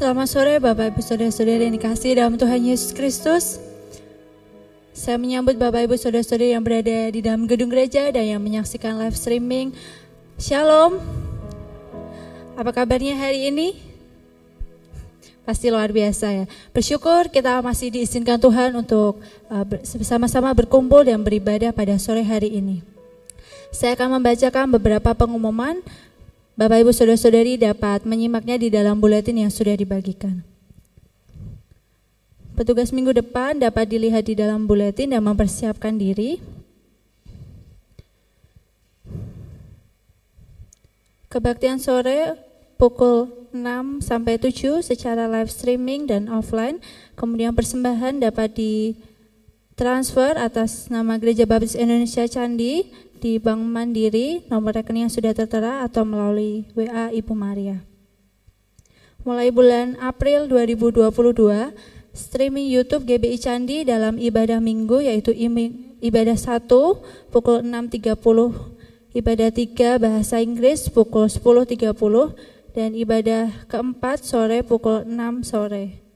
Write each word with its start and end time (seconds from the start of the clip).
Selamat 0.00 0.32
sore 0.32 0.56
Bapak 0.56 0.96
Ibu 0.96 1.04
Saudara-saudari 1.04 1.68
yang 1.68 1.76
dikasih 1.76 2.16
dalam 2.16 2.40
Tuhan 2.40 2.64
Yesus 2.64 2.96
Kristus. 2.96 3.60
Saya 4.96 5.20
menyambut 5.20 5.60
Bapak 5.60 5.84
Ibu 5.84 6.00
Saudara-saudari 6.00 6.56
yang 6.56 6.64
berada 6.64 7.12
di 7.12 7.20
dalam 7.20 7.44
gedung 7.44 7.68
gereja 7.68 8.08
dan 8.08 8.24
yang 8.24 8.40
menyaksikan 8.40 8.96
live 8.96 9.12
streaming. 9.12 9.76
Shalom. 10.40 10.96
Apa 12.56 12.72
kabarnya 12.72 13.12
hari 13.12 13.52
ini? 13.52 13.76
Pasti 15.44 15.68
luar 15.68 15.92
biasa 15.92 16.32
ya. 16.32 16.44
Bersyukur 16.72 17.28
kita 17.28 17.60
masih 17.60 17.92
diizinkan 17.92 18.40
Tuhan 18.40 18.72
untuk 18.80 19.20
uh, 19.52 19.64
bersama-sama 19.68 20.48
berkumpul 20.56 21.04
dan 21.04 21.20
beribadah 21.20 21.76
pada 21.76 22.00
sore 22.00 22.24
hari 22.24 22.56
ini. 22.56 22.80
Saya 23.68 24.00
akan 24.00 24.16
membacakan 24.16 24.64
beberapa 24.72 25.12
pengumuman 25.12 25.84
Bapak 26.60 26.84
Ibu 26.84 26.92
Saudara-saudari 26.92 27.56
dapat 27.56 28.04
menyimaknya 28.04 28.60
di 28.60 28.68
dalam 28.68 29.00
buletin 29.00 29.32
yang 29.32 29.48
sudah 29.48 29.72
dibagikan. 29.72 30.44
Petugas 32.52 32.92
minggu 32.92 33.16
depan 33.16 33.56
dapat 33.56 33.88
dilihat 33.88 34.28
di 34.28 34.36
dalam 34.36 34.68
buletin 34.68 35.16
dan 35.16 35.24
mempersiapkan 35.24 35.96
diri. 35.96 36.36
Kebaktian 41.32 41.80
sore 41.80 42.36
pukul 42.76 43.32
6 43.56 44.04
sampai 44.04 44.36
7 44.36 44.84
secara 44.84 45.32
live 45.32 45.48
streaming 45.48 46.12
dan 46.12 46.28
offline. 46.28 46.76
Kemudian 47.16 47.56
persembahan 47.56 48.20
dapat 48.20 48.52
ditransfer 49.80 50.36
atas 50.36 50.92
nama 50.92 51.16
Gereja 51.16 51.48
Baptis 51.48 51.72
Indonesia 51.72 52.28
Candi 52.28 52.92
di 53.16 53.40
Bank 53.40 53.64
Mandiri, 53.64 54.44
nomor 54.52 54.76
rekening 54.76 55.08
yang 55.08 55.14
sudah 55.16 55.32
tertera 55.32 55.80
atau 55.80 56.04
melalui 56.04 56.68
WA 56.76 57.08
Ibu 57.08 57.32
Maria. 57.32 57.80
Mulai 59.24 59.48
bulan 59.48 59.96
April 59.96 60.52
2022, 60.52 61.72
streaming 62.12 62.68
YouTube 62.68 63.08
GBI 63.08 63.40
Candi 63.40 63.88
dalam 63.88 64.20
ibadah 64.20 64.60
minggu 64.60 65.00
yaitu 65.00 65.32
ibadah 66.04 66.36
1 66.36 67.32
pukul 67.32 67.64
6.30, 67.64 68.20
ibadah 69.16 69.48
3 69.48 69.96
bahasa 69.96 70.44
Inggris 70.44 70.92
pukul 70.92 71.32
10.30 71.32 71.96
dan 72.76 72.92
ibadah 72.92 73.64
keempat 73.64 74.28
sore 74.28 74.60
pukul 74.60 75.08
6 75.08 75.40
sore. 75.48 76.09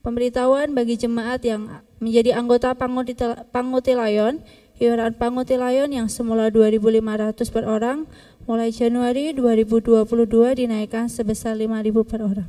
Pemberitahuan 0.00 0.72
bagi 0.72 0.96
jemaat 0.96 1.44
yang 1.44 1.84
menjadi 2.00 2.40
anggota 2.40 2.72
Panguti 2.74 3.92
Layon 3.92 4.40
Iuran 4.80 5.12
Panguti 5.12 5.60
Layon 5.60 5.92
yang 5.92 6.08
semula 6.08 6.48
2.500 6.48 7.36
per 7.52 7.68
orang, 7.68 8.08
mulai 8.48 8.72
Januari 8.72 9.36
2022 9.36 10.08
dinaikkan 10.56 11.12
sebesar 11.12 11.52
5.000 11.52 11.92
per 12.08 12.24
orang. 12.24 12.48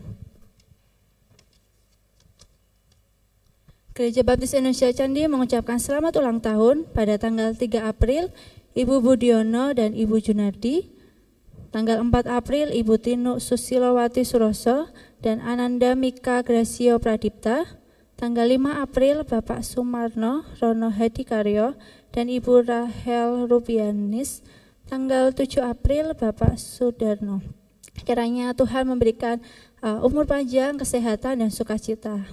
Gereja 3.92 4.24
Baptis 4.24 4.56
Indonesia 4.56 4.88
Candi 4.95 5.27
mengucapkan 5.27 5.75
selamat 5.75 6.24
ulang 6.24 6.39
tahun 6.39 6.88
pada 6.95 7.19
tanggal 7.19 7.51
3 7.51 7.83
April 7.83 8.31
Ibu 8.80 9.03
Budiono 9.03 9.75
dan 9.75 9.92
Ibu 9.92 10.24
Junardi, 10.24 10.88
tanggal 11.75 12.00
4 12.00 12.31
April 12.31 12.71
Ibu 12.71 12.95
Tinu 12.95 13.44
Susilowati 13.44 14.24
Suroso 14.24 14.88
dan 15.21 15.38
Ananda 15.45 15.94
Mika 15.94 16.41
Gracio 16.41 16.97
Pradipta, 16.97 17.69
tanggal 18.18 18.50
5 18.50 18.81
April 18.81 19.21
Bapak 19.21 19.62
Sumarno 19.62 20.41
Rono 20.57 20.89
Hedi 20.89 21.21
Karyo, 21.21 21.77
dan 22.09 22.25
Ibu 22.25 22.65
Rahel 22.65 23.45
Rubianis 23.45 24.41
tanggal 24.89 25.29
7 25.29 25.62
April 25.62 26.18
Bapak 26.18 26.57
Sudarno. 26.57 27.45
Kiranya 28.01 28.57
Tuhan 28.57 28.89
memberikan 28.89 29.38
uh, 29.85 30.01
umur 30.01 30.25
panjang, 30.25 30.73
kesehatan 30.81 31.45
dan 31.45 31.53
sukacita. 31.53 32.25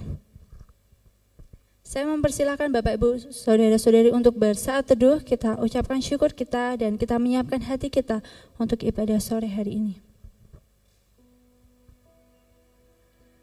Saya 1.85 2.09
mempersilahkan 2.09 2.73
Bapak 2.73 2.97
Ibu 2.97 3.29
Saudara-saudari 3.29 4.09
untuk 4.09 4.33
bersaat 4.37 4.89
teduh, 4.89 5.21
kita 5.21 5.61
ucapkan 5.61 6.01
syukur 6.01 6.33
kita 6.33 6.73
dan 6.77 6.97
kita 6.97 7.21
menyiapkan 7.21 7.61
hati 7.65 7.93
kita 7.93 8.25
untuk 8.57 8.81
ibadah 8.81 9.21
sore 9.21 9.49
hari 9.49 9.77
ini. 9.77 10.08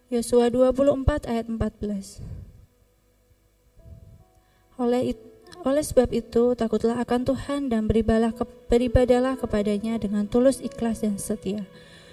Yosua 0.06 0.54
24 0.54 1.26
ayat 1.26 1.50
14. 1.50 2.22
Oleh 4.78 5.16
itu 5.16 5.26
oleh 5.66 5.82
sebab 5.82 6.14
itu, 6.14 6.54
takutlah 6.54 7.02
akan 7.02 7.26
Tuhan 7.26 7.66
dan 7.66 7.90
beribadalah, 7.90 8.30
ke, 8.30 8.46
beribadalah 8.70 9.34
kepadanya 9.34 9.98
dengan 9.98 10.30
tulus 10.30 10.62
ikhlas 10.62 11.02
dan 11.02 11.18
setia. 11.18 11.66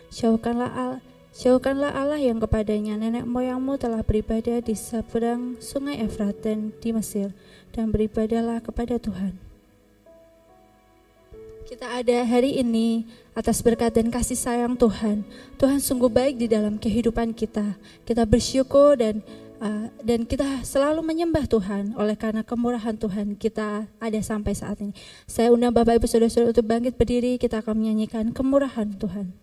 Jauhkanlah 0.10 0.98
jauhkanlah 1.34 1.94
Allah 1.94 2.18
yang 2.18 2.42
kepadanya 2.42 2.98
nenek 2.98 3.30
moyangmu 3.30 3.78
telah 3.78 4.02
beribadah 4.02 4.58
di 4.58 4.74
seberang 4.74 5.62
sungai 5.62 6.02
Efrat 6.02 6.34
dan 6.42 6.74
di 6.82 6.90
Mesir, 6.94 7.30
dan 7.74 7.94
beribadalah 7.94 8.58
kepada 8.58 8.98
Tuhan. 8.98 9.38
Kita 11.70 11.90
ada 11.90 12.26
hari 12.26 12.58
ini 12.58 13.06
atas 13.34 13.62
berkat 13.66 13.94
dan 13.94 14.10
kasih 14.14 14.38
sayang 14.38 14.78
Tuhan. 14.78 15.26
Tuhan 15.58 15.82
sungguh 15.82 16.10
baik 16.10 16.38
di 16.38 16.48
dalam 16.50 16.78
kehidupan 16.78 17.34
kita. 17.34 17.78
Kita 18.06 18.24
bersyukur 18.26 18.98
dan 18.98 19.22
Uh, 19.64 19.88
dan 20.04 20.28
kita 20.28 20.60
selalu 20.68 21.00
menyembah 21.00 21.48
Tuhan 21.48 21.96
oleh 21.96 22.20
karena 22.20 22.44
kemurahan 22.44 23.00
Tuhan 23.00 23.40
kita 23.40 23.88
ada 23.96 24.20
sampai 24.20 24.52
saat 24.52 24.76
ini. 24.84 24.92
Saya 25.24 25.56
undang 25.56 25.72
Bapak 25.72 26.04
Ibu 26.04 26.08
Saudara-saudara 26.10 26.52
untuk 26.52 26.68
bangkit 26.68 27.00
berdiri, 27.00 27.40
kita 27.40 27.64
akan 27.64 27.80
menyanyikan 27.80 28.36
kemurahan 28.36 28.92
Tuhan. 29.00 29.43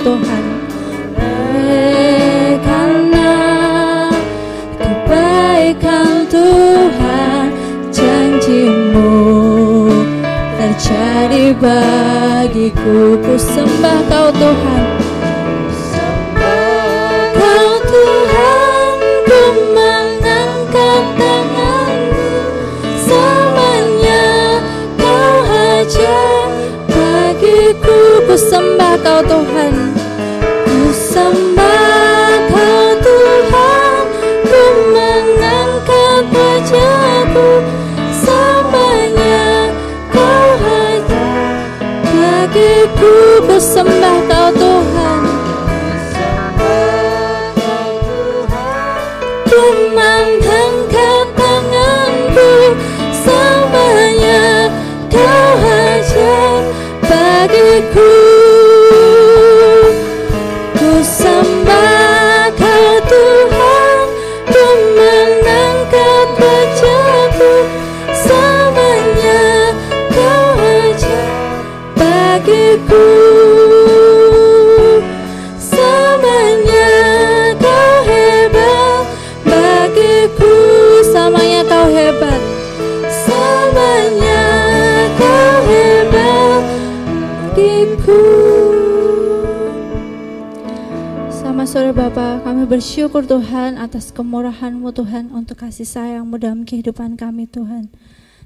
Tuhan. 0.00 0.44
Karena 2.60 3.32
kebaikan 4.80 6.24
Tuhan 6.28 7.44
janjimu 7.92 9.12
terjadi 10.56 11.52
bagiku 11.60 13.20
ku 13.20 13.34
sembah 13.36 14.00
kau 14.08 14.28
Tuhan 14.32 14.89
bersyukur 92.70 93.26
Tuhan 93.26 93.82
atas 93.82 94.14
kemurahan-Mu 94.14 94.94
Tuhan 94.94 95.34
untuk 95.34 95.58
kasih 95.58 95.82
sayang-Mu 95.82 96.38
dalam 96.38 96.62
kehidupan 96.62 97.18
kami 97.18 97.50
Tuhan. 97.50 97.90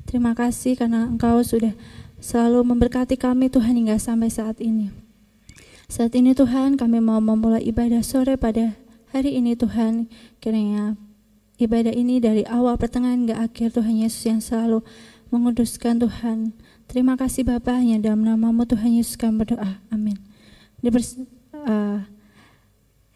Terima 0.09 0.33
kasih 0.33 0.81
karena 0.81 1.05
Engkau 1.05 1.45
sudah 1.45 1.77
selalu 2.25 2.65
memberkati 2.65 3.21
kami 3.21 3.53
Tuhan 3.53 3.77
hingga 3.77 4.01
sampai 4.01 4.33
saat 4.33 4.65
ini. 4.65 4.89
Saat 5.93 6.17
ini 6.17 6.33
Tuhan 6.33 6.81
kami 6.81 7.05
mau 7.05 7.21
memulai 7.21 7.69
ibadah 7.69 8.01
sore 8.01 8.41
pada 8.41 8.73
hari 9.13 9.37
ini 9.37 9.53
Tuhan. 9.61 10.09
Kiranya 10.41 10.97
ibadah 11.61 11.93
ini 11.93 12.17
dari 12.17 12.49
awal 12.49 12.81
pertengahan 12.81 13.29
hingga 13.29 13.37
akhir 13.45 13.77
Tuhan 13.77 14.09
Yesus 14.09 14.25
yang 14.25 14.41
selalu 14.41 14.81
menguduskan 15.29 16.01
Tuhan. 16.01 16.57
Terima 16.89 17.21
kasih 17.21 17.45
Bapak 17.45 17.77
hanya 17.77 18.01
dalam 18.01 18.25
namamu 18.25 18.65
Tuhan 18.65 18.97
Yesus 18.97 19.21
kami 19.21 19.45
berdoa. 19.45 19.85
Amin. 19.93 20.17
Uh, 20.81 22.01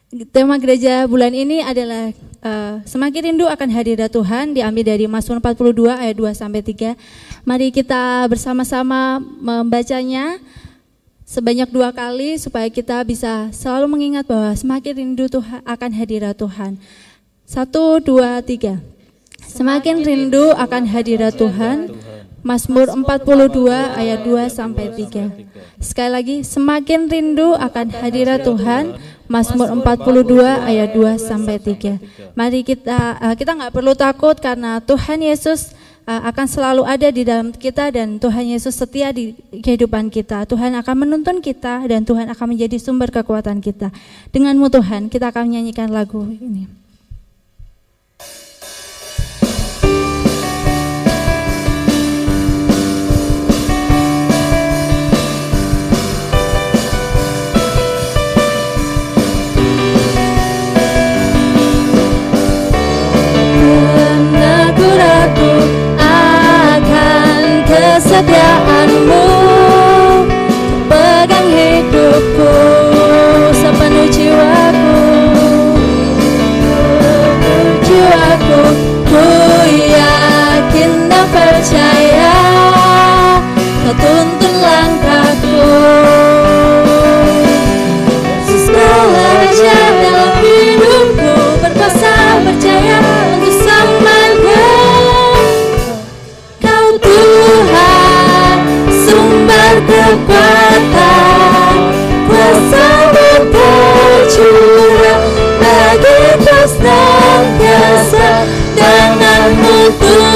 Tema 0.08 0.56
gereja 0.56 1.04
bulan 1.04 1.36
ini 1.36 1.60
adalah 1.60 2.08
uh, 2.40 2.80
semakin 2.88 3.28
rindu 3.28 3.44
akan 3.44 3.68
hadirat 3.68 4.08
Tuhan 4.08 4.56
diambil 4.56 4.96
dari 4.96 5.04
Mazmur 5.04 5.36
42 5.36 5.84
ayat 5.84 6.16
2 6.16 6.32
sampai 6.32 6.64
3. 6.64 6.96
Mari 7.44 7.68
kita 7.68 8.24
bersama-sama 8.24 9.20
membacanya 9.20 10.40
sebanyak 11.28 11.68
dua 11.68 11.92
kali 11.92 12.40
supaya 12.40 12.72
kita 12.72 13.04
bisa 13.04 13.52
selalu 13.52 14.00
mengingat 14.00 14.24
bahwa 14.24 14.56
semakin 14.56 14.96
rindu 14.96 15.28
Tuhan 15.28 15.60
akan 15.68 15.90
hadirat 15.92 16.40
Tuhan. 16.40 16.80
Satu, 17.44 18.00
dua, 18.00 18.40
tiga. 18.40 18.80
Semakin 19.44 20.08
rindu 20.08 20.56
akan 20.56 20.88
hadirat 20.88 21.36
Tuhan. 21.36 21.92
Mazmur 22.40 22.88
42 22.88 23.60
ayat 23.92 24.24
2 24.24 24.48
sampai 24.48 24.88
3. 24.88 25.84
Sekali 25.84 26.10
lagi, 26.16 26.36
semakin 26.48 27.12
rindu 27.12 27.52
akan 27.52 27.92
hadirat 27.92 28.40
Tuhan. 28.48 28.96
Mazmur 29.28 29.68
42 29.84 30.40
ayat 30.42 30.96
2 30.96 31.20
sampai 31.20 31.60
3. 31.60 32.32
Mari 32.32 32.64
kita 32.64 33.20
uh, 33.20 33.34
kita 33.36 33.52
nggak 33.52 33.72
perlu 33.76 33.92
takut 33.92 34.32
karena 34.40 34.80
Tuhan 34.80 35.20
Yesus 35.20 35.76
uh, 36.08 36.24
akan 36.32 36.46
selalu 36.48 36.82
ada 36.88 37.08
di 37.12 37.22
dalam 37.28 37.52
kita 37.52 37.92
dan 37.92 38.16
Tuhan 38.16 38.48
Yesus 38.48 38.72
setia 38.72 39.12
di 39.12 39.36
kehidupan 39.52 40.08
kita. 40.08 40.48
Tuhan 40.48 40.72
akan 40.80 40.96
menuntun 41.04 41.44
kita 41.44 41.84
dan 41.84 42.08
Tuhan 42.08 42.32
akan 42.32 42.46
menjadi 42.56 42.80
sumber 42.80 43.12
kekuatan 43.12 43.60
kita. 43.60 43.92
Denganmu 44.32 44.72
Tuhan, 44.72 45.12
kita 45.12 45.28
akan 45.28 45.52
menyanyikan 45.52 45.92
lagu 45.92 46.24
ini. 46.24 46.87
Kesetiaanmu 68.18 69.37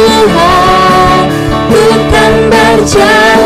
Tuhan 0.03 1.31
ku 1.71 1.83
kan 2.11 2.35
berjalan 2.51 3.42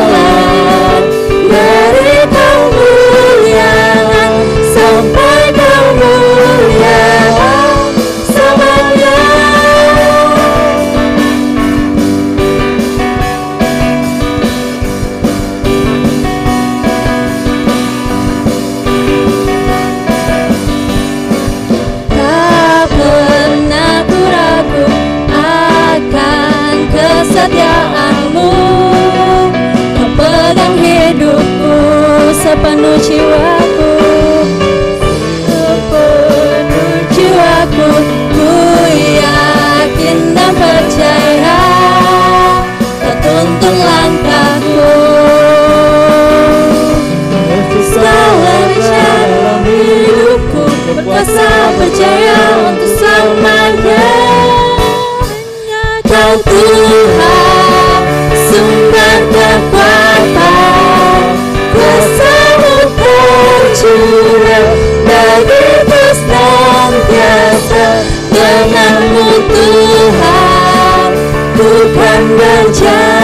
percaya 51.76 52.38
untuk 52.72 52.90
selamanya. 52.96 54.08
Kau 56.08 56.32
Tuhan 56.40 58.02
sumber 58.32 59.18
kekuatan. 59.32 61.22
Kuasamu 61.76 62.74
tercurah 62.96 64.68
dari 65.04 65.60
atas 65.84 66.18
dan 66.24 66.92
biasa 67.08 67.86
Denganmu 68.32 69.28
Tuhan 69.48 71.10
bukan 71.56 72.22
berjalan 72.36 73.15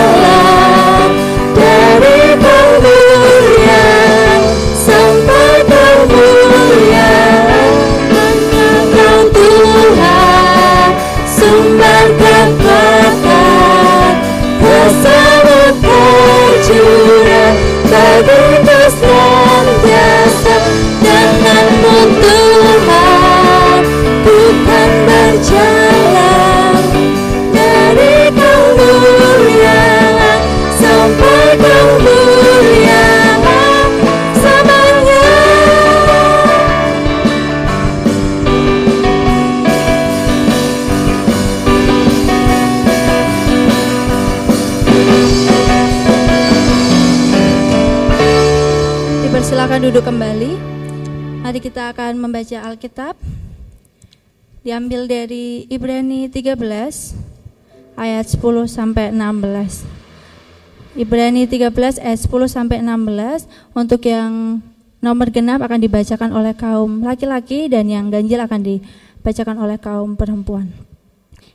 duduk 49.92 50.08
kembali. 50.08 50.56
Mari 51.44 51.60
kita 51.60 51.92
akan 51.92 52.16
membaca 52.16 52.64
Alkitab. 52.64 53.12
Diambil 54.64 55.04
dari 55.04 55.68
Ibrani 55.68 56.32
13 56.32 56.56
ayat 58.00 58.24
10 58.24 58.40
sampai 58.72 59.12
16. 59.12 59.84
Ibrani 60.96 61.44
13 61.44 62.00
ayat 62.00 62.20
10 62.24 62.24
sampai 62.48 62.80
16 62.80 63.44
untuk 63.76 64.00
yang 64.08 64.64
nomor 65.04 65.28
genap 65.28 65.60
akan 65.60 65.84
dibacakan 65.84 66.40
oleh 66.40 66.56
kaum 66.56 67.04
laki-laki 67.04 67.68
dan 67.68 67.84
yang 67.84 68.08
ganjil 68.08 68.40
akan 68.40 68.64
dibacakan 68.64 69.60
oleh 69.60 69.76
kaum 69.76 70.16
perempuan. 70.16 70.72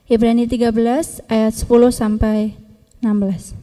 Ibrani 0.05 0.45
13 0.45 0.77
ayat 1.25 1.53
10 1.57 1.89
sampai 1.89 2.53
16. 3.01 3.57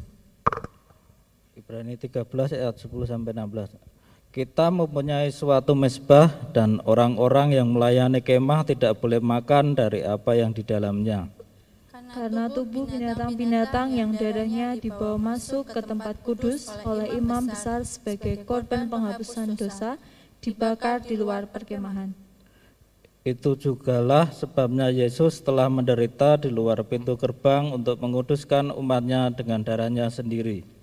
Ibrani 1.63 1.95
13 1.95 2.27
ayat 2.59 2.75
10 2.75 2.91
sampai 3.07 3.31
16. 3.39 3.94
Kita 4.35 4.67
mempunyai 4.67 5.31
suatu 5.31 5.79
mesbah 5.79 6.27
dan 6.51 6.83
orang-orang 6.91 7.55
yang 7.55 7.71
melayani 7.71 8.19
kemah 8.19 8.67
tidak 8.67 8.99
boleh 8.99 9.23
makan 9.23 9.79
dari 9.79 10.03
apa 10.03 10.35
yang 10.35 10.51
di 10.51 10.67
dalamnya. 10.67 11.31
Karena 12.11 12.51
tubuh 12.51 12.83
binatang-binatang 12.83 13.95
yang 13.95 14.11
darahnya 14.11 14.75
dibawa 14.75 15.39
masuk 15.39 15.71
ke 15.71 15.79
tempat 15.87 16.19
kudus 16.27 16.67
oleh 16.83 17.15
imam 17.15 17.47
besar 17.47 17.87
sebagai 17.87 18.43
korban 18.43 18.91
penghapusan 18.91 19.55
dosa 19.55 20.03
dibakar 20.43 21.07
di 21.07 21.15
luar 21.15 21.47
perkemahan. 21.47 22.11
Itu 23.23 23.55
jugalah 23.55 24.35
sebabnya 24.35 24.91
Yesus 24.91 25.47
telah 25.47 25.71
menderita 25.71 26.43
di 26.43 26.51
luar 26.51 26.83
pintu 26.83 27.15
gerbang 27.15 27.71
untuk 27.71 28.03
menguduskan 28.03 28.75
umatnya 28.75 29.31
dengan 29.31 29.63
darahnya 29.63 30.11
sendiri. 30.11 30.74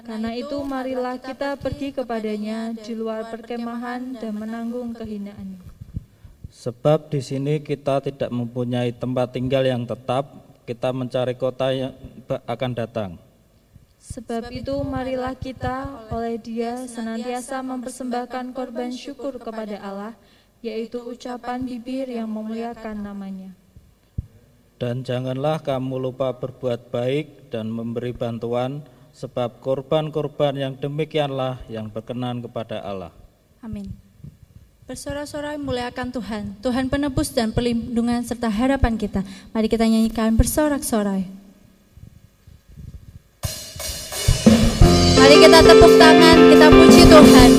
Karena 0.00 0.30
itu 0.32 0.56
marilah 0.64 1.20
kita 1.20 1.60
pergi 1.60 1.92
kepadanya 1.92 2.72
di 2.72 2.92
luar 2.96 3.28
perkemahan 3.28 4.16
dan 4.16 4.32
menanggung 4.32 4.96
kehinaan. 4.96 5.60
Sebab 6.50 7.08
di 7.12 7.22
sini 7.22 7.62
kita 7.62 8.02
tidak 8.02 8.28
mempunyai 8.28 8.90
tempat 8.90 9.32
tinggal 9.32 9.62
yang 9.62 9.86
tetap, 9.86 10.28
kita 10.66 10.90
mencari 10.90 11.34
kota 11.38 11.70
yang 11.70 11.94
akan 12.46 12.72
datang. 12.74 13.10
Sebab 14.00 14.50
itu 14.50 14.74
marilah 14.82 15.36
kita 15.38 16.08
oleh 16.10 16.40
dia 16.40 16.88
senantiasa 16.88 17.62
mempersembahkan 17.62 18.50
korban 18.56 18.90
syukur 18.90 19.38
kepada 19.38 19.78
Allah, 19.78 20.14
yaitu 20.64 20.98
ucapan 21.04 21.62
bibir 21.62 22.10
yang 22.10 22.26
memuliakan 22.26 22.96
namanya. 22.98 23.54
Dan 24.80 25.04
janganlah 25.04 25.60
kamu 25.60 26.00
lupa 26.00 26.32
berbuat 26.32 26.88
baik 26.88 27.52
dan 27.52 27.68
memberi 27.68 28.16
bantuan, 28.16 28.80
sebab 29.20 29.60
korban-korban 29.60 30.56
yang 30.56 30.72
demikianlah 30.72 31.60
yang 31.68 31.92
berkenan 31.92 32.40
kepada 32.40 32.80
Allah. 32.80 33.12
Amin. 33.60 33.92
Bersorak-sorai 34.88 35.60
muliakan 35.60 36.08
Tuhan, 36.08 36.42
Tuhan 36.64 36.88
penebus 36.88 37.30
dan 37.30 37.52
perlindungan 37.52 38.24
serta 38.24 38.48
harapan 38.48 38.96
kita. 38.96 39.20
Mari 39.52 39.68
kita 39.68 39.84
nyanyikan 39.84 40.34
bersorak-sorai. 40.34 41.28
Mari 45.20 45.36
kita 45.36 45.58
tepuk 45.62 45.92
tangan, 46.00 46.38
kita 46.48 46.66
puji 46.72 47.02
Tuhan. 47.06 47.50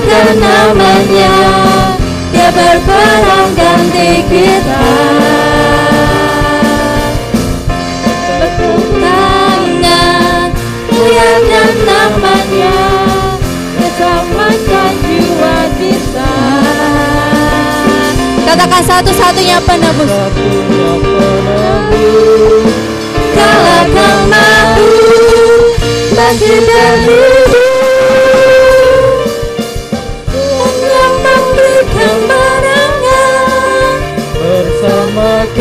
Muliakan 0.00 0.40
namanya 0.40 1.34
Dia 2.32 2.48
berperang 2.56 3.52
ganti 3.52 4.24
kita 4.32 4.84
Bertepuk 8.08 8.84
tangan 8.96 10.48
Muliakan 10.88 11.70
namanya 11.84 12.80
Dia 13.76 13.90
jiwa 15.04 15.56
kita. 15.76 16.32
Katakan 18.48 18.82
satu-satunya 18.82 19.60
penebus. 19.68 20.08
Satu-satunya 20.08 20.92
penebus 21.04 22.00
Kalahkan 23.36 24.16
mahu 24.32 24.88
bangkit 26.16 26.62
dan 26.68 27.59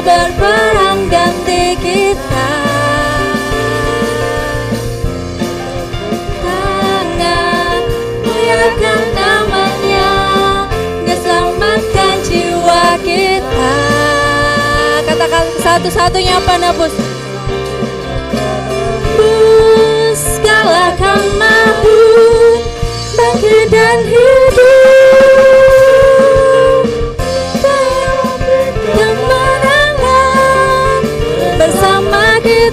berperang 0.00 1.12
ganti 1.12 1.76
kita 1.76 2.52
Tangan 6.40 7.82
muliakan 8.24 9.02
namanya 9.12 10.12
Dia 11.04 11.16
jiwa 12.24 12.84
kita. 13.04 13.76
Katakan 15.04 15.46
satu-satunya 15.60 16.36
penebus. 16.48 16.94
Bus 19.20 20.22
kalahkan 20.40 21.22
mabuk 21.36 22.64
Bangkit 23.18 23.68
dan 23.68 23.98
hidup 24.08 24.39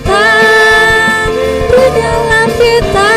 kita 0.04 1.84
dalam 1.98 2.50
kita. 2.60 3.14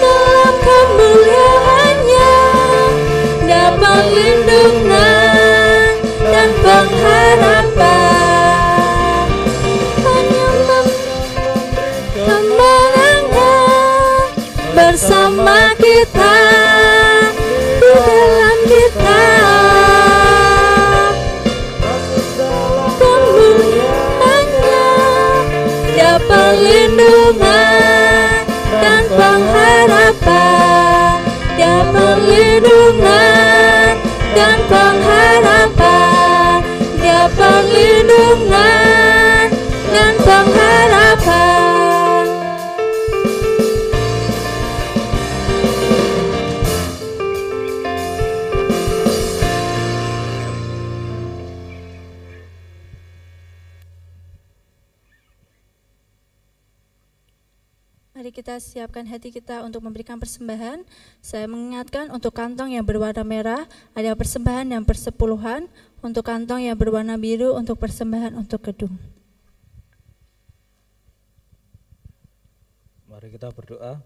Dalam 0.00 0.54
kemuliaannya 0.60 2.32
dapat 3.48 4.02
lindungan 4.12 5.92
dan 6.28 6.48
pengharapan 6.60 7.89
dan 34.50 34.66
pengharapan 34.66 36.58
dapat 36.98 37.62
lindungan 37.70 38.79
Mari 58.20 58.36
kita 58.36 58.60
siapkan 58.60 59.08
hati 59.08 59.32
kita 59.32 59.64
untuk 59.64 59.80
memberikan 59.80 60.20
persembahan. 60.20 60.84
Saya 61.24 61.48
mengingatkan 61.48 62.12
untuk 62.12 62.36
kantong 62.36 62.76
yang 62.76 62.84
berwarna 62.84 63.24
merah 63.24 63.64
ada 63.96 64.12
persembahan 64.12 64.68
dan 64.76 64.84
persepuluhan, 64.84 65.64
untuk 66.04 66.28
kantong 66.28 66.68
yang 66.68 66.76
berwarna 66.76 67.16
biru 67.16 67.56
untuk 67.56 67.80
persembahan 67.80 68.36
untuk 68.36 68.60
gedung. 68.60 68.92
Mari 73.08 73.32
kita 73.32 73.56
berdoa. 73.56 74.04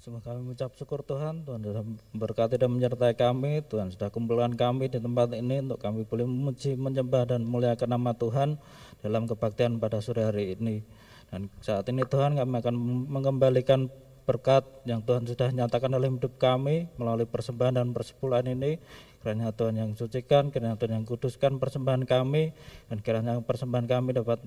Semoga 0.00 0.32
kami 0.32 0.40
mengucap 0.40 0.72
syukur 0.72 1.04
Tuhan, 1.04 1.44
Tuhan 1.44 1.60
sudah 1.60 1.84
memberkati 2.16 2.56
dan 2.56 2.72
menyertai 2.72 3.20
kami, 3.20 3.60
Tuhan 3.68 3.92
sudah 3.92 4.08
kumpulkan 4.08 4.56
kami 4.56 4.88
di 4.88 4.96
tempat 4.96 5.36
ini 5.36 5.60
untuk 5.60 5.84
kami 5.84 6.08
boleh 6.08 6.24
memuji, 6.24 6.72
menyembah 6.72 7.36
dan 7.36 7.44
memuliakan 7.44 8.00
nama 8.00 8.16
Tuhan 8.16 8.56
dalam 9.04 9.28
kebaktian 9.28 9.76
pada 9.76 10.00
sore 10.00 10.24
hari 10.24 10.56
ini. 10.56 11.04
Dan 11.32 11.50
saat 11.58 11.86
ini 11.90 12.06
Tuhan 12.06 12.38
kami 12.38 12.54
akan 12.62 12.74
mengembalikan 13.10 13.90
berkat 14.26 14.66
yang 14.82 15.06
Tuhan 15.06 15.22
sudah 15.22 15.54
nyatakan 15.54 15.94
dalam 15.94 16.18
hidup 16.18 16.34
kami 16.36 16.90
melalui 16.98 17.30
persembahan 17.30 17.78
dan 17.78 17.94
persepuluhan 17.94 18.50
ini. 18.50 18.82
Kiranya 19.22 19.50
Tuhan 19.50 19.74
yang 19.74 19.90
sucikan, 19.98 20.54
kiranya 20.54 20.78
Tuhan 20.78 21.02
yang 21.02 21.06
kuduskan 21.06 21.58
persembahan 21.58 22.06
kami, 22.06 22.54
dan 22.86 23.02
kiranya 23.02 23.42
persembahan 23.42 23.90
kami 23.90 24.14
dapat 24.14 24.38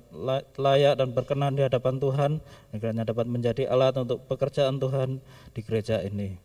layak 0.55 0.95
dan 0.95 1.11
berkenan 1.11 1.59
di 1.59 1.67
hadapan 1.67 1.99
Tuhan, 1.99 2.31
dan 2.39 2.75
kiranya 2.79 3.03
dapat 3.03 3.27
menjadi 3.27 3.67
alat 3.67 3.99
untuk 3.99 4.23
pekerjaan 4.31 4.79
Tuhan 4.79 5.19
di 5.51 5.61
gereja 5.67 5.99
ini. 5.99 6.39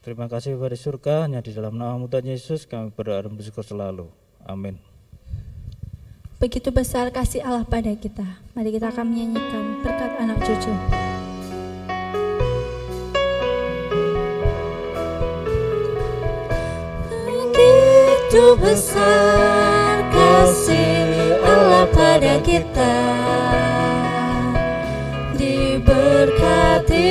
Terima 0.00 0.24
kasih 0.24 0.56
di 0.56 0.78
surga, 0.80 1.28
hanya 1.28 1.44
di 1.44 1.52
dalam 1.52 1.76
nama 1.76 2.00
Tuhan 2.08 2.32
Yesus 2.32 2.64
kami 2.64 2.96
berdoa 2.96 3.28
dan 3.28 3.36
bersyukur 3.36 3.60
selalu. 3.60 4.08
Amin. 4.48 4.91
Begitu 6.42 6.74
besar 6.74 7.06
kasih 7.14 7.38
Allah 7.46 7.62
pada 7.62 7.94
kita. 7.94 8.26
Mari 8.58 8.74
kita 8.74 8.90
akan 8.90 9.14
menyanyikan 9.14 9.78
berkat 9.78 10.10
anak 10.18 10.42
cucu. 10.42 10.74
Begitu 17.14 18.58
besar 18.58 20.02
kasih 20.10 21.38
Allah 21.46 21.86
pada 21.94 22.42
kita 22.42 22.94
Diberkati 25.38 27.06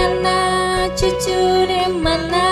anak 0.00 0.96
cucu 0.96 1.68
di 1.68 1.92
mana-mana 1.92 2.51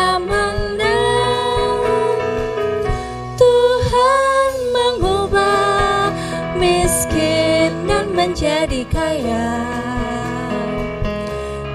menjadi 8.60 8.84
kaya. 8.92 9.56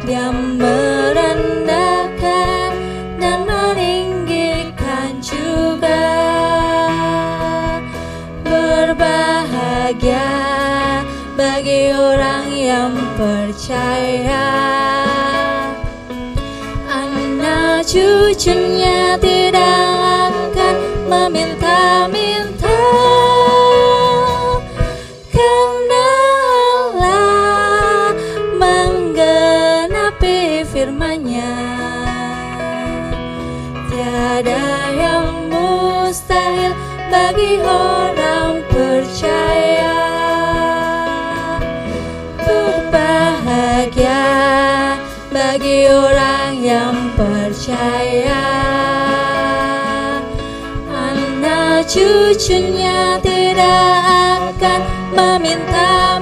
Dia 0.05 0.29
merendahkan 0.29 1.17
dan 3.17 3.41
meninggikan 3.41 5.17
juga. 5.17 6.05
Berbahagia 8.45 10.29
bagi 11.33 11.89
orang 11.89 12.53
yang 12.53 12.93
percaya. 13.17 14.45
Anak 16.85 17.81
cucunya 17.89 19.17
tidak 19.17 19.89
akan 20.53 20.77
meminta-minta 21.09 22.24
bagi 45.55 45.87
orang 45.87 46.59
yang 46.59 47.15
percaya. 47.15 48.43
Anak 50.91 51.87
cucunya 51.87 53.15
tidak 53.23 54.03
akan 54.51 54.81
meminta-minta 55.15 56.14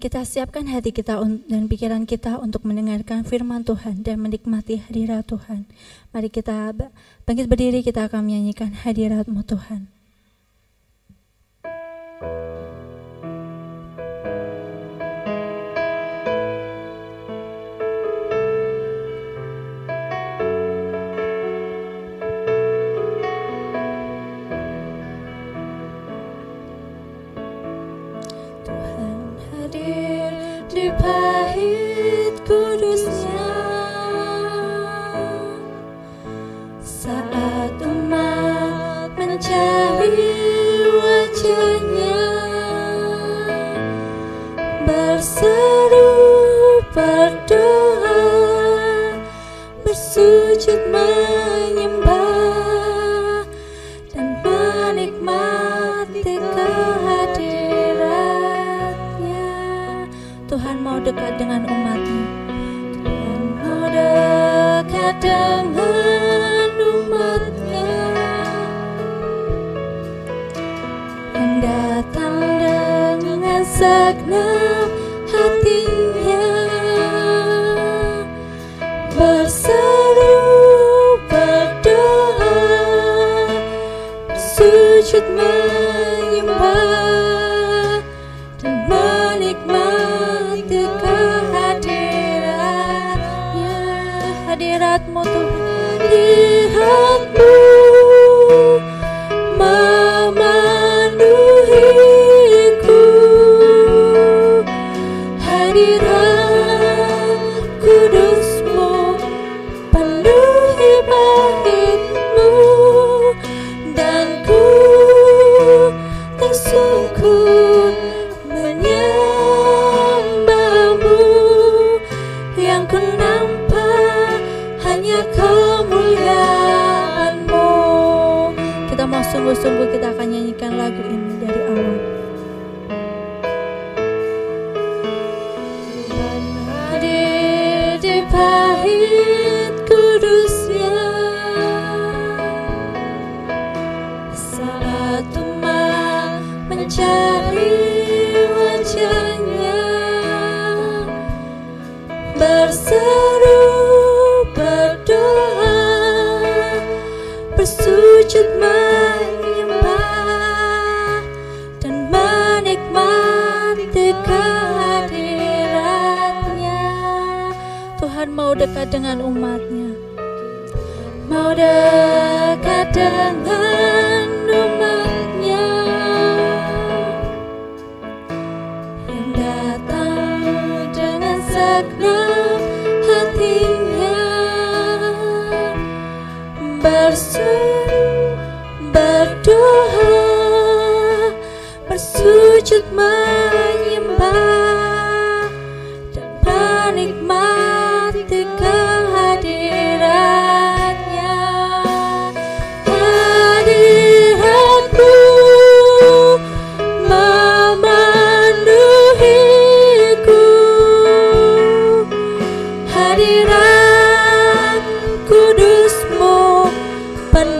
kita 0.00 0.24
siapkan 0.24 0.64
hati 0.64 0.96
kita 0.96 1.20
dan 1.20 1.68
pikiran 1.68 2.08
kita 2.08 2.40
untuk 2.40 2.64
mendengarkan 2.64 3.22
firman 3.28 3.60
Tuhan 3.68 4.00
dan 4.00 4.16
menikmati 4.24 4.80
hadirat 4.80 5.28
Tuhan. 5.28 5.68
Mari 6.16 6.32
kita 6.32 6.72
ba- 6.72 6.88
bangkit 7.28 7.46
berdiri, 7.46 7.84
kita 7.84 8.08
akan 8.08 8.24
menyanyikan 8.24 8.72
hadiratmu. 8.72 9.44
Tuhan 9.44 9.99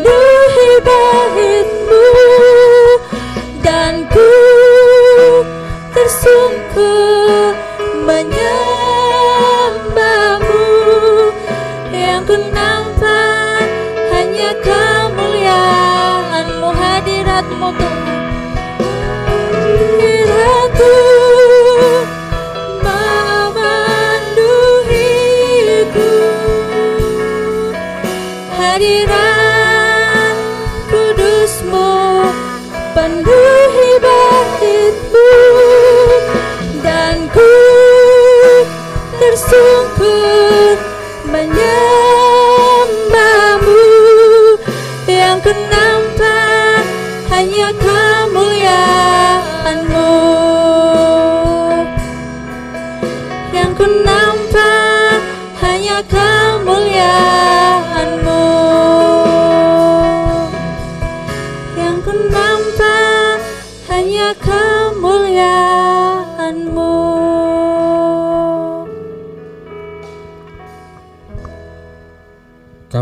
penuhi 0.04 0.68
baitmu 0.86 2.00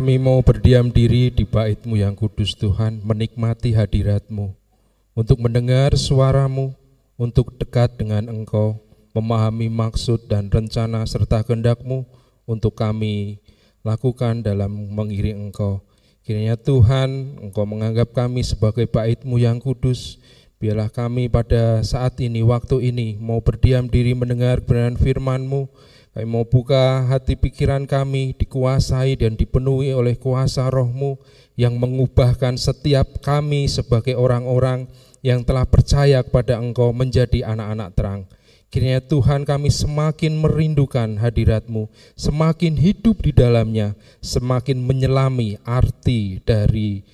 Kami 0.09 0.25
mau 0.25 0.41
berdiam 0.41 0.89
diri 0.89 1.29
di 1.29 1.45
baitmu 1.45 2.01
yang 2.01 2.17
kudus 2.17 2.57
Tuhan, 2.57 3.05
menikmati 3.05 3.77
hadiratmu, 3.77 4.57
untuk 5.13 5.37
mendengar 5.37 5.93
suaramu, 6.01 6.73
untuk 7.21 7.53
dekat 7.61 8.01
dengan 8.01 8.25
Engkau, 8.33 8.81
memahami 9.13 9.69
maksud 9.69 10.25
dan 10.25 10.49
rencana 10.49 11.05
serta 11.05 11.45
kehendakmu 11.45 12.09
untuk 12.49 12.73
kami 12.73 13.45
lakukan 13.85 14.41
dalam 14.41 14.97
mengiring 14.97 15.53
Engkau. 15.53 15.85
Kiranya 16.25 16.57
Tuhan, 16.57 17.37
Engkau 17.45 17.69
menganggap 17.69 18.17
kami 18.17 18.41
sebagai 18.41 18.89
baitmu 18.89 19.37
yang 19.37 19.61
kudus, 19.61 20.17
biarlah 20.57 20.89
kami 20.89 21.29
pada 21.29 21.85
saat 21.85 22.17
ini, 22.25 22.41
waktu 22.41 22.97
ini, 22.97 23.21
mau 23.21 23.45
berdiam 23.45 23.85
diri 23.85 24.17
mendengar 24.17 24.65
kebenaran 24.65 24.97
firman-Mu, 24.97 25.69
kami 26.19 26.35
mau 26.35 26.43
buka 26.43 27.07
hati 27.07 27.39
pikiran 27.39 27.87
kami 27.87 28.35
dikuasai 28.35 29.15
dan 29.23 29.39
dipenuhi 29.39 29.95
oleh 29.95 30.19
kuasa 30.19 30.67
rohmu 30.67 31.15
yang 31.55 31.79
mengubahkan 31.79 32.59
setiap 32.59 33.23
kami 33.23 33.71
sebagai 33.71 34.19
orang-orang 34.19 34.91
yang 35.23 35.47
telah 35.47 35.63
percaya 35.63 36.19
kepada 36.27 36.59
Engkau 36.59 36.91
menjadi 36.91 37.47
anak-anak 37.47 37.95
terang. 37.95 38.21
Kiranya 38.67 38.99
Tuhan 38.99 39.47
kami 39.47 39.71
semakin 39.71 40.43
merindukan 40.43 41.23
hadiratmu, 41.23 41.87
semakin 42.19 42.75
hidup 42.75 43.23
di 43.23 43.31
dalamnya, 43.31 43.95
semakin 44.19 44.75
menyelami 44.75 45.63
arti 45.63 46.43
dari 46.43 47.07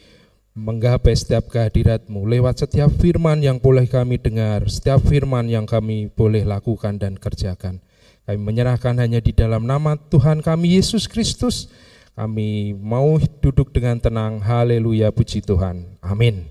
menggapai 0.57 1.13
setiap 1.13 1.53
kehadiratmu 1.53 2.25
lewat 2.25 2.65
setiap 2.65 2.89
firman 2.97 3.45
yang 3.45 3.61
boleh 3.61 3.85
kami 3.85 4.17
dengar, 4.17 4.65
setiap 4.65 5.05
firman 5.05 5.45
yang 5.53 5.69
kami 5.69 6.09
boleh 6.09 6.49
lakukan 6.49 6.97
dan 6.97 7.21
kerjakan. 7.21 7.85
Kami 8.25 8.41
menyerahkan 8.41 8.97
hanya 8.97 9.21
di 9.21 9.37
dalam 9.37 9.69
nama 9.69 10.01
Tuhan 10.01 10.41
kami 10.41 10.81
Yesus 10.81 11.05
Kristus. 11.05 11.69
Kami 12.17 12.73
mau 12.73 13.21
duduk 13.21 13.69
dengan 13.69 14.01
tenang. 14.01 14.41
Haleluya, 14.41 15.13
puji 15.13 15.45
Tuhan. 15.45 15.85
Amin. 16.01 16.49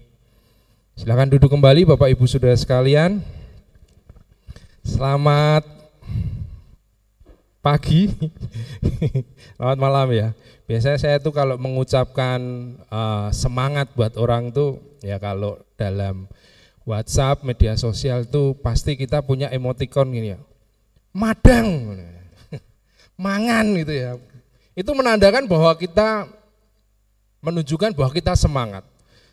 Silakan 0.93 1.33
duduk 1.33 1.49
kembali 1.49 1.89
Bapak 1.89 2.13
Ibu 2.13 2.29
Saudara 2.29 2.53
sekalian. 2.53 3.25
Selamat 4.85 5.65
pagi. 7.65 8.13
Selamat 9.57 9.77
malam 9.81 10.07
ya. 10.13 10.37
Biasanya 10.69 11.01
saya 11.01 11.17
tuh 11.17 11.33
kalau 11.33 11.57
mengucapkan 11.57 12.37
uh, 12.93 13.33
semangat 13.33 13.89
buat 13.97 14.13
orang 14.21 14.53
tuh 14.53 14.77
ya 15.01 15.17
kalau 15.17 15.57
dalam 15.73 16.29
WhatsApp, 16.85 17.41
media 17.41 17.73
sosial 17.81 18.29
tuh 18.29 18.53
pasti 18.61 18.93
kita 18.93 19.25
punya 19.25 19.49
emoticon 19.49 20.13
gini 20.13 20.37
ya. 20.37 20.39
Madang. 21.13 22.01
Mangan 23.13 23.65
gitu 23.77 23.93
ya. 23.93 24.17
Itu 24.73 24.97
menandakan 24.97 25.45
bahwa 25.45 25.69
kita 25.77 26.25
menunjukkan 27.45 27.93
bahwa 27.93 28.09
kita 28.09 28.33
semangat. 28.33 28.81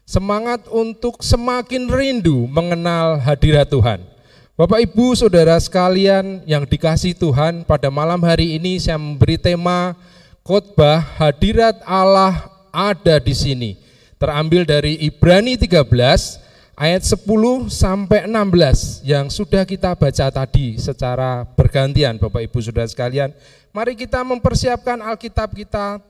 Semangat 0.04 0.68
untuk 0.68 1.24
semakin 1.24 1.88
rindu 1.88 2.44
mengenal 2.44 3.16
hadirat 3.22 3.72
Tuhan. 3.72 4.04
Bapak 4.60 4.84
Ibu 4.84 5.16
Saudara 5.16 5.56
sekalian 5.56 6.44
yang 6.44 6.68
dikasih 6.68 7.16
Tuhan, 7.16 7.64
pada 7.64 7.88
malam 7.88 8.20
hari 8.20 8.60
ini 8.60 8.76
saya 8.76 9.00
memberi 9.00 9.40
tema 9.40 9.96
khotbah 10.44 11.00
hadirat 11.16 11.80
Allah 11.88 12.44
ada 12.68 13.16
di 13.16 13.32
sini. 13.32 13.70
Terambil 14.20 14.68
dari 14.68 15.00
Ibrani 15.00 15.56
13 15.56 16.49
ayat 16.80 17.04
10 17.04 17.68
sampai 17.68 18.24
16 18.24 19.04
yang 19.04 19.28
sudah 19.28 19.68
kita 19.68 19.92
baca 19.92 20.26
tadi 20.32 20.80
secara 20.80 21.44
bergantian 21.52 22.16
Bapak 22.16 22.40
Ibu 22.48 22.56
Saudara 22.64 22.88
sekalian. 22.88 23.36
Mari 23.68 23.92
kita 23.92 24.24
mempersiapkan 24.24 24.96
Alkitab 25.04 25.52
kita, 25.52 26.00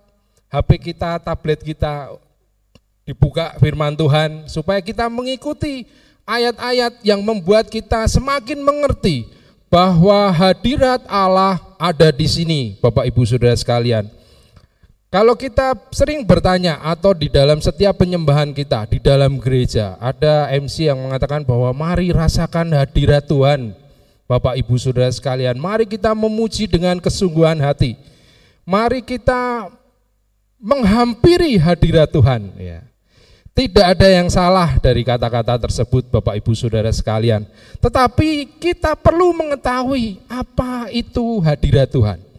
HP 0.47 0.95
kita, 0.95 1.19
tablet 1.19 1.59
kita 1.59 2.15
dibuka 3.03 3.59
firman 3.59 3.99
Tuhan 3.99 4.47
supaya 4.47 4.79
kita 4.79 5.11
mengikuti 5.11 5.91
ayat-ayat 6.23 7.03
yang 7.03 7.19
membuat 7.19 7.67
kita 7.67 8.07
semakin 8.07 8.63
mengerti 8.63 9.27
bahwa 9.67 10.31
hadirat 10.31 11.03
Allah 11.11 11.59
ada 11.83 12.15
di 12.15 12.31
sini, 12.31 12.79
Bapak 12.79 13.11
Ibu 13.11 13.27
Saudara 13.27 13.59
sekalian. 13.59 14.20
Kalau 15.11 15.35
kita 15.35 15.75
sering 15.91 16.23
bertanya 16.23 16.79
atau 16.79 17.11
di 17.11 17.27
dalam 17.27 17.59
setiap 17.59 17.99
penyembahan 17.99 18.55
kita 18.55 18.87
di 18.87 19.03
dalam 19.03 19.43
gereja 19.43 19.99
ada 19.99 20.47
MC 20.55 20.87
yang 20.87 21.03
mengatakan 21.03 21.43
bahwa 21.43 21.75
mari 21.75 22.15
rasakan 22.15 22.71
hadirat 22.79 23.27
Tuhan. 23.27 23.75
Bapak 24.31 24.55
Ibu 24.63 24.79
Saudara 24.79 25.11
sekalian, 25.11 25.59
mari 25.59 25.91
kita 25.91 26.15
memuji 26.15 26.71
dengan 26.71 27.03
kesungguhan 27.03 27.59
hati. 27.59 27.99
Mari 28.63 29.03
kita 29.03 29.67
menghampiri 30.63 31.59
hadirat 31.59 32.15
Tuhan 32.15 32.55
ya. 32.55 32.87
Tidak 33.51 33.83
ada 33.83 34.07
yang 34.07 34.31
salah 34.31 34.79
dari 34.79 35.03
kata-kata 35.03 35.59
tersebut 35.59 36.07
Bapak 36.07 36.39
Ibu 36.39 36.55
Saudara 36.55 36.95
sekalian. 36.95 37.43
Tetapi 37.83 38.63
kita 38.63 38.95
perlu 38.95 39.35
mengetahui 39.35 40.23
apa 40.31 40.87
itu 40.95 41.43
hadirat 41.43 41.91
Tuhan. 41.91 42.30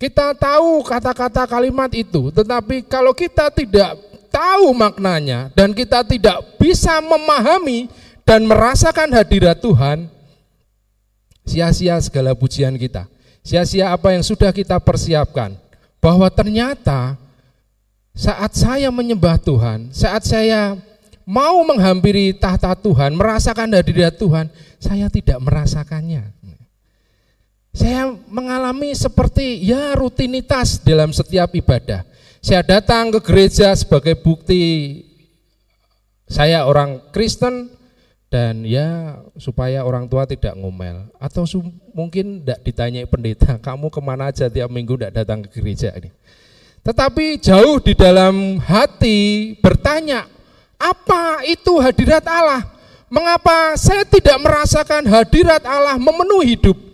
Kita 0.00 0.32
tahu 0.32 0.80
kata-kata 0.80 1.44
kalimat 1.44 1.92
itu, 1.92 2.32
tetapi 2.32 2.88
kalau 2.88 3.12
kita 3.12 3.52
tidak 3.52 4.00
tahu 4.32 4.72
maknanya 4.72 5.52
dan 5.52 5.76
kita 5.76 6.00
tidak 6.08 6.40
bisa 6.56 7.04
memahami 7.04 7.92
dan 8.24 8.48
merasakan 8.48 9.12
hadirat 9.12 9.60
Tuhan, 9.60 10.08
sia-sia 11.44 12.00
segala 12.00 12.32
pujian 12.32 12.80
kita. 12.80 13.04
Sia-sia 13.44 13.92
apa 13.92 14.16
yang 14.16 14.24
sudah 14.24 14.48
kita 14.56 14.80
persiapkan. 14.80 15.52
Bahwa 16.00 16.32
ternyata 16.32 17.20
saat 18.16 18.56
saya 18.56 18.88
menyembah 18.88 19.36
Tuhan, 19.36 19.92
saat 19.92 20.24
saya 20.24 20.80
mau 21.28 21.60
menghampiri 21.60 22.32
tahta 22.32 22.72
Tuhan, 22.72 23.12
merasakan 23.12 23.68
hadirat 23.76 24.16
Tuhan, 24.16 24.48
saya 24.80 25.12
tidak 25.12 25.44
merasakannya. 25.44 26.39
Saya 27.70 28.10
mengalami 28.26 28.90
seperti 28.98 29.62
ya 29.62 29.94
rutinitas 29.94 30.82
dalam 30.82 31.14
setiap 31.14 31.54
ibadah. 31.54 32.02
Saya 32.42 32.66
datang 32.66 33.14
ke 33.14 33.20
gereja 33.22 33.70
sebagai 33.78 34.18
bukti 34.18 34.62
saya 36.26 36.66
orang 36.66 36.98
Kristen 37.14 37.70
dan 38.30 38.62
ya 38.66 39.18
supaya 39.38 39.82
orang 39.82 40.06
tua 40.06 40.26
tidak 40.26 40.54
ngomel 40.54 41.10
atau 41.18 41.42
mungkin 41.94 42.42
tidak 42.42 42.60
ditanya 42.62 43.02
pendeta 43.06 43.58
kamu 43.66 43.86
ke 43.90 44.00
mana 44.02 44.30
aja 44.34 44.50
tiap 44.50 44.70
minggu 44.70 44.98
tidak 44.98 45.14
datang 45.22 45.46
ke 45.46 45.62
gereja 45.62 45.94
ini. 45.94 46.10
Tetapi 46.80 47.38
jauh 47.38 47.76
di 47.78 47.92
dalam 47.92 48.58
hati 48.58 49.52
bertanya 49.60 50.26
apa 50.74 51.44
itu 51.46 51.78
hadirat 51.78 52.24
Allah? 52.26 52.66
Mengapa 53.10 53.74
saya 53.78 54.06
tidak 54.06 54.38
merasakan 54.42 55.06
hadirat 55.06 55.62
Allah 55.66 55.98
memenuhi 56.00 56.56
hidup 56.56 56.89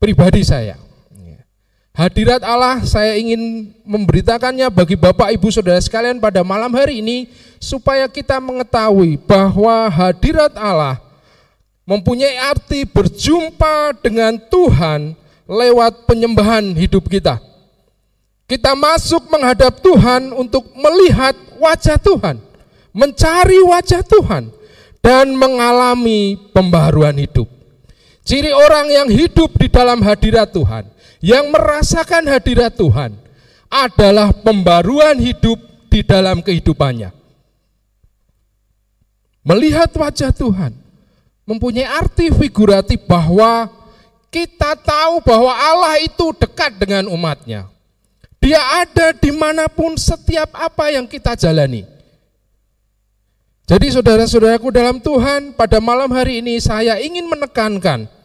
pribadi 0.00 0.44
saya. 0.46 0.76
Hadirat 1.96 2.44
Allah 2.44 2.84
saya 2.84 3.16
ingin 3.16 3.72
memberitakannya 3.80 4.68
bagi 4.68 5.00
Bapak 5.00 5.32
Ibu 5.32 5.48
Saudara 5.48 5.80
sekalian 5.80 6.20
pada 6.20 6.44
malam 6.44 6.68
hari 6.76 7.00
ini 7.00 7.32
supaya 7.56 8.04
kita 8.04 8.36
mengetahui 8.36 9.16
bahwa 9.24 9.88
hadirat 9.88 10.52
Allah 10.60 11.00
mempunyai 11.88 12.36
arti 12.36 12.84
berjumpa 12.84 13.96
dengan 14.04 14.36
Tuhan 14.36 15.16
lewat 15.48 16.04
penyembahan 16.04 16.76
hidup 16.76 17.08
kita. 17.08 17.40
Kita 18.44 18.76
masuk 18.76 19.32
menghadap 19.32 19.80
Tuhan 19.80 20.36
untuk 20.36 20.68
melihat 20.76 21.32
wajah 21.56 21.96
Tuhan, 21.96 22.36
mencari 22.92 23.64
wajah 23.64 24.04
Tuhan 24.04 24.52
dan 25.00 25.32
mengalami 25.32 26.36
pembaharuan 26.52 27.16
hidup. 27.16 27.55
Ciri 28.26 28.50
orang 28.50 28.90
yang 28.90 29.06
hidup 29.06 29.54
di 29.54 29.70
dalam 29.70 30.02
hadirat 30.02 30.50
Tuhan, 30.50 30.90
yang 31.22 31.46
merasakan 31.54 32.26
hadirat 32.26 32.74
Tuhan, 32.74 33.14
adalah 33.70 34.34
pembaruan 34.34 35.14
hidup 35.22 35.62
di 35.86 36.02
dalam 36.02 36.42
kehidupannya. 36.42 37.14
Melihat 39.46 39.94
wajah 39.94 40.34
Tuhan 40.34 40.74
mempunyai 41.46 41.86
arti 41.86 42.34
figuratif 42.34 43.06
bahwa 43.06 43.70
kita 44.34 44.74
tahu 44.74 45.22
bahwa 45.22 45.54
Allah 45.54 46.02
itu 46.02 46.34
dekat 46.34 46.82
dengan 46.82 47.06
umatnya. 47.06 47.70
Dia 48.42 48.58
ada 48.82 49.14
di 49.14 49.30
mana 49.30 49.70
pun 49.70 49.94
setiap 49.94 50.50
apa 50.50 50.90
yang 50.90 51.06
kita 51.06 51.38
jalani. 51.38 51.86
Jadi 53.70 53.86
saudara-saudaraku 53.90 54.74
dalam 54.74 54.98
Tuhan, 54.98 55.54
pada 55.54 55.78
malam 55.78 56.10
hari 56.10 56.42
ini 56.42 56.58
saya 56.58 56.98
ingin 56.98 57.30
menekankan 57.30 58.15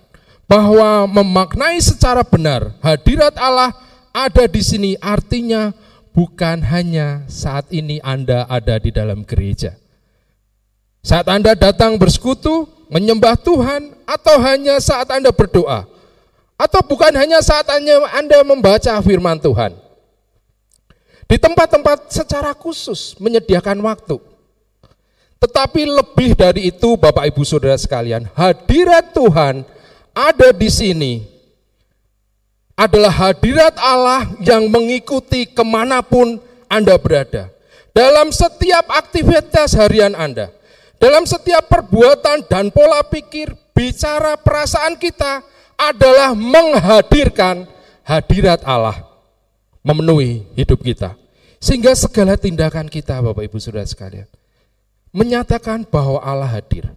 bahwa 0.51 1.07
memaknai 1.07 1.79
secara 1.79 2.27
benar 2.27 2.75
hadirat 2.83 3.39
Allah 3.39 3.71
ada 4.11 4.43
di 4.51 4.59
sini 4.59 4.91
artinya 4.99 5.71
bukan 6.11 6.59
hanya 6.59 7.23
saat 7.31 7.71
ini 7.71 8.03
Anda 8.03 8.43
ada 8.51 8.75
di 8.75 8.91
dalam 8.91 9.23
gereja. 9.23 9.79
Saat 10.99 11.31
Anda 11.31 11.55
datang 11.55 11.95
bersekutu, 11.95 12.67
menyembah 12.91 13.39
Tuhan, 13.39 13.95
atau 14.03 14.35
hanya 14.43 14.75
saat 14.83 15.07
Anda 15.07 15.31
berdoa, 15.31 15.87
atau 16.59 16.81
bukan 16.83 17.15
hanya 17.15 17.39
saat 17.39 17.65
Anda 18.11 18.43
membaca 18.43 18.99
firman 18.99 19.39
Tuhan. 19.39 19.71
Di 21.31 21.39
tempat-tempat 21.39 22.11
secara 22.11 22.51
khusus 22.51 23.15
menyediakan 23.23 23.79
waktu. 23.87 24.19
Tetapi 25.39 25.87
lebih 25.87 26.35
dari 26.35 26.69
itu 26.69 26.99
Bapak 26.99 27.23
Ibu 27.31 27.41
Saudara 27.47 27.79
sekalian, 27.79 28.27
hadirat 28.35 29.15
Tuhan 29.15 29.63
ada 30.11 30.51
di 30.51 30.69
sini 30.71 31.13
adalah 32.75 33.11
hadirat 33.11 33.75
Allah 33.77 34.27
yang 34.41 34.67
mengikuti 34.67 35.45
ke 35.45 35.63
mana 35.63 36.01
pun 36.01 36.39
Anda 36.71 36.97
berada. 36.97 37.51
Dalam 37.91 38.31
setiap 38.31 38.87
aktivitas 38.87 39.75
harian 39.75 40.15
Anda, 40.15 40.49
dalam 40.95 41.27
setiap 41.27 41.67
perbuatan 41.67 42.47
dan 42.47 42.71
pola 42.71 43.03
pikir, 43.03 43.51
bicara 43.75 44.39
perasaan 44.39 44.95
kita 44.95 45.43
adalah 45.75 46.31
menghadirkan 46.31 47.67
hadirat 48.05 48.63
Allah 48.63 49.03
memenuhi 49.83 50.45
hidup 50.55 50.79
kita. 50.85 51.17
Sehingga 51.61 51.93
segala 51.93 52.39
tindakan 52.39 52.89
kita 52.89 53.21
Bapak 53.21 53.45
Ibu 53.45 53.61
Saudara 53.61 53.85
sekalian 53.85 54.25
menyatakan 55.11 55.83
bahwa 55.85 56.17
Allah 56.23 56.49
hadir. 56.49 56.89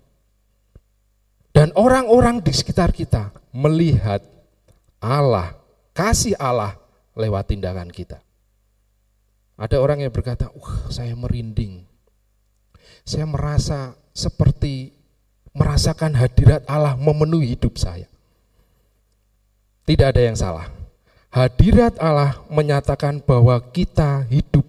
Dan 1.54 1.70
orang-orang 1.78 2.42
di 2.42 2.50
sekitar 2.50 2.90
kita 2.90 3.30
melihat 3.54 4.18
Allah, 4.98 5.54
kasih 5.94 6.34
Allah 6.34 6.74
lewat 7.14 7.54
tindakan 7.54 7.94
kita. 7.94 8.18
Ada 9.54 9.78
orang 9.78 10.02
yang 10.02 10.10
berkata, 10.10 10.50
"Uh, 10.50 10.90
saya 10.90 11.14
merinding. 11.14 11.86
Saya 13.06 13.22
merasa 13.22 13.94
seperti 14.10 14.98
merasakan 15.54 16.18
hadirat 16.18 16.66
Allah 16.66 16.98
memenuhi 16.98 17.54
hidup 17.54 17.78
saya." 17.78 18.10
Tidak 19.86 20.10
ada 20.10 20.22
yang 20.26 20.34
salah. 20.34 20.66
Hadirat 21.30 21.94
Allah 22.02 22.42
menyatakan 22.50 23.22
bahwa 23.22 23.54
kita 23.70 24.26
hidup 24.26 24.66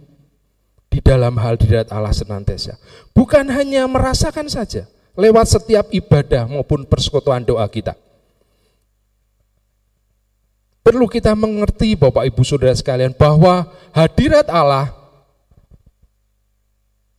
di 0.94 1.02
dalam 1.02 1.42
hadirat 1.42 1.90
Allah 1.90 2.14
senantiasa. 2.14 2.78
Bukan 3.16 3.50
hanya 3.50 3.90
merasakan 3.90 4.46
saja, 4.52 4.86
lewat 5.16 5.46
setiap 5.48 5.88
ibadah 5.92 6.46
maupun 6.46 6.84
persekutuan 6.84 7.42
doa 7.44 7.66
kita. 7.72 7.96
Perlu 10.86 11.10
kita 11.10 11.34
mengerti 11.34 11.98
Bapak 11.98 12.30
Ibu 12.30 12.46
Saudara 12.46 12.76
sekalian 12.78 13.10
bahwa 13.18 13.66
hadirat 13.90 14.46
Allah 14.54 14.94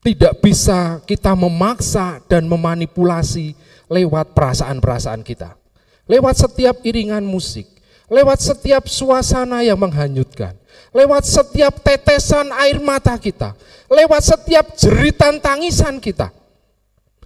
tidak 0.06 0.38
bisa 0.38 1.02
kita 1.02 1.34
memaksa 1.34 2.22
dan 2.30 2.46
memanipulasi 2.46 3.58
lewat 3.90 4.38
perasaan-perasaan 4.38 5.26
kita. 5.26 5.58
Lewat 6.06 6.46
setiap 6.46 6.78
iringan 6.86 7.26
musik, 7.26 7.66
lewat 8.06 8.38
setiap 8.38 8.86
suasana 8.86 9.66
yang 9.66 9.82
menghanyutkan, 9.82 10.54
lewat 10.94 11.26
setiap 11.26 11.82
tetesan 11.82 12.54
air 12.54 12.78
mata 12.78 13.18
kita, 13.18 13.58
lewat 13.90 14.22
setiap 14.22 14.78
jeritan 14.78 15.42
tangisan 15.42 15.98
kita 15.98 16.30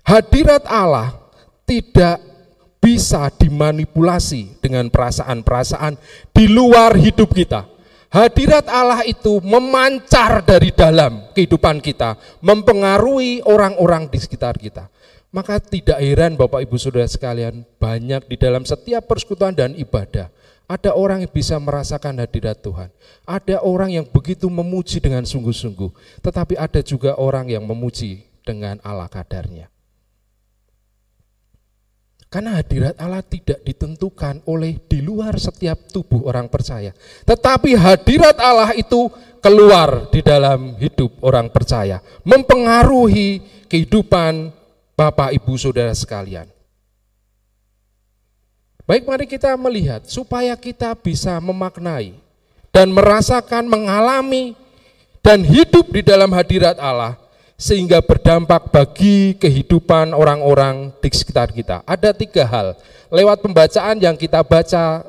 Hadirat 0.04 0.64
Allah 0.66 1.16
tidak 1.68 2.18
bisa 2.80 3.28
dimanipulasi 3.36 4.58
dengan 4.58 4.88
perasaan-perasaan 4.88 6.00
di 6.32 6.48
luar 6.48 6.96
hidup 6.96 7.30
kita. 7.36 7.68
Hadirat 8.10 8.66
Allah 8.66 9.06
itu 9.06 9.38
memancar 9.38 10.42
dari 10.42 10.74
dalam 10.74 11.30
kehidupan 11.30 11.78
kita, 11.78 12.18
mempengaruhi 12.42 13.46
orang-orang 13.46 14.10
di 14.10 14.18
sekitar 14.18 14.58
kita. 14.58 14.90
Maka 15.30 15.62
tidak 15.62 16.02
heran 16.02 16.34
Bapak 16.34 16.66
Ibu 16.66 16.74
Saudara 16.74 17.06
sekalian, 17.06 17.62
banyak 17.78 18.26
di 18.26 18.34
dalam 18.34 18.66
setiap 18.66 19.06
persekutuan 19.06 19.54
dan 19.54 19.78
ibadah, 19.78 20.26
ada 20.66 20.90
orang 20.90 21.22
yang 21.22 21.30
bisa 21.30 21.54
merasakan 21.62 22.18
hadirat 22.18 22.58
Tuhan. 22.58 22.90
Ada 23.22 23.62
orang 23.62 23.94
yang 23.94 24.06
begitu 24.10 24.50
memuji 24.50 24.98
dengan 24.98 25.22
sungguh-sungguh, 25.22 26.18
tetapi 26.18 26.58
ada 26.58 26.82
juga 26.82 27.14
orang 27.14 27.46
yang 27.46 27.62
memuji 27.62 28.26
dengan 28.42 28.82
ala 28.82 29.06
kadarnya. 29.06 29.69
Karena 32.30 32.62
hadirat 32.62 32.94
Allah 33.02 33.26
tidak 33.26 33.58
ditentukan 33.66 34.46
oleh 34.46 34.78
di 34.86 35.02
luar 35.02 35.34
setiap 35.34 35.90
tubuh 35.90 36.30
orang 36.30 36.46
percaya. 36.46 36.94
Tetapi 37.26 37.74
hadirat 37.74 38.38
Allah 38.38 38.70
itu 38.78 39.10
keluar 39.42 40.06
di 40.14 40.22
dalam 40.22 40.78
hidup 40.78 41.18
orang 41.26 41.50
percaya. 41.50 41.98
Mempengaruhi 42.22 43.42
kehidupan 43.66 44.54
Bapak 44.94 45.34
Ibu 45.34 45.58
Saudara 45.58 45.90
sekalian. 45.90 46.46
Baik 48.86 49.10
mari 49.10 49.26
kita 49.26 49.54
melihat 49.58 50.06
supaya 50.06 50.54
kita 50.54 50.94
bisa 50.94 51.34
memaknai 51.42 52.14
dan 52.70 52.94
merasakan 52.94 53.66
mengalami 53.66 54.54
dan 55.18 55.42
hidup 55.42 55.90
di 55.90 56.02
dalam 56.02 56.30
hadirat 56.30 56.78
Allah 56.78 57.19
sehingga 57.60 58.00
berdampak 58.00 58.72
bagi 58.72 59.36
kehidupan 59.36 60.16
orang-orang 60.16 60.96
di 60.96 61.12
sekitar 61.12 61.52
kita. 61.52 61.84
Ada 61.84 62.16
tiga 62.16 62.48
hal. 62.48 62.72
Lewat 63.12 63.44
pembacaan 63.44 64.00
yang 64.00 64.16
kita 64.16 64.40
baca 64.40 65.04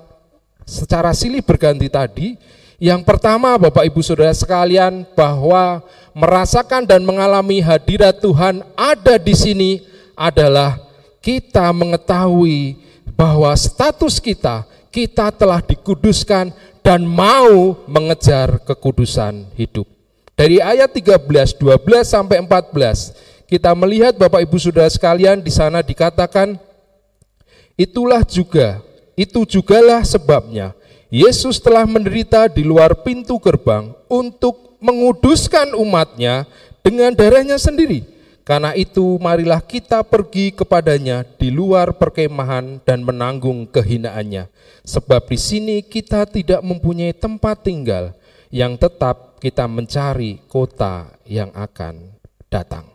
secara 0.67 1.15
silih 1.15 1.39
berganti 1.39 1.87
tadi, 1.87 2.35
yang 2.75 3.07
pertama 3.07 3.55
Bapak 3.55 3.87
Ibu 3.87 4.03
Saudara 4.03 4.35
sekalian 4.35 5.07
bahwa 5.15 5.79
merasakan 6.11 6.83
dan 6.83 7.07
mengalami 7.07 7.63
hadirat 7.63 8.19
Tuhan 8.19 8.67
ada 8.75 9.15
di 9.15 9.31
sini 9.31 9.71
adalah 10.19 10.75
kita 11.23 11.71
mengetahui 11.71 12.75
bahwa 13.15 13.55
status 13.55 14.19
kita, 14.19 14.67
kita 14.91 15.31
telah 15.31 15.63
dikuduskan 15.63 16.51
dan 16.83 17.07
mau 17.07 17.79
mengejar 17.87 18.59
kekudusan 18.65 19.47
hidup. 19.55 20.00
Dari 20.41 20.57
ayat 20.57 20.89
13, 20.89 21.53
12 21.53 22.01
sampai 22.01 22.41
14, 22.41 23.45
kita 23.45 23.77
melihat 23.77 24.17
Bapak 24.17 24.41
Ibu 24.41 24.57
Saudara 24.57 24.89
sekalian 24.89 25.37
di 25.37 25.53
sana 25.53 25.85
dikatakan 25.85 26.57
itulah 27.77 28.25
juga, 28.25 28.81
itu 29.13 29.45
jugalah 29.45 30.01
sebabnya 30.01 30.73
Yesus 31.13 31.61
telah 31.61 31.85
menderita 31.85 32.49
di 32.49 32.65
luar 32.65 33.05
pintu 33.05 33.37
gerbang 33.37 33.93
untuk 34.09 34.81
menguduskan 34.81 35.77
umatnya 35.77 36.49
dengan 36.81 37.13
darahnya 37.13 37.61
sendiri. 37.61 38.01
Karena 38.41 38.73
itu 38.73 39.21
marilah 39.21 39.61
kita 39.61 40.01
pergi 40.01 40.57
kepadanya 40.57 41.21
di 41.37 41.53
luar 41.53 41.93
perkemahan 41.93 42.81
dan 42.81 43.05
menanggung 43.05 43.69
kehinaannya. 43.69 44.49
Sebab 44.89 45.21
di 45.29 45.37
sini 45.37 45.77
kita 45.85 46.25
tidak 46.25 46.65
mempunyai 46.65 47.13
tempat 47.13 47.61
tinggal 47.61 48.17
yang 48.49 48.73
tetap 48.73 49.30
kita 49.41 49.65
mencari 49.65 50.45
kota 50.45 51.09
yang 51.25 51.49
akan 51.57 52.13
datang. 52.45 52.85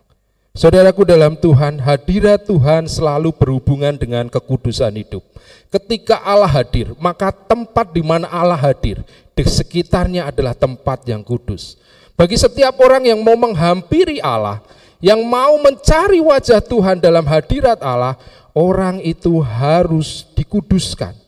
Saudaraku 0.55 1.05
dalam 1.05 1.37
Tuhan, 1.37 1.77
hadirat 1.77 2.47
Tuhan 2.47 2.89
selalu 2.89 3.29
berhubungan 3.35 3.93
dengan 3.93 4.25
kekudusan 4.25 4.95
hidup. 4.95 5.21
Ketika 5.69 6.17
Allah 6.23 6.49
hadir, 6.49 6.97
maka 6.97 7.29
tempat 7.29 7.93
di 7.93 8.01
mana 8.01 8.25
Allah 8.31 8.57
hadir, 8.57 9.03
di 9.37 9.43
sekitarnya 9.45 10.31
adalah 10.31 10.57
tempat 10.57 11.05
yang 11.05 11.21
kudus. 11.21 11.77
Bagi 12.17 12.39
setiap 12.39 12.73
orang 12.81 13.05
yang 13.05 13.21
mau 13.21 13.37
menghampiri 13.37 14.17
Allah, 14.17 14.63
yang 14.97 15.21
mau 15.21 15.61
mencari 15.61 16.17
wajah 16.17 16.63
Tuhan 16.63 16.97
dalam 16.97 17.27
hadirat 17.29 17.77
Allah, 17.77 18.17
orang 18.57 18.97
itu 19.05 19.37
harus 19.43 20.25
dikuduskan. 20.33 21.26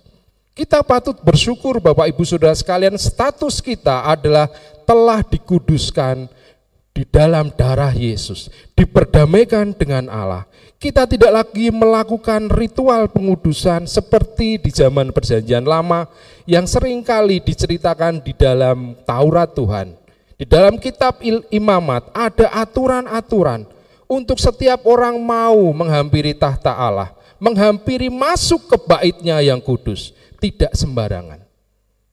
Kita 0.60 0.84
patut 0.84 1.16
bersyukur 1.24 1.80
Bapak 1.80 2.12
Ibu 2.12 2.28
Saudara 2.28 2.51
sekalian, 2.51 2.99
status 2.99 3.64
kita 3.64 4.03
adalah 4.03 4.51
telah 4.84 5.24
dikuduskan 5.24 6.28
di 6.91 7.07
dalam 7.07 7.47
darah 7.55 7.95
Yesus, 7.95 8.51
diperdamaikan 8.76 9.72
dengan 9.72 10.12
Allah. 10.12 10.43
Kita 10.76 11.07
tidak 11.07 11.32
lagi 11.32 11.72
melakukan 11.72 12.51
ritual 12.51 13.07
pengudusan 13.07 13.88
seperti 13.88 14.60
di 14.60 14.68
zaman 14.68 15.16
perjanjian 15.16 15.64
lama 15.64 16.12
yang 16.43 16.68
sering 16.68 17.07
kali 17.07 17.39
diceritakan 17.39 18.20
di 18.20 18.36
dalam 18.36 18.99
Taurat 19.07 19.55
Tuhan. 19.55 19.95
Di 20.36 20.43
dalam 20.43 20.76
kitab 20.76 21.24
imamat 21.55 22.12
ada 22.12 22.51
aturan-aturan 22.51 23.64
untuk 24.12 24.36
setiap 24.36 24.84
orang 24.84 25.24
mau 25.24 25.72
menghampiri 25.72 26.36
tahta 26.36 26.76
Allah, 26.76 27.16
menghampiri 27.39 28.12
masuk 28.12 28.68
ke 28.68 28.76
baitnya 28.76 29.39
yang 29.39 29.64
kudus, 29.64 30.18
tidak 30.40 30.72
sembarangan. 30.74 31.44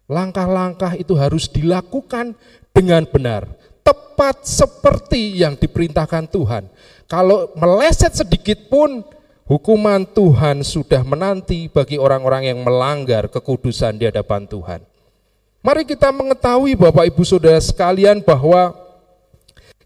Langkah-langkah 0.07 0.95
itu 0.95 1.19
harus 1.19 1.51
dilakukan 1.51 2.39
dengan 2.71 3.03
benar, 3.09 3.49
tepat 3.83 4.47
seperti 4.47 5.43
yang 5.43 5.59
diperintahkan 5.59 6.31
Tuhan. 6.31 6.71
Kalau 7.11 7.51
meleset 7.59 8.15
sedikit 8.15 8.71
pun, 8.71 9.03
hukuman 9.47 10.03
Tuhan 10.07 10.63
sudah 10.63 11.03
menanti 11.07 11.71
bagi 11.71 11.99
orang-orang 11.99 12.51
yang 12.51 12.63
melanggar 12.63 13.31
kekudusan 13.31 13.99
di 13.99 14.07
hadapan 14.11 14.47
Tuhan. 14.47 14.81
Mari 15.63 15.83
kita 15.83 16.15
mengetahui 16.15 16.79
Bapak 16.79 17.11
Ibu 17.11 17.27
Saudara 17.27 17.59
sekalian 17.59 18.23
bahwa 18.23 18.75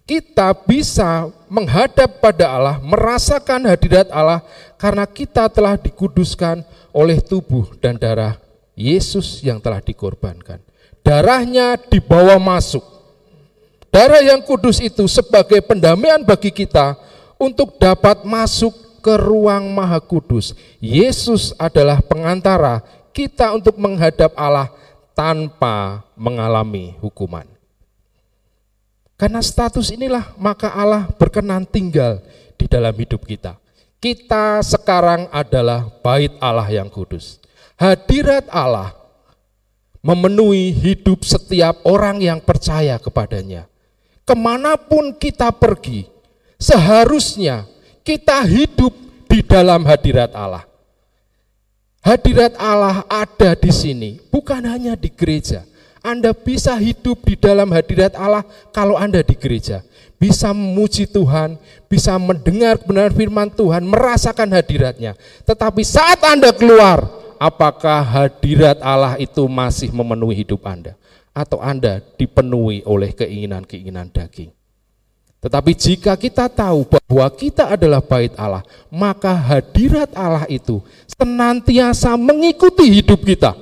kita 0.05 0.53
bisa 0.67 1.31
menghadap 1.47 2.19
pada 2.19 2.51
Allah, 2.51 2.77
merasakan 2.83 3.65
hadirat 3.65 4.11
Allah 4.13 4.45
karena 4.75 5.07
kita 5.07 5.47
telah 5.49 5.79
dikuduskan 5.79 6.67
oleh 6.91 7.23
tubuh 7.23 7.75
dan 7.79 7.97
darah 7.97 8.39
Yesus 8.75 9.45
yang 9.45 9.61
telah 9.61 9.83
dikorbankan 9.83 10.71
darahnya 11.05 11.81
dibawa 11.81 12.37
masuk. 12.37 12.85
Darah 13.91 14.23
yang 14.23 14.39
kudus 14.47 14.79
itu 14.79 15.11
sebagai 15.11 15.59
pendamaian 15.67 16.23
bagi 16.23 16.55
kita 16.55 16.95
untuk 17.35 17.75
dapat 17.83 18.23
masuk 18.23 19.03
ke 19.03 19.19
ruang 19.19 19.67
maha 19.75 19.99
kudus. 19.99 20.55
Yesus 20.79 21.51
adalah 21.59 21.99
pengantara 21.99 22.87
kita 23.11 23.51
untuk 23.51 23.75
menghadap 23.83 24.31
Allah 24.39 24.71
tanpa 25.11 26.07
mengalami 26.15 26.95
hukuman. 27.03 27.43
Karena 29.19 29.43
status 29.43 29.91
inilah 29.91 30.33
maka 30.39 30.71
Allah 30.71 31.11
berkenan 31.19 31.67
tinggal 31.67 32.23
di 32.55 32.71
dalam 32.71 32.95
hidup 32.95 33.27
kita. 33.27 33.59
Kita 34.01 34.65
sekarang 34.65 35.29
adalah 35.29 35.85
bait 36.01 36.33
Allah 36.41 36.65
yang 36.73 36.89
kudus. 36.89 37.37
Hadirat 37.77 38.49
Allah 38.49 38.97
memenuhi 40.01 40.73
hidup 40.73 41.21
setiap 41.21 41.85
orang 41.85 42.25
yang 42.25 42.41
percaya 42.41 42.97
kepadanya. 42.97 43.69
Ke 44.25 44.33
mana 44.33 44.81
pun 44.81 45.13
kita 45.13 45.53
pergi, 45.53 46.09
seharusnya 46.57 47.69
kita 48.01 48.41
hidup 48.49 48.97
di 49.29 49.45
dalam 49.45 49.85
hadirat 49.85 50.33
Allah. 50.33 50.65
Hadirat 52.01 52.57
Allah 52.57 53.05
ada 53.05 53.53
di 53.53 53.69
sini, 53.69 54.17
bukan 54.33 54.65
hanya 54.65 54.97
di 54.97 55.13
gereja. 55.13 55.69
Anda 56.01 56.33
bisa 56.33 56.73
hidup 56.81 57.29
di 57.29 57.37
dalam 57.37 57.69
hadirat 57.69 58.17
Allah 58.17 58.49
kalau 58.73 58.97
Anda 58.97 59.21
di 59.21 59.37
gereja. 59.37 59.85
Bisa 60.21 60.53
memuji 60.53 61.09
Tuhan, 61.09 61.57
bisa 61.89 62.21
mendengar 62.21 62.77
kebenaran 62.77 63.17
firman 63.17 63.49
Tuhan, 63.49 63.89
merasakan 63.89 64.53
hadiratnya. 64.53 65.17
Tetapi 65.49 65.81
saat 65.81 66.21
Anda 66.21 66.53
keluar, 66.53 67.09
apakah 67.41 68.05
hadirat 68.05 68.85
Allah 68.85 69.17
itu 69.17 69.49
masih 69.49 69.89
memenuhi 69.89 70.45
hidup 70.45 70.61
Anda 70.69 70.93
atau 71.33 71.57
Anda 71.65 72.05
dipenuhi 72.21 72.85
oleh 72.85 73.17
keinginan-keinginan 73.17 74.13
daging. 74.13 74.53
Tetapi 75.41 75.73
jika 75.73 76.21
kita 76.21 76.53
tahu 76.53 76.85
bahwa 76.85 77.25
kita 77.33 77.73
adalah 77.73 78.05
bait 78.05 78.37
Allah, 78.37 78.61
maka 78.93 79.33
hadirat 79.33 80.13
Allah 80.13 80.45
itu 80.53 80.85
senantiasa 81.09 82.13
mengikuti 82.21 82.93
hidup 82.93 83.25
kita. 83.25 83.57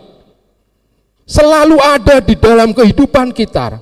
Selalu 1.22 1.78
ada 1.78 2.18
di 2.18 2.34
dalam 2.34 2.74
kehidupan 2.74 3.30
kita, 3.30 3.78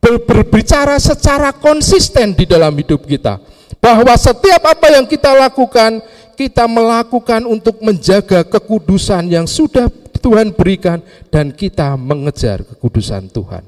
berbicara 0.00 0.96
secara 0.96 1.52
konsisten 1.52 2.32
di 2.32 2.48
dalam 2.48 2.72
hidup 2.74 3.04
kita. 3.04 3.36
Bahwa 3.80 4.12
setiap 4.16 4.64
apa 4.64 4.86
yang 4.92 5.04
kita 5.08 5.32
lakukan 5.32 6.00
kita 6.40 6.64
melakukan 6.64 7.44
untuk 7.44 7.84
menjaga 7.84 8.40
kekudusan 8.48 9.28
yang 9.28 9.44
sudah 9.44 9.92
Tuhan 10.24 10.56
berikan 10.56 11.04
dan 11.28 11.52
kita 11.52 11.96
mengejar 12.00 12.64
kekudusan 12.64 13.28
Tuhan. 13.28 13.60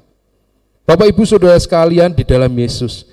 Bapak 0.89 1.09
Ibu 1.13 1.25
Saudara 1.29 1.61
sekalian 1.61 2.17
di 2.17 2.25
dalam 2.25 2.53
Yesus, 2.53 3.05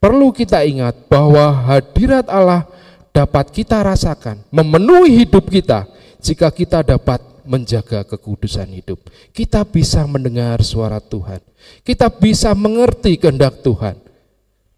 perlu 0.00 0.32
kita 0.32 0.64
ingat 0.64 1.04
bahwa 1.08 1.52
hadirat 1.68 2.28
Allah 2.32 2.64
dapat 3.12 3.52
kita 3.52 3.80
rasakan, 3.84 4.40
memenuhi 4.48 5.24
hidup 5.24 5.52
kita 5.52 5.84
jika 6.24 6.48
kita 6.48 6.80
dapat 6.80 7.20
menjaga 7.44 8.02
kekudusan 8.04 8.68
hidup. 8.72 9.00
Kita 9.32 9.62
bisa 9.64 10.04
mendengar 10.04 10.60
suara 10.64 10.98
Tuhan. 10.98 11.40
Kita 11.84 12.08
bisa 12.10 12.52
mengerti 12.52 13.16
kehendak 13.16 13.60
Tuhan. 13.64 13.96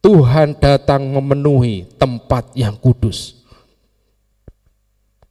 Tuhan 0.03 0.55
datang 0.55 1.03
memenuhi 1.03 1.87
tempat 1.99 2.55
yang 2.55 2.79
kudus. 2.79 3.43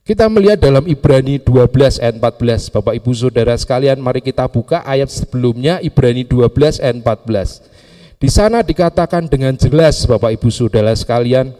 Kita 0.05 0.29
melihat 0.29 0.61
dalam 0.61 0.86
Ibrani 0.86 1.41
12 1.41 1.97
ayat 1.97 2.15
14. 2.21 2.69
Bapak 2.69 2.93
Ibu 2.93 3.09
Saudara 3.15 3.57
sekalian, 3.57 3.97
mari 3.97 4.21
kita 4.21 4.45
buka 4.45 4.86
ayat 4.86 5.09
sebelumnya 5.09 5.81
Ibrani 5.81 6.21
12 6.21 6.77
ayat 6.77 7.01
14. 7.01 8.21
Di 8.21 8.29
sana 8.29 8.61
dikatakan 8.61 9.25
dengan 9.25 9.57
jelas 9.57 10.05
Bapak 10.05 10.38
Ibu 10.38 10.53
Saudara 10.53 10.93
sekalian 10.93 11.57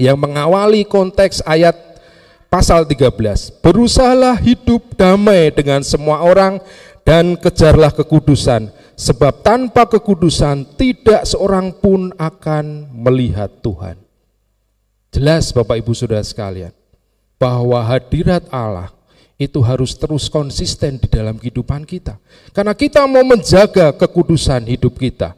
yang 0.00 0.18
mengawali 0.18 0.82
konteks 0.88 1.44
ayat 1.44 1.91
pasal 2.52 2.84
13. 2.84 3.64
Berusahalah 3.64 4.36
hidup 4.36 4.92
damai 4.92 5.48
dengan 5.48 5.80
semua 5.80 6.20
orang 6.20 6.60
dan 7.00 7.32
kejarlah 7.40 7.88
kekudusan 7.96 8.68
sebab 8.92 9.40
tanpa 9.40 9.88
kekudusan 9.88 10.76
tidak 10.76 11.24
seorang 11.24 11.72
pun 11.72 12.12
akan 12.20 12.92
melihat 12.92 13.48
Tuhan. 13.64 13.96
Jelas 15.08 15.48
Bapak 15.48 15.80
Ibu 15.80 15.96
Saudara 15.96 16.20
sekalian, 16.20 16.76
bahwa 17.40 17.80
hadirat 17.80 18.44
Allah 18.52 18.92
itu 19.40 19.58
harus 19.64 19.96
terus 19.96 20.28
konsisten 20.28 21.00
di 21.00 21.08
dalam 21.08 21.40
kehidupan 21.40 21.88
kita. 21.88 22.20
Karena 22.52 22.76
kita 22.76 23.04
mau 23.08 23.24
menjaga 23.24 23.96
kekudusan 23.96 24.68
hidup 24.68 25.00
kita. 25.00 25.34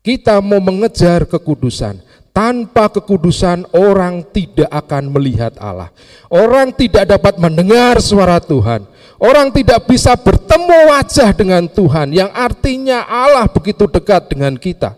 Kita 0.00 0.40
mau 0.40 0.62
mengejar 0.62 1.28
kekudusan. 1.28 2.00
Tanpa 2.38 2.86
kekudusan 2.86 3.66
orang 3.74 4.22
tidak 4.30 4.70
akan 4.70 5.10
melihat 5.10 5.58
Allah. 5.58 5.90
Orang 6.30 6.70
tidak 6.70 7.10
dapat 7.10 7.34
mendengar 7.34 7.98
suara 7.98 8.38
Tuhan. 8.38 8.86
Orang 9.18 9.50
tidak 9.50 9.90
bisa 9.90 10.14
bertemu 10.14 10.86
wajah 10.86 11.34
dengan 11.34 11.66
Tuhan 11.66 12.14
yang 12.14 12.30
artinya 12.30 13.02
Allah 13.10 13.50
begitu 13.50 13.90
dekat 13.90 14.30
dengan 14.30 14.54
kita. 14.54 14.94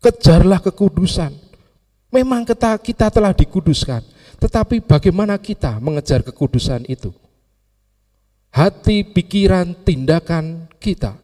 Kejarlah 0.00 0.64
kekudusan. 0.64 1.36
Memang 2.08 2.48
kita, 2.48 2.80
kita 2.80 3.12
telah 3.12 3.36
dikuduskan, 3.36 4.00
tetapi 4.40 4.80
bagaimana 4.80 5.36
kita 5.36 5.76
mengejar 5.76 6.24
kekudusan 6.24 6.88
itu? 6.88 7.12
Hati, 8.48 9.04
pikiran, 9.04 9.76
tindakan 9.84 10.72
kita 10.80 11.20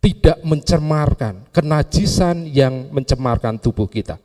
tidak 0.00 0.40
mencemarkan 0.40 1.44
kenajisan 1.52 2.48
yang 2.48 2.88
mencemarkan 2.88 3.60
tubuh 3.60 3.84
kita. 3.84 4.16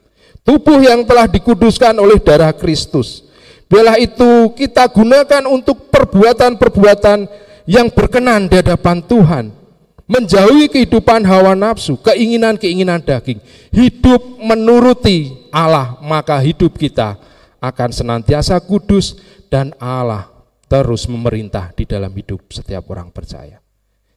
Tubuh 0.41 0.80
yang 0.80 1.03
telah 1.03 1.28
dikuduskan 1.28 1.93
oleh 1.99 2.17
darah 2.23 2.55
Kristus. 2.55 3.28
Biarlah 3.67 3.99
itu 3.99 4.55
kita 4.55 4.88
gunakan 4.88 5.43
untuk 5.51 5.91
perbuatan-perbuatan 5.91 7.28
yang 7.67 7.91
berkenan 7.91 8.47
di 8.47 8.61
hadapan 8.63 9.03
Tuhan. 9.03 9.45
Menjauhi 10.05 10.69
kehidupan 10.69 11.26
hawa 11.26 11.57
nafsu, 11.57 11.97
keinginan-keinginan 11.97 13.01
daging. 13.01 13.41
Hidup 13.73 14.38
menuruti 14.38 15.49
Allah, 15.49 15.97
maka 16.05 16.38
hidup 16.45 16.78
kita 16.78 17.17
akan 17.57 17.89
senantiasa 17.89 18.61
kudus 18.61 19.17
dan 19.49 19.73
Allah 19.82 20.30
terus 20.69 21.09
memerintah 21.09 21.73
di 21.73 21.89
dalam 21.89 22.13
hidup 22.13 22.53
setiap 22.53 22.86
orang 22.93 23.09
percaya. 23.09 23.64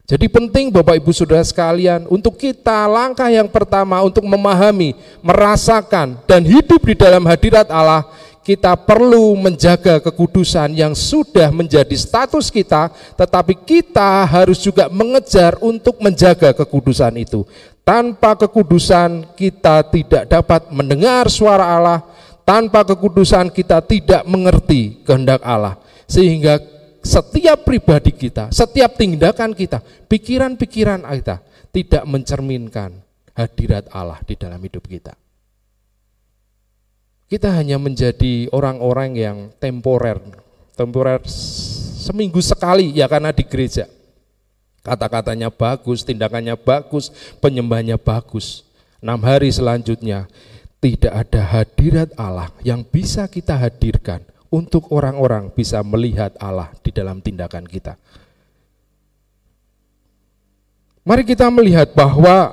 Jadi 0.09 0.25
penting 0.25 0.73
Bapak 0.73 0.97
Ibu 1.05 1.13
Saudara 1.13 1.45
sekalian 1.45 2.09
untuk 2.09 2.41
kita 2.41 2.89
langkah 2.89 3.29
yang 3.29 3.45
pertama 3.45 4.01
untuk 4.01 4.25
memahami, 4.25 4.97
merasakan 5.21 6.17
dan 6.25 6.41
hidup 6.49 6.81
di 6.81 6.97
dalam 6.97 7.21
hadirat 7.29 7.69
Allah, 7.69 8.09
kita 8.41 8.73
perlu 8.73 9.37
menjaga 9.37 10.01
kekudusan 10.01 10.73
yang 10.73 10.97
sudah 10.97 11.53
menjadi 11.53 11.93
status 11.93 12.49
kita, 12.49 12.89
tetapi 13.21 13.53
kita 13.53 14.25
harus 14.25 14.57
juga 14.65 14.89
mengejar 14.89 15.61
untuk 15.61 16.01
menjaga 16.01 16.57
kekudusan 16.57 17.13
itu. 17.21 17.45
Tanpa 17.85 18.33
kekudusan 18.33 19.37
kita 19.37 19.85
tidak 19.93 20.25
dapat 20.25 20.73
mendengar 20.73 21.29
suara 21.29 21.69
Allah, 21.77 22.01
tanpa 22.49 22.81
kekudusan 22.81 23.53
kita 23.53 23.85
tidak 23.85 24.25
mengerti 24.25 25.05
kehendak 25.05 25.45
Allah. 25.45 25.77
Sehingga 26.09 26.78
setiap 27.09 27.65
pribadi 27.65 28.13
kita, 28.13 28.53
setiap 28.53 29.01
tindakan 29.01 29.57
kita, 29.57 29.81
pikiran-pikiran 29.81 31.09
kita 31.09 31.41
tidak 31.73 32.05
mencerminkan 32.05 33.01
hadirat 33.33 33.89
Allah 33.89 34.21
di 34.29 34.37
dalam 34.37 34.61
hidup 34.61 34.85
kita. 34.85 35.17
Kita 37.29 37.49
hanya 37.57 37.81
menjadi 37.81 38.49
orang-orang 38.53 39.11
yang 39.17 39.37
temporer, 39.57 40.21
temporer 40.77 41.21
seminggu 42.05 42.41
sekali 42.45 42.93
ya 42.93 43.09
karena 43.09 43.33
di 43.33 43.45
gereja. 43.45 43.89
Kata-katanya 44.81 45.53
bagus, 45.53 46.05
tindakannya 46.05 46.57
bagus, 46.57 47.13
penyembahnya 47.41 48.01
bagus. 48.01 48.65
Enam 49.05 49.21
hari 49.21 49.53
selanjutnya 49.53 50.25
tidak 50.81 51.13
ada 51.13 51.43
hadirat 51.45 52.09
Allah 52.17 52.49
yang 52.65 52.81
bisa 52.81 53.29
kita 53.29 53.61
hadirkan 53.61 54.25
untuk 54.49 54.89
orang-orang 54.93 55.53
bisa 55.53 55.85
melihat 55.85 56.33
Allah 56.41 56.73
di 56.81 56.91
dalam 56.93 57.21
tindakan 57.21 57.69
kita. 57.69 58.01
Mari 61.05 61.25
kita 61.25 61.49
melihat 61.49 61.97
bahwa 61.97 62.53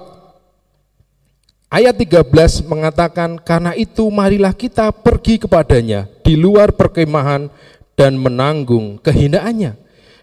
ayat 1.68 1.96
13 1.96 2.64
mengatakan 2.72 3.36
karena 3.36 3.76
itu 3.76 4.08
marilah 4.08 4.56
kita 4.56 4.96
pergi 4.96 5.43
kepadanya 5.43 6.08
di 6.24 6.39
luar 6.39 6.72
perkemahan 6.72 7.52
dan 8.00 8.16
menanggung 8.16 9.00
kehinaannya. 9.04 9.76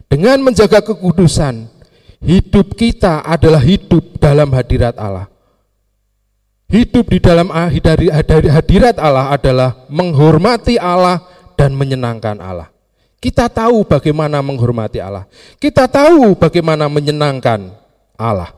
Dengan 0.08 0.44
menjaga 0.44 0.84
kekudusan, 0.84 1.68
hidup 2.20 2.76
kita 2.76 3.24
adalah 3.24 3.60
hidup 3.60 4.20
dalam 4.20 4.52
hadirat 4.52 4.96
Allah. 5.00 5.28
Hidup 6.72 7.12
di 7.12 7.20
dalam 7.20 7.52
hadirat 7.52 8.96
Allah 8.96 9.28
adalah 9.28 9.84
menghormati 9.92 10.80
Allah 10.80 11.20
dan 11.56 11.76
menyenangkan 11.76 12.38
Allah. 12.40 12.72
Kita 13.22 13.46
tahu 13.46 13.86
bagaimana 13.86 14.42
menghormati 14.42 14.98
Allah. 14.98 15.30
Kita 15.62 15.86
tahu 15.86 16.34
bagaimana 16.34 16.90
menyenangkan 16.90 17.70
Allah. 18.18 18.50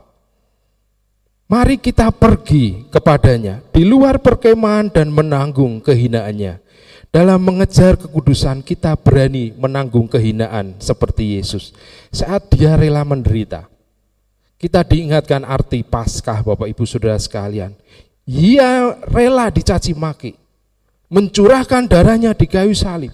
Mari 1.45 1.76
kita 1.76 2.09
pergi 2.09 2.88
kepadanya 2.88 3.61
di 3.68 3.84
luar 3.84 4.16
perkemahan 4.24 4.88
dan 4.88 5.12
menanggung 5.12 5.84
kehinaannya. 5.84 6.64
Dalam 7.12 7.38
mengejar 7.45 8.01
kekudusan 8.01 8.64
kita 8.64 8.97
berani 8.97 9.53
menanggung 9.55 10.09
kehinaan 10.09 10.80
seperti 10.80 11.36
Yesus. 11.36 11.76
Saat 12.09 12.49
dia 12.57 12.74
rela 12.74 13.05
menderita. 13.05 13.68
Kita 14.57 14.80
diingatkan 14.80 15.45
arti 15.45 15.84
Paskah 15.84 16.40
Bapak 16.40 16.72
Ibu 16.72 16.88
Saudara 16.88 17.20
sekalian. 17.20 17.76
Ia 18.24 18.97
rela 19.05 19.53
dicaci 19.53 19.92
maki 19.92 20.43
mencurahkan 21.09 21.88
darahnya 21.88 22.36
di 22.36 22.46
kayu 22.48 22.76
salib, 22.76 23.12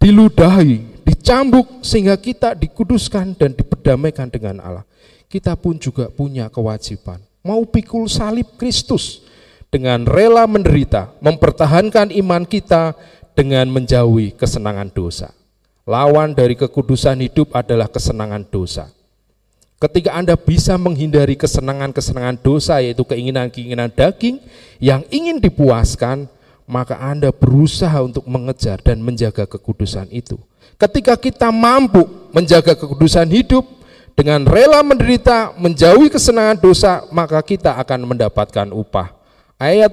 diludahi, 0.00 1.04
dicambuk 1.06 1.84
sehingga 1.84 2.16
kita 2.16 2.56
dikuduskan 2.56 3.36
dan 3.36 3.52
diperdamaikan 3.52 4.28
dengan 4.32 4.60
Allah. 4.60 4.84
Kita 5.28 5.56
pun 5.56 5.80
juga 5.80 6.12
punya 6.12 6.52
kewajiban 6.52 7.22
mau 7.42 7.66
pikul 7.66 8.06
salib 8.06 8.54
Kristus 8.56 9.26
dengan 9.68 10.06
rela 10.06 10.46
menderita, 10.46 11.10
mempertahankan 11.18 12.14
iman 12.14 12.46
kita 12.46 12.94
dengan 13.34 13.66
menjauhi 13.68 14.34
kesenangan 14.38 14.88
dosa. 14.94 15.34
Lawan 15.82 16.38
dari 16.38 16.54
kekudusan 16.54 17.18
hidup 17.26 17.50
adalah 17.58 17.90
kesenangan 17.90 18.46
dosa. 18.46 18.86
Ketika 19.82 20.14
Anda 20.14 20.38
bisa 20.38 20.78
menghindari 20.78 21.34
kesenangan-kesenangan 21.34 22.38
dosa, 22.38 22.78
yaitu 22.78 23.02
keinginan-keinginan 23.02 23.90
daging 23.90 24.38
yang 24.78 25.02
ingin 25.10 25.42
dipuaskan, 25.42 26.30
maka 26.72 26.96
Anda 26.96 27.28
berusaha 27.28 28.00
untuk 28.00 28.24
mengejar 28.24 28.80
dan 28.80 29.04
menjaga 29.04 29.44
kekudusan 29.44 30.08
itu. 30.08 30.40
Ketika 30.80 31.20
kita 31.20 31.52
mampu 31.52 32.08
menjaga 32.32 32.72
kekudusan 32.72 33.28
hidup 33.28 33.68
dengan 34.16 34.48
rela 34.48 34.80
menderita, 34.80 35.52
menjauhi 35.60 36.08
kesenangan 36.08 36.56
dosa, 36.56 37.04
maka 37.12 37.44
kita 37.44 37.76
akan 37.76 38.16
mendapatkan 38.16 38.72
upah. 38.72 39.12
Ayat 39.60 39.92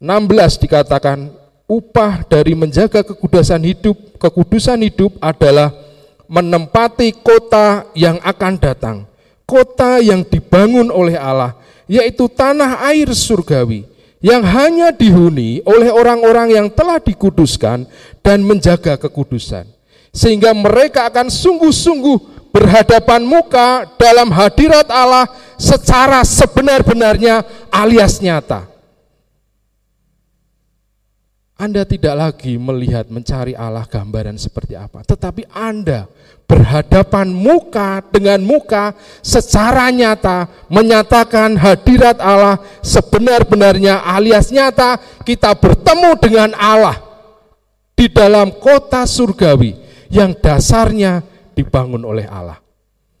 16 0.00 0.64
dikatakan 0.64 1.28
upah 1.68 2.24
dari 2.24 2.56
menjaga 2.56 3.04
kekudusan 3.04 3.60
hidup, 3.68 4.16
kekudusan 4.16 4.80
hidup 4.80 5.12
adalah 5.20 5.76
menempati 6.24 7.12
kota 7.20 7.84
yang 7.92 8.16
akan 8.24 8.54
datang, 8.56 8.96
kota 9.44 10.00
yang 10.00 10.24
dibangun 10.24 10.88
oleh 10.88 11.20
Allah, 11.20 11.52
yaitu 11.84 12.32
tanah 12.32 12.80
air 12.88 13.12
surgawi 13.12 13.97
yang 14.18 14.42
hanya 14.42 14.90
dihuni 14.90 15.62
oleh 15.62 15.90
orang-orang 15.94 16.54
yang 16.54 16.66
telah 16.70 16.98
dikuduskan 16.98 17.86
dan 18.22 18.42
menjaga 18.42 18.98
kekudusan. 18.98 19.66
Sehingga 20.10 20.50
mereka 20.56 21.06
akan 21.06 21.30
sungguh-sungguh 21.30 22.50
berhadapan 22.50 23.22
muka 23.22 23.86
dalam 24.00 24.34
hadirat 24.34 24.88
Allah 24.90 25.30
secara 25.54 26.24
sebenar-benarnya 26.26 27.46
alias 27.70 28.18
nyata. 28.18 28.66
Anda 31.58 31.82
tidak 31.82 32.14
lagi 32.14 32.54
melihat 32.54 33.10
mencari 33.10 33.50
Allah 33.58 33.82
gambaran 33.82 34.38
seperti 34.38 34.78
apa, 34.78 35.02
tetapi 35.02 35.42
Anda 35.50 36.06
berhadapan 36.48 37.28
muka 37.28 38.00
dengan 38.08 38.40
muka 38.40 38.96
secara 39.20 39.92
nyata 39.92 40.48
menyatakan 40.72 41.60
hadirat 41.60 42.16
Allah 42.24 42.56
sebenar-benarnya 42.80 44.00
alias 44.00 44.48
nyata 44.48 44.96
kita 45.28 45.52
bertemu 45.52 46.16
dengan 46.16 46.50
Allah 46.56 46.96
di 47.92 48.08
dalam 48.08 48.56
kota 48.56 49.04
surgawi 49.04 49.76
yang 50.08 50.32
dasarnya 50.32 51.20
dibangun 51.52 52.00
oleh 52.00 52.24
Allah. 52.24 52.56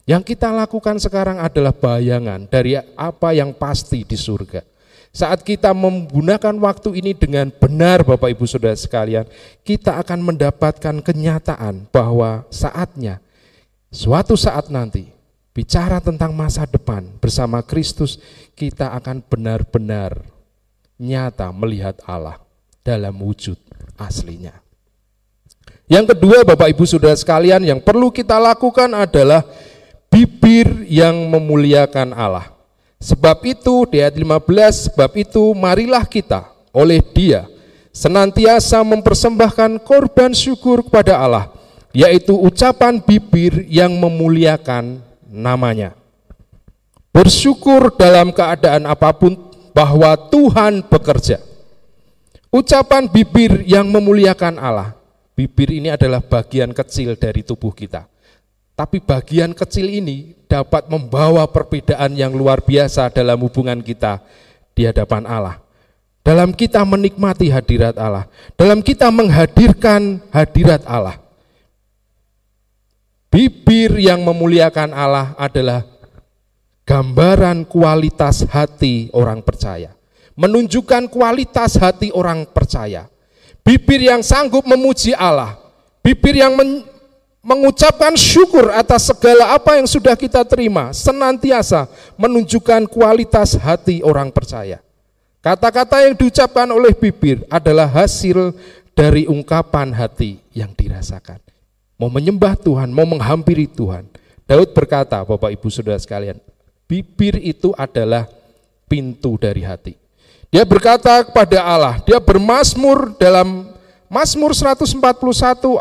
Yang 0.08 0.32
kita 0.32 0.48
lakukan 0.48 0.96
sekarang 0.96 1.36
adalah 1.36 1.76
bayangan 1.76 2.48
dari 2.48 2.80
apa 2.80 3.36
yang 3.36 3.52
pasti 3.52 4.08
di 4.08 4.16
surga. 4.16 4.64
Saat 5.08 5.42
kita 5.42 5.72
menggunakan 5.72 6.54
waktu 6.60 7.00
ini 7.00 7.16
dengan 7.16 7.48
benar 7.48 8.04
Bapak 8.04 8.28
Ibu 8.32 8.44
Saudara 8.44 8.76
sekalian, 8.76 9.24
kita 9.64 9.96
akan 9.98 10.20
mendapatkan 10.20 11.00
kenyataan 11.00 11.88
bahwa 11.88 12.44
saatnya 12.52 13.18
suatu 13.88 14.36
saat 14.36 14.68
nanti 14.68 15.08
bicara 15.56 15.98
tentang 15.98 16.36
masa 16.36 16.68
depan 16.68 17.08
bersama 17.18 17.64
Kristus, 17.64 18.20
kita 18.52 18.92
akan 18.94 19.24
benar-benar 19.24 20.22
nyata 21.00 21.48
melihat 21.54 21.98
Allah 22.04 22.36
dalam 22.84 23.16
wujud 23.16 23.56
aslinya. 23.96 24.54
Yang 25.88 26.14
kedua 26.14 26.44
Bapak 26.44 26.68
Ibu 26.76 26.84
Saudara 26.84 27.16
sekalian 27.16 27.64
yang 27.64 27.80
perlu 27.80 28.12
kita 28.12 28.36
lakukan 28.36 28.92
adalah 28.92 29.40
bibir 30.12 30.84
yang 30.84 31.16
memuliakan 31.32 32.12
Allah. 32.12 32.57
Sebab 32.98 33.46
itu 33.46 33.86
di 33.86 34.02
ayat 34.02 34.18
15, 34.18 34.90
sebab 34.90 35.10
itu 35.14 35.54
marilah 35.54 36.02
kita 36.02 36.50
oleh 36.74 36.98
dia 36.98 37.46
senantiasa 37.94 38.82
mempersembahkan 38.82 39.82
korban 39.86 40.34
syukur 40.34 40.82
kepada 40.82 41.18
Allah, 41.18 41.50
yaitu 41.94 42.34
ucapan 42.34 42.98
bibir 42.98 43.66
yang 43.70 43.94
memuliakan 43.94 44.98
namanya. 45.30 45.94
Bersyukur 47.14 47.94
dalam 47.94 48.30
keadaan 48.30 48.86
apa 48.86 49.10
pun 49.14 49.34
bahwa 49.74 50.14
Tuhan 50.30 50.82
bekerja. 50.86 51.38
Ucapan 52.50 53.06
bibir 53.06 53.62
yang 53.62 53.86
memuliakan 53.86 54.58
Allah. 54.58 54.94
Bibir 55.38 55.70
ini 55.70 55.94
adalah 55.94 56.18
bagian 56.18 56.74
kecil 56.74 57.14
dari 57.14 57.46
tubuh 57.46 57.70
kita. 57.70 58.10
Tapi 58.78 59.02
bagian 59.02 59.58
kecil 59.58 59.90
ini 59.90 60.38
dapat 60.46 60.86
membawa 60.86 61.42
perbedaan 61.50 62.14
yang 62.14 62.30
luar 62.30 62.62
biasa 62.62 63.10
dalam 63.10 63.42
hubungan 63.42 63.82
kita 63.82 64.22
di 64.70 64.86
hadapan 64.86 65.26
Allah. 65.26 65.58
Dalam 66.22 66.54
kita 66.54 66.86
menikmati 66.86 67.50
hadirat 67.50 67.98
Allah, 67.98 68.30
dalam 68.54 68.78
kita 68.78 69.10
menghadirkan 69.10 70.22
hadirat 70.30 70.86
Allah. 70.86 71.18
Bibir 73.34 73.98
yang 73.98 74.22
memuliakan 74.22 74.94
Allah 74.94 75.34
adalah 75.34 75.82
gambaran 76.86 77.66
kualitas 77.66 78.46
hati 78.46 79.10
orang 79.10 79.42
percaya. 79.42 79.90
Menunjukkan 80.38 81.10
kualitas 81.10 81.82
hati 81.82 82.14
orang 82.14 82.46
percaya. 82.46 83.10
Bibir 83.66 84.06
yang 84.06 84.22
sanggup 84.22 84.62
memuji 84.62 85.18
Allah, 85.18 85.58
bibir 85.98 86.38
yang 86.38 86.54
mengucapkan 87.42 88.14
syukur 88.18 88.74
atas 88.74 89.08
segala 89.08 89.54
apa 89.54 89.78
yang 89.78 89.86
sudah 89.86 90.18
kita 90.18 90.42
terima, 90.44 90.90
senantiasa 90.90 91.86
menunjukkan 92.18 92.90
kualitas 92.90 93.54
hati 93.56 94.02
orang 94.02 94.28
percaya. 94.34 94.82
Kata-kata 95.38 96.02
yang 96.02 96.18
diucapkan 96.18 96.66
oleh 96.68 96.92
bibir 96.92 97.46
adalah 97.46 97.86
hasil 97.86 98.52
dari 98.92 99.30
ungkapan 99.30 99.94
hati 99.94 100.42
yang 100.50 100.74
dirasakan. 100.74 101.38
Mau 101.94 102.10
menyembah 102.10 102.58
Tuhan, 102.58 102.90
mau 102.90 103.06
menghampiri 103.06 103.70
Tuhan. 103.70 104.06
Daud 104.46 104.74
berkata, 104.74 105.22
Bapak 105.22 105.54
Ibu 105.54 105.70
Saudara 105.70 105.98
sekalian, 105.98 106.42
bibir 106.90 107.38
itu 107.38 107.70
adalah 107.78 108.26
pintu 108.90 109.38
dari 109.38 109.62
hati. 109.62 109.94
Dia 110.48 110.64
berkata 110.64 111.20
kepada 111.22 111.60
Allah, 111.60 112.00
dia 112.02 112.16
bermasmur 112.16 113.14
dalam 113.20 113.67
Mazmur 114.08 114.56
141 114.56 114.96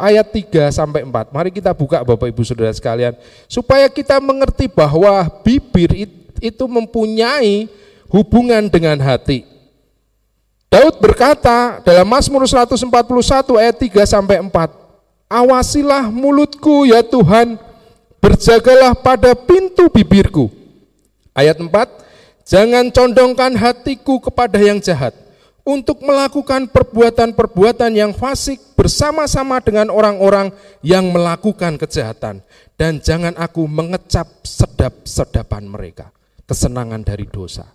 ayat 0.04 0.28
3 0.28 0.68
sampai 0.76 1.08
4. 1.08 1.32
Mari 1.32 1.50
kita 1.50 1.72
buka 1.72 2.04
Bapak 2.04 2.28
Ibu 2.28 2.44
Saudara 2.44 2.76
sekalian 2.76 3.16
supaya 3.48 3.88
kita 3.88 4.20
mengerti 4.20 4.68
bahwa 4.68 5.24
bibir 5.48 5.96
itu 6.44 6.66
mempunyai 6.68 7.72
hubungan 8.12 8.68
dengan 8.68 9.00
hati. 9.00 9.48
Daud 10.68 11.00
berkata 11.00 11.80
dalam 11.80 12.04
Mazmur 12.04 12.44
141 12.44 13.56
ayat 13.56 13.76
3 13.80 14.04
sampai 14.04 14.44
4, 14.44 14.76
"Awasilah 15.32 16.12
mulutku 16.12 16.84
ya 16.84 17.00
Tuhan, 17.00 17.56
berjagalah 18.20 18.92
pada 18.92 19.32
pintu 19.40 19.88
bibirku." 19.88 20.52
Ayat 21.32 21.64
4, 21.64 21.88
"Jangan 22.44 22.92
condongkan 22.92 23.56
hatiku 23.56 24.20
kepada 24.20 24.60
yang 24.60 24.84
jahat." 24.84 25.27
Untuk 25.68 26.00
melakukan 26.00 26.72
perbuatan-perbuatan 26.72 27.92
yang 27.92 28.16
fasik 28.16 28.56
bersama-sama 28.80 29.60
dengan 29.60 29.92
orang-orang 29.92 30.56
yang 30.80 31.12
melakukan 31.12 31.76
kejahatan 31.76 32.40
dan 32.80 33.04
jangan 33.04 33.36
aku 33.36 33.68
mengecap 33.68 34.48
sedap-sedapan 34.48 35.68
mereka 35.68 36.16
kesenangan 36.48 37.04
dari 37.04 37.28
dosa. 37.28 37.68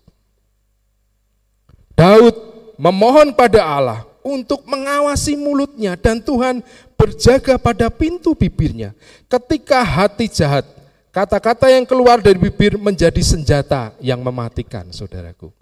Daud 1.93 2.33
memohon 2.81 3.37
pada 3.37 3.61
Allah 3.61 4.01
untuk 4.25 4.65
mengawasi 4.65 5.37
mulutnya 5.37 5.93
dan 6.01 6.25
Tuhan 6.25 6.65
berjaga 6.97 7.61
pada 7.61 7.93
pintu 7.93 8.33
bibirnya. 8.33 8.97
Ketika 9.29 9.85
hati 9.85 10.33
jahat, 10.33 10.65
kata-kata 11.13 11.69
yang 11.69 11.85
keluar 11.85 12.25
dari 12.25 12.41
bibir 12.41 12.81
menjadi 12.81 13.21
senjata 13.21 13.93
yang 14.01 14.25
mematikan, 14.25 14.89
saudaraku. 14.89 15.62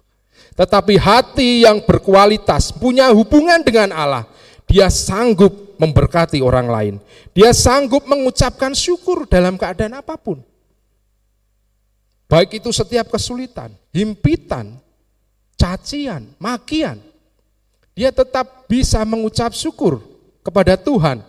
Tetapi 0.55 0.95
hati 0.99 1.65
yang 1.65 1.81
berkualitas, 1.85 2.75
punya 2.75 3.09
hubungan 3.15 3.63
dengan 3.63 3.95
Allah, 3.95 4.25
dia 4.67 4.87
sanggup 4.91 5.75
memberkati 5.81 6.39
orang 6.45 6.69
lain. 6.69 6.95
Dia 7.33 7.55
sanggup 7.57 8.05
mengucapkan 8.05 8.77
syukur 8.77 9.25
dalam 9.25 9.57
keadaan 9.57 9.97
apa 9.97 10.19
pun. 10.21 10.43
Baik 12.31 12.63
itu 12.63 12.71
setiap 12.71 13.11
kesulitan, 13.11 13.75
himpitan, 13.91 14.79
cacian, 15.59 16.31
makian. 16.39 17.03
Dia 17.99 18.15
tetap 18.15 18.71
bisa 18.71 19.03
mengucap 19.03 19.51
syukur 19.51 19.99
kepada 20.47 20.79
Tuhan. 20.79 21.27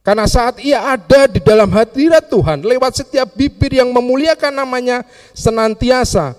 Karena 0.00 0.24
saat 0.24 0.56
ia 0.64 0.80
ada 0.88 1.28
di 1.28 1.36
dalam 1.36 1.68
hadirat 1.68 2.32
Tuhan, 2.32 2.64
lewat 2.64 3.04
setiap 3.04 3.28
bibir 3.36 3.76
yang 3.76 3.92
memuliakan 3.92 4.56
namanya, 4.56 5.04
senantiasa 5.36 6.32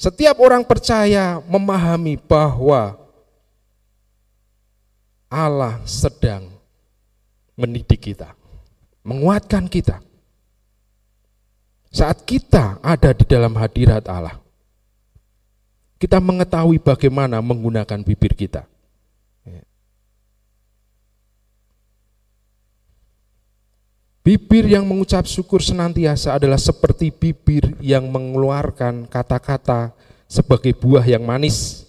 setiap 0.00 0.40
orang 0.40 0.64
percaya 0.64 1.44
memahami 1.44 2.16
bahwa 2.16 2.96
Allah 5.28 5.76
sedang 5.84 6.48
mendidik 7.52 8.00
kita, 8.00 8.32
menguatkan 9.04 9.68
kita. 9.68 10.00
Saat 11.92 12.24
kita 12.24 12.80
ada 12.80 13.12
di 13.12 13.28
dalam 13.28 13.52
hadirat 13.60 14.08
Allah, 14.08 14.40
kita 16.00 16.16
mengetahui 16.16 16.80
bagaimana 16.80 17.44
menggunakan 17.44 18.00
bibir 18.00 18.32
kita. 18.32 18.69
Bibir 24.20 24.68
yang 24.68 24.84
mengucap 24.84 25.24
syukur 25.24 25.64
senantiasa 25.64 26.36
adalah 26.36 26.60
seperti 26.60 27.08
bibir 27.08 27.72
yang 27.80 28.04
mengeluarkan 28.12 29.08
kata-kata 29.08 29.96
sebagai 30.28 30.76
buah 30.76 31.00
yang 31.08 31.24
manis 31.24 31.88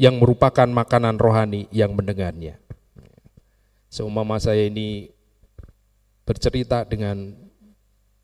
yang 0.00 0.16
merupakan 0.16 0.64
makanan 0.64 1.20
rohani 1.20 1.68
yang 1.68 1.92
mendengarnya. 1.92 2.56
Seumpama 3.92 4.40
saya 4.40 4.64
ini 4.64 5.12
bercerita 6.24 6.88
dengan 6.88 7.36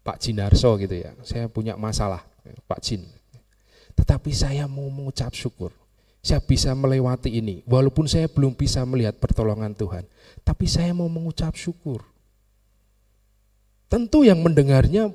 Pak 0.01 0.17
Jinarso 0.17 0.73
gitu 0.81 1.05
ya, 1.05 1.13
saya 1.21 1.45
punya 1.53 1.77
masalah, 1.77 2.25
Pak 2.65 2.81
Jin. 2.81 3.05
Tetapi 3.93 4.33
saya 4.33 4.65
mau 4.65 4.89
mengucap 4.89 5.31
syukur, 5.37 5.77
saya 6.25 6.41
bisa 6.41 6.73
melewati 6.73 7.29
ini, 7.37 7.61
walaupun 7.69 8.09
saya 8.09 8.33
belum 8.33 8.57
bisa 8.57 8.81
melihat 8.89 9.21
pertolongan 9.21 9.77
Tuhan, 9.77 10.09
tapi 10.41 10.65
saya 10.65 10.97
mau 10.97 11.07
mengucap 11.07 11.53
syukur 11.53 12.12
tentu 13.93 14.25
yang 14.25 14.41
mendengarnya 14.41 15.13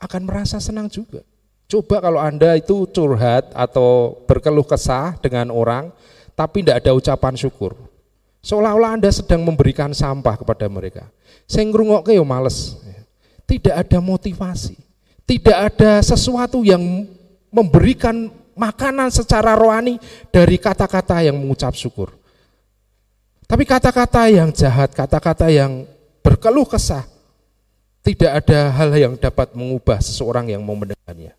akan 0.00 0.22
merasa 0.24 0.56
senang 0.56 0.88
juga. 0.88 1.20
Coba 1.68 2.00
kalau 2.00 2.16
Anda 2.16 2.56
itu 2.56 2.88
curhat 2.88 3.52
atau 3.52 4.24
berkeluh 4.24 4.64
kesah 4.64 5.20
dengan 5.20 5.52
orang, 5.52 5.92
tapi 6.32 6.64
tidak 6.64 6.80
ada 6.80 6.96
ucapan 6.96 7.36
syukur. 7.36 7.76
Seolah-olah 8.40 8.96
Anda 8.96 9.12
sedang 9.12 9.44
memberikan 9.44 9.92
sampah 9.92 10.40
kepada 10.40 10.64
mereka. 10.72 11.12
Saya 11.44 11.68
ngerungok 11.68 12.08
yo 12.08 12.24
males. 12.24 12.80
Tidak 13.44 13.76
ada 13.76 14.00
motivasi. 14.00 14.80
Tidak 15.28 15.56
ada 15.56 16.00
sesuatu 16.00 16.64
yang 16.64 16.80
memberikan 17.52 18.32
makanan 18.56 19.12
secara 19.12 19.52
rohani 19.52 20.00
dari 20.32 20.56
kata-kata 20.56 21.20
yang 21.20 21.36
mengucap 21.36 21.76
syukur. 21.76 22.16
Tapi 23.44 23.68
kata-kata 23.68 24.32
yang 24.32 24.48
jahat, 24.56 24.96
kata-kata 24.96 25.52
yang 25.52 25.84
berkeluh 26.24 26.68
kesah, 26.68 27.04
tidak 28.08 28.40
ada 28.40 28.72
hal 28.72 28.90
yang 28.96 29.14
dapat 29.20 29.52
mengubah 29.52 30.00
seseorang 30.00 30.48
yang 30.48 30.64
mau 30.64 30.72
mendengarnya. 30.72 31.36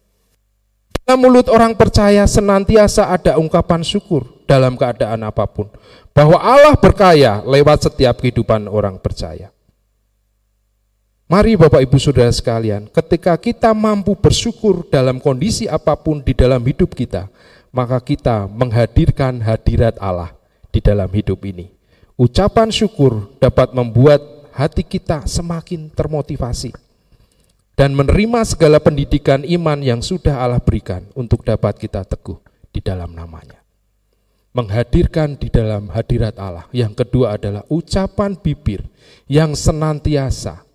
Dalam 1.02 1.26
mulut 1.26 1.50
orang 1.50 1.74
percaya 1.74 2.22
senantiasa 2.30 3.10
ada 3.10 3.42
ungkapan 3.42 3.82
syukur 3.82 4.46
dalam 4.46 4.78
keadaan 4.78 5.26
apa 5.26 5.50
pun. 5.50 5.66
Bahwa 6.14 6.38
Allah 6.38 6.78
berkaya 6.78 7.42
lewat 7.42 7.90
setiap 7.90 8.22
kehidupan 8.22 8.70
orang 8.70 9.02
percaya. 9.02 9.50
Mari 11.26 11.58
Bapak 11.58 11.82
Ibu 11.82 11.98
Saudara 11.98 12.30
sekalian, 12.30 12.90
ketika 12.90 13.34
kita 13.38 13.74
mampu 13.74 14.14
bersyukur 14.14 14.86
dalam 14.90 15.18
kondisi 15.18 15.66
apa 15.66 15.98
pun 15.98 16.22
di 16.22 16.38
dalam 16.38 16.62
hidup 16.62 16.94
kita, 16.94 17.30
maka 17.74 17.98
kita 18.02 18.46
menghadirkan 18.50 19.42
hadirat 19.42 19.98
Allah 19.98 20.34
di 20.70 20.82
dalam 20.82 21.10
hidup 21.10 21.42
ini. 21.46 21.74
Ucapan 22.18 22.70
syukur 22.74 23.34
dapat 23.42 23.74
membuat 23.74 24.39
hati 24.60 24.84
kita 24.84 25.24
semakin 25.24 25.88
termotivasi 25.88 26.76
dan 27.80 27.96
menerima 27.96 28.44
segala 28.44 28.84
pendidikan 28.84 29.48
iman 29.48 29.80
yang 29.80 30.04
sudah 30.04 30.44
Allah 30.44 30.60
berikan 30.60 31.08
untuk 31.16 31.48
dapat 31.48 31.80
kita 31.80 32.04
teguh 32.04 32.36
di 32.76 32.84
dalam 32.84 33.16
namanya. 33.16 33.56
Menghadirkan 34.52 35.40
di 35.40 35.48
dalam 35.48 35.88
hadirat 35.88 36.36
Allah. 36.36 36.68
Yang 36.76 37.06
kedua 37.06 37.40
adalah 37.40 37.64
ucapan 37.72 38.36
bibir 38.36 38.84
yang 39.32 39.56
senantiasa 39.56 40.68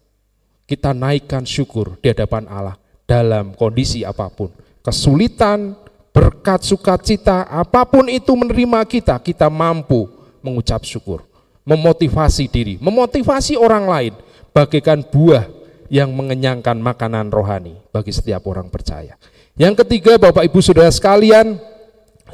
kita 0.65 0.97
naikkan 0.97 1.45
syukur 1.45 2.01
di 2.01 2.09
hadapan 2.09 2.49
Allah 2.49 2.81
dalam 3.05 3.53
kondisi 3.53 4.01
apa 4.01 4.33
pun. 4.33 4.49
Kesulitan, 4.81 5.77
berkat 6.09 6.65
sukacita, 6.65 7.45
apa 7.53 7.85
pun 7.85 8.09
itu 8.09 8.33
menerima 8.33 8.89
kita, 8.89 9.21
kita 9.21 9.53
mampu 9.53 10.09
mengucap 10.41 10.81
syukur. 10.89 11.34
Memotivasi 11.65 12.45
diri, 12.53 12.75
memotivasi 12.77 13.57
orang 13.57 13.89
lain, 13.89 14.13
bagaikan 14.53 15.01
buah 15.01 15.49
yang 15.89 16.13
mengenyangkan 16.13 16.77
makanan 16.77 17.33
rohani 17.33 17.81
bagi 17.89 18.13
setiap 18.13 18.45
orang 18.45 18.69
percaya. 18.69 19.17
Yang 19.57 19.87
ketiga, 19.87 20.21
Bapak 20.21 20.45
Ibu 20.45 20.61
Saudara 20.61 20.93
sekalian, 20.93 21.57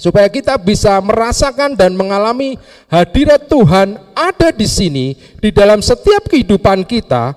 supaya 0.00 0.26
kita 0.32 0.56
bisa 0.56 0.96
merasakan 1.04 1.76
dan 1.76 1.92
mengalami 1.92 2.56
hadirat 2.88 3.44
Tuhan 3.44 4.00
ada 4.16 4.48
di 4.48 4.64
sini 4.64 5.12
di 5.38 5.52
dalam 5.52 5.84
setiap 5.84 6.24
kehidupan 6.32 6.88
kita, 6.88 7.36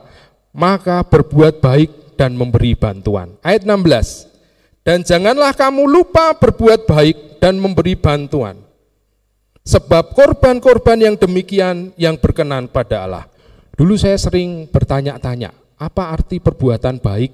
maka 0.56 1.04
berbuat 1.04 1.60
baik 1.60 2.16
dan 2.16 2.32
memberi 2.40 2.72
bantuan. 2.80 3.36
Ayat 3.44 3.68
16. 3.68 4.32
Dan 4.88 5.04
janganlah 5.04 5.52
kamu 5.52 5.84
lupa 5.84 6.32
berbuat 6.40 6.88
baik 6.88 7.44
dan 7.44 7.60
memberi 7.60 8.00
bantuan. 8.00 8.63
Sebab 9.64 10.12
korban-korban 10.12 11.00
yang 11.00 11.16
demikian 11.16 11.96
yang 11.96 12.20
berkenan 12.20 12.68
pada 12.68 13.08
Allah. 13.08 13.26
Dulu 13.80 13.96
saya 13.96 14.20
sering 14.20 14.68
bertanya-tanya, 14.68 15.56
apa 15.80 16.12
arti 16.12 16.38
perbuatan 16.44 17.00
baik 17.00 17.32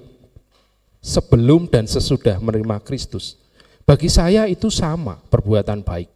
sebelum 1.02 1.66
dan 1.66 1.90
sesudah 1.90 2.38
menerima 2.38 2.78
Kristus? 2.86 3.34
Bagi 3.82 4.06
saya 4.06 4.46
itu 4.46 4.70
sama 4.70 5.18
perbuatan 5.26 5.82
baik. 5.82 6.06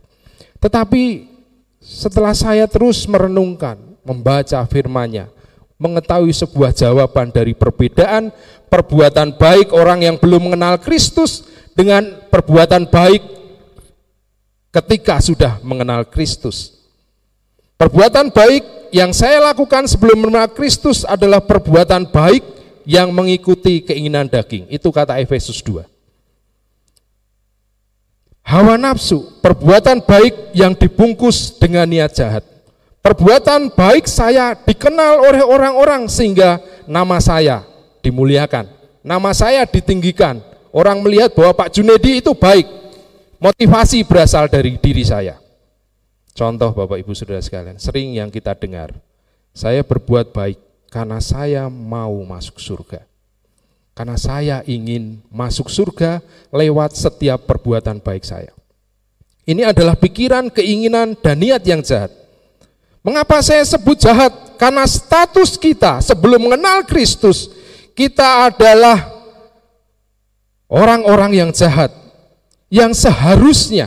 Tetapi 0.62 1.02
setelah 1.82 2.32
saya 2.32 2.70
terus 2.70 3.04
merenungkan, 3.10 3.74
membaca 4.06 4.62
firman-Nya, 4.70 5.28
mengetahui 5.74 6.30
sebuah 6.30 6.70
jawaban 6.70 7.34
dari 7.34 7.52
perbedaan 7.58 8.30
perbuatan 8.70 9.34
baik 9.34 9.74
orang 9.74 10.06
yang 10.06 10.16
belum 10.16 10.48
mengenal 10.48 10.78
Kristus 10.78 11.42
dengan 11.74 12.22
perbuatan 12.30 12.86
baik 12.86 13.33
ketika 14.74 15.22
sudah 15.22 15.62
mengenal 15.62 16.02
Kristus. 16.02 16.74
Perbuatan 17.78 18.34
baik 18.34 18.90
yang 18.90 19.14
saya 19.14 19.38
lakukan 19.38 19.86
sebelum 19.86 20.26
mengenal 20.26 20.50
Kristus 20.50 21.06
adalah 21.06 21.38
perbuatan 21.38 22.10
baik 22.10 22.42
yang 22.82 23.14
mengikuti 23.14 23.86
keinginan 23.86 24.26
daging. 24.26 24.66
Itu 24.70 24.90
kata 24.90 25.22
Efesus 25.22 25.62
2. 25.62 25.86
Hawa 28.44 28.76
nafsu, 28.76 29.40
perbuatan 29.40 30.04
baik 30.04 30.52
yang 30.52 30.76
dibungkus 30.76 31.56
dengan 31.56 31.88
niat 31.88 32.12
jahat. 32.12 32.44
Perbuatan 33.00 33.72
baik 33.72 34.04
saya 34.04 34.52
dikenal 34.52 35.20
oleh 35.28 35.42
orang-orang 35.44 36.08
sehingga 36.08 36.60
nama 36.84 37.20
saya 37.20 37.64
dimuliakan. 38.04 38.68
Nama 39.04 39.30
saya 39.32 39.64
ditinggikan. 39.64 40.40
Orang 40.72 41.04
melihat 41.04 41.32
bahwa 41.32 41.64
Pak 41.64 41.72
Junedi 41.72 42.20
itu 42.20 42.32
baik. 42.36 42.83
Motivasi 43.44 44.08
berasal 44.08 44.48
dari 44.48 44.80
diri 44.80 45.04
saya. 45.04 45.36
Contoh 46.32 46.72
Bapak 46.72 46.96
Ibu 46.96 47.12
Saudara 47.12 47.44
sekalian, 47.44 47.76
sering 47.76 48.16
yang 48.16 48.32
kita 48.32 48.56
dengar. 48.56 48.96
Saya 49.52 49.84
berbuat 49.84 50.32
baik 50.32 50.56
karena 50.88 51.20
saya 51.20 51.68
mau 51.68 52.16
masuk 52.24 52.56
surga. 52.56 53.04
Karena 53.92 54.16
saya 54.16 54.64
ingin 54.64 55.20
masuk 55.28 55.68
surga 55.68 56.24
lewat 56.48 56.96
setiap 56.96 57.44
perbuatan 57.44 58.00
baik 58.00 58.24
saya. 58.24 58.50
Ini 59.44 59.76
adalah 59.76 59.92
pikiran, 59.92 60.48
keinginan, 60.48 61.12
dan 61.12 61.36
niat 61.36 61.60
yang 61.68 61.84
jahat. 61.84 62.10
Mengapa 63.04 63.44
saya 63.44 63.60
sebut 63.60 64.00
jahat? 64.00 64.32
Karena 64.56 64.88
status 64.88 65.60
kita 65.60 66.00
sebelum 66.00 66.48
mengenal 66.48 66.88
Kristus, 66.88 67.52
kita 67.92 68.48
adalah 68.48 69.04
orang-orang 70.66 71.44
yang 71.44 71.50
jahat, 71.52 71.92
yang 72.74 72.90
seharusnya 72.90 73.86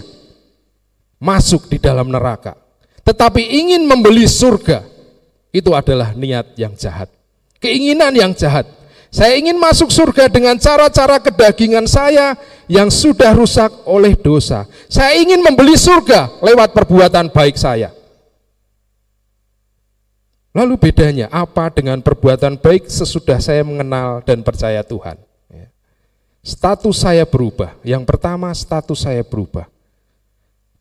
masuk 1.20 1.68
di 1.68 1.76
dalam 1.76 2.08
neraka. 2.08 2.56
Tetapi 3.04 3.44
ingin 3.44 3.84
membeli 3.84 4.24
surga, 4.24 4.88
itu 5.52 5.76
adalah 5.76 6.16
niat 6.16 6.56
yang 6.56 6.72
jahat. 6.72 7.12
Keinginan 7.60 8.16
yang 8.16 8.32
jahat. 8.32 8.64
Saya 9.12 9.40
ingin 9.40 9.56
masuk 9.60 9.92
surga 9.92 10.28
dengan 10.32 10.56
cara-cara 10.60 11.20
kedagingan 11.20 11.88
saya 11.88 12.36
yang 12.68 12.88
sudah 12.92 13.32
rusak 13.36 13.72
oleh 13.88 14.16
dosa. 14.16 14.68
Saya 14.88 15.20
ingin 15.20 15.40
membeli 15.44 15.76
surga 15.76 16.40
lewat 16.44 16.76
perbuatan 16.76 17.32
baik 17.32 17.56
saya. 17.60 17.92
Lalu 20.52 20.76
bedanya 20.80 21.28
apa 21.32 21.72
dengan 21.72 22.04
perbuatan 22.04 22.60
baik 22.60 22.88
sesudah 22.88 23.40
saya 23.40 23.64
mengenal 23.64 24.24
dan 24.24 24.44
percaya 24.44 24.84
Tuhan? 24.84 25.27
Status 26.48 27.04
saya 27.04 27.28
berubah. 27.28 27.76
Yang 27.84 28.08
pertama 28.08 28.48
status 28.56 29.04
saya 29.04 29.20
berubah. 29.20 29.68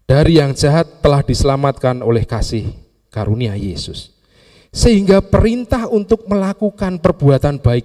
Dari 0.06 0.38
yang 0.38 0.54
jahat 0.54 1.02
telah 1.02 1.26
diselamatkan 1.26 2.06
oleh 2.06 2.22
kasih 2.22 2.70
karunia 3.10 3.58
Yesus. 3.58 4.14
Sehingga 4.70 5.18
perintah 5.18 5.90
untuk 5.90 6.30
melakukan 6.30 7.02
perbuatan 7.02 7.58
baik 7.58 7.82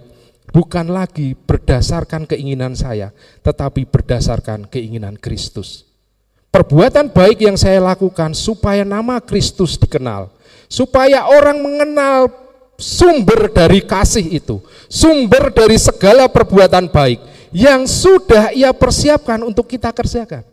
bukan 0.54 0.94
lagi 0.94 1.34
berdasarkan 1.34 2.30
keinginan 2.30 2.78
saya, 2.78 3.10
tetapi 3.42 3.90
berdasarkan 3.90 4.70
keinginan 4.70 5.18
Kristus. 5.18 5.90
Perbuatan 6.54 7.10
baik 7.10 7.42
yang 7.42 7.58
saya 7.58 7.82
lakukan 7.82 8.38
supaya 8.38 8.86
nama 8.86 9.18
Kristus 9.18 9.82
dikenal, 9.82 10.30
supaya 10.70 11.26
orang 11.26 11.58
mengenal 11.58 12.30
sumber 12.78 13.50
dari 13.50 13.82
kasih 13.82 14.38
itu, 14.38 14.62
sumber 14.86 15.50
dari 15.50 15.82
segala 15.82 16.30
perbuatan 16.30 16.86
baik 16.92 17.31
yang 17.52 17.84
sudah 17.86 18.56
ia 18.56 18.72
persiapkan 18.72 19.44
untuk 19.44 19.68
kita 19.68 19.92
kerjakan. 19.92 20.44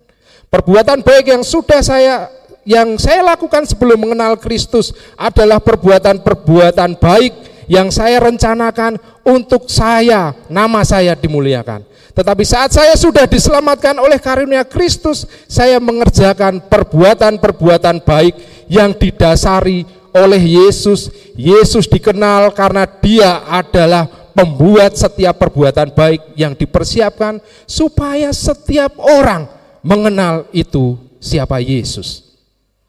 Perbuatan 0.51 1.01
baik 1.01 1.30
yang 1.30 1.42
sudah 1.46 1.80
saya 1.80 2.28
yang 2.68 3.01
saya 3.01 3.24
lakukan 3.24 3.64
sebelum 3.64 3.96
mengenal 3.96 4.36
Kristus 4.36 4.92
adalah 5.16 5.57
perbuatan-perbuatan 5.57 7.01
baik 7.01 7.32
yang 7.64 7.88
saya 7.88 8.20
rencanakan 8.20 9.01
untuk 9.24 9.68
saya, 9.72 10.36
nama 10.53 10.84
saya 10.84 11.16
dimuliakan. 11.16 11.84
Tetapi 12.12 12.42
saat 12.42 12.74
saya 12.74 12.99
sudah 12.99 13.30
diselamatkan 13.30 13.94
oleh 14.03 14.18
karunia 14.18 14.66
Kristus, 14.66 15.22
saya 15.46 15.78
mengerjakan 15.78 16.59
perbuatan-perbuatan 16.66 18.03
baik 18.03 18.34
yang 18.66 18.90
didasari 18.90 19.86
oleh 20.11 20.42
Yesus. 20.42 21.14
Yesus 21.38 21.86
dikenal 21.86 22.51
karena 22.59 22.90
dia 22.90 23.46
adalah 23.46 24.17
pembuat 24.39 24.95
setiap 24.95 25.34
perbuatan 25.34 25.91
baik 25.91 26.39
yang 26.39 26.55
dipersiapkan 26.55 27.43
supaya 27.66 28.30
setiap 28.30 28.95
orang 29.03 29.51
mengenal 29.82 30.47
itu 30.55 30.95
siapa 31.18 31.59
Yesus. 31.59 32.39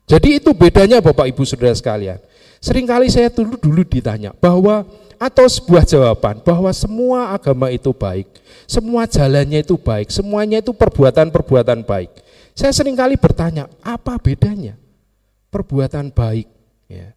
Jadi 0.05 0.37
itu 0.37 0.53
bedanya 0.53 1.01
Bapak 1.01 1.25
Ibu 1.33 1.41
Saudara 1.49 1.73
sekalian. 1.73 2.21
Seringkali 2.61 3.09
saya 3.09 3.33
dulu 3.33 3.57
dulu 3.57 3.81
ditanya 3.81 4.29
bahwa 4.37 4.85
atau 5.17 5.45
sebuah 5.49 5.89
jawaban 5.89 6.37
bahwa 6.45 6.69
semua 6.69 7.33
agama 7.33 7.73
itu 7.73 7.89
baik, 7.89 8.29
semua 8.69 9.09
jalannya 9.09 9.65
itu 9.65 9.73
baik, 9.73 10.13
semuanya 10.13 10.61
itu 10.61 10.69
perbuatan-perbuatan 10.69 11.81
baik. 11.81 12.13
Saya 12.53 12.75
sering 12.75 12.93
kali 12.93 13.17
bertanya, 13.17 13.65
apa 13.81 14.19
bedanya 14.21 14.77
perbuatan 15.49 16.13
baik 16.13 16.47
ya, 16.91 17.15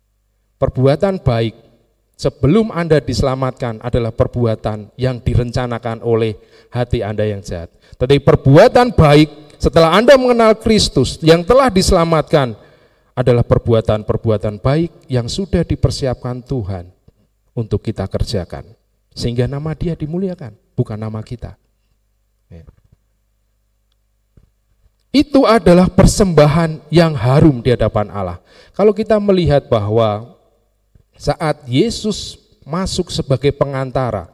Perbuatan 0.56 1.18
baik 1.18 1.71
sebelum 2.16 2.70
Anda 2.70 3.02
diselamatkan 3.02 3.82
adalah 3.82 4.14
perbuatan 4.14 4.94
yang 4.94 5.18
direncanakan 5.20 6.04
oleh 6.06 6.38
hati 6.70 7.02
Anda 7.02 7.26
yang 7.26 7.42
jahat. 7.42 7.72
Tetapi 7.98 8.22
perbuatan 8.22 8.94
baik 8.94 9.58
setelah 9.62 9.94
Anda 9.94 10.18
mengenal 10.18 10.58
Kristus 10.58 11.22
yang 11.22 11.46
telah 11.46 11.70
diselamatkan 11.70 12.58
adalah 13.12 13.44
perbuatan-perbuatan 13.44 14.58
baik 14.58 15.06
yang 15.06 15.28
sudah 15.28 15.62
dipersiapkan 15.62 16.40
Tuhan 16.42 16.88
untuk 17.52 17.84
kita 17.84 18.08
kerjakan. 18.08 18.72
Sehingga 19.12 19.44
nama 19.44 19.76
dia 19.76 19.92
dimuliakan, 19.92 20.56
bukan 20.72 20.96
nama 20.96 21.20
kita. 21.20 21.60
Ya. 22.48 22.64
Itu 25.12 25.44
adalah 25.44 25.92
persembahan 25.92 26.88
yang 26.88 27.12
harum 27.12 27.60
di 27.60 27.76
hadapan 27.76 28.08
Allah. 28.08 28.40
Kalau 28.72 28.96
kita 28.96 29.20
melihat 29.20 29.68
bahwa 29.68 30.40
saat 31.22 31.62
Yesus 31.70 32.34
masuk 32.66 33.14
sebagai 33.14 33.54
pengantara 33.54 34.26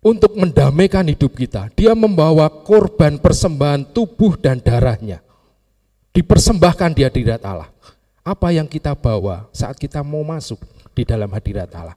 untuk 0.00 0.32
mendamaikan 0.40 1.04
hidup 1.04 1.36
kita, 1.36 1.68
dia 1.76 1.92
membawa 1.92 2.48
korban 2.48 3.20
persembahan 3.20 3.92
tubuh 3.92 4.40
dan 4.40 4.56
darahnya. 4.56 5.20
Dipersembahkan 6.16 6.96
di 6.96 7.04
hadirat 7.04 7.44
Allah. 7.44 7.68
Apa 8.24 8.56
yang 8.56 8.64
kita 8.64 8.96
bawa 8.96 9.44
saat 9.52 9.76
kita 9.76 10.00
mau 10.00 10.24
masuk 10.24 10.64
di 10.96 11.04
dalam 11.04 11.28
hadirat 11.28 11.68
Allah? 11.76 11.96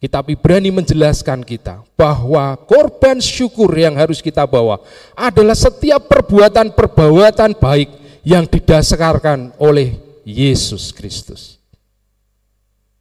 Kitab 0.00 0.26
Ibrani 0.32 0.72
menjelaskan 0.74 1.46
kita 1.46 1.84
bahwa 1.94 2.58
korban 2.66 3.22
syukur 3.22 3.70
yang 3.76 3.94
harus 3.94 4.18
kita 4.18 4.42
bawa 4.48 4.82
adalah 5.14 5.54
setiap 5.54 6.10
perbuatan-perbuatan 6.10 7.54
baik 7.60 7.90
yang 8.26 8.48
didasarkan 8.48 9.54
oleh 9.62 9.94
Yesus 10.26 10.90
Kristus. 10.90 11.61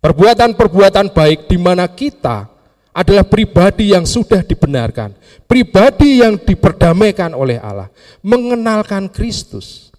Perbuatan-perbuatan 0.02 1.14
baik 1.14 1.45
di 1.45 1.62
mana 1.62 1.86
kita 1.86 2.49
adalah 2.89 3.22
pribadi 3.22 3.93
yang 3.93 4.04
sudah 4.04 4.41
dibenarkan, 4.41 5.14
pribadi 5.45 6.26
yang 6.26 6.41
diperdamaikan 6.41 7.38
oleh 7.38 7.62
Allah, 7.62 7.88
mengenalkan 8.26 9.08
Kristus. 9.14 9.93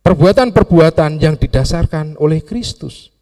Perbuatan-perbuatan 0.00 1.20
yang 1.20 1.36
didasarkan 1.36 2.16
oleh 2.16 2.40
Kristus. 2.40 3.12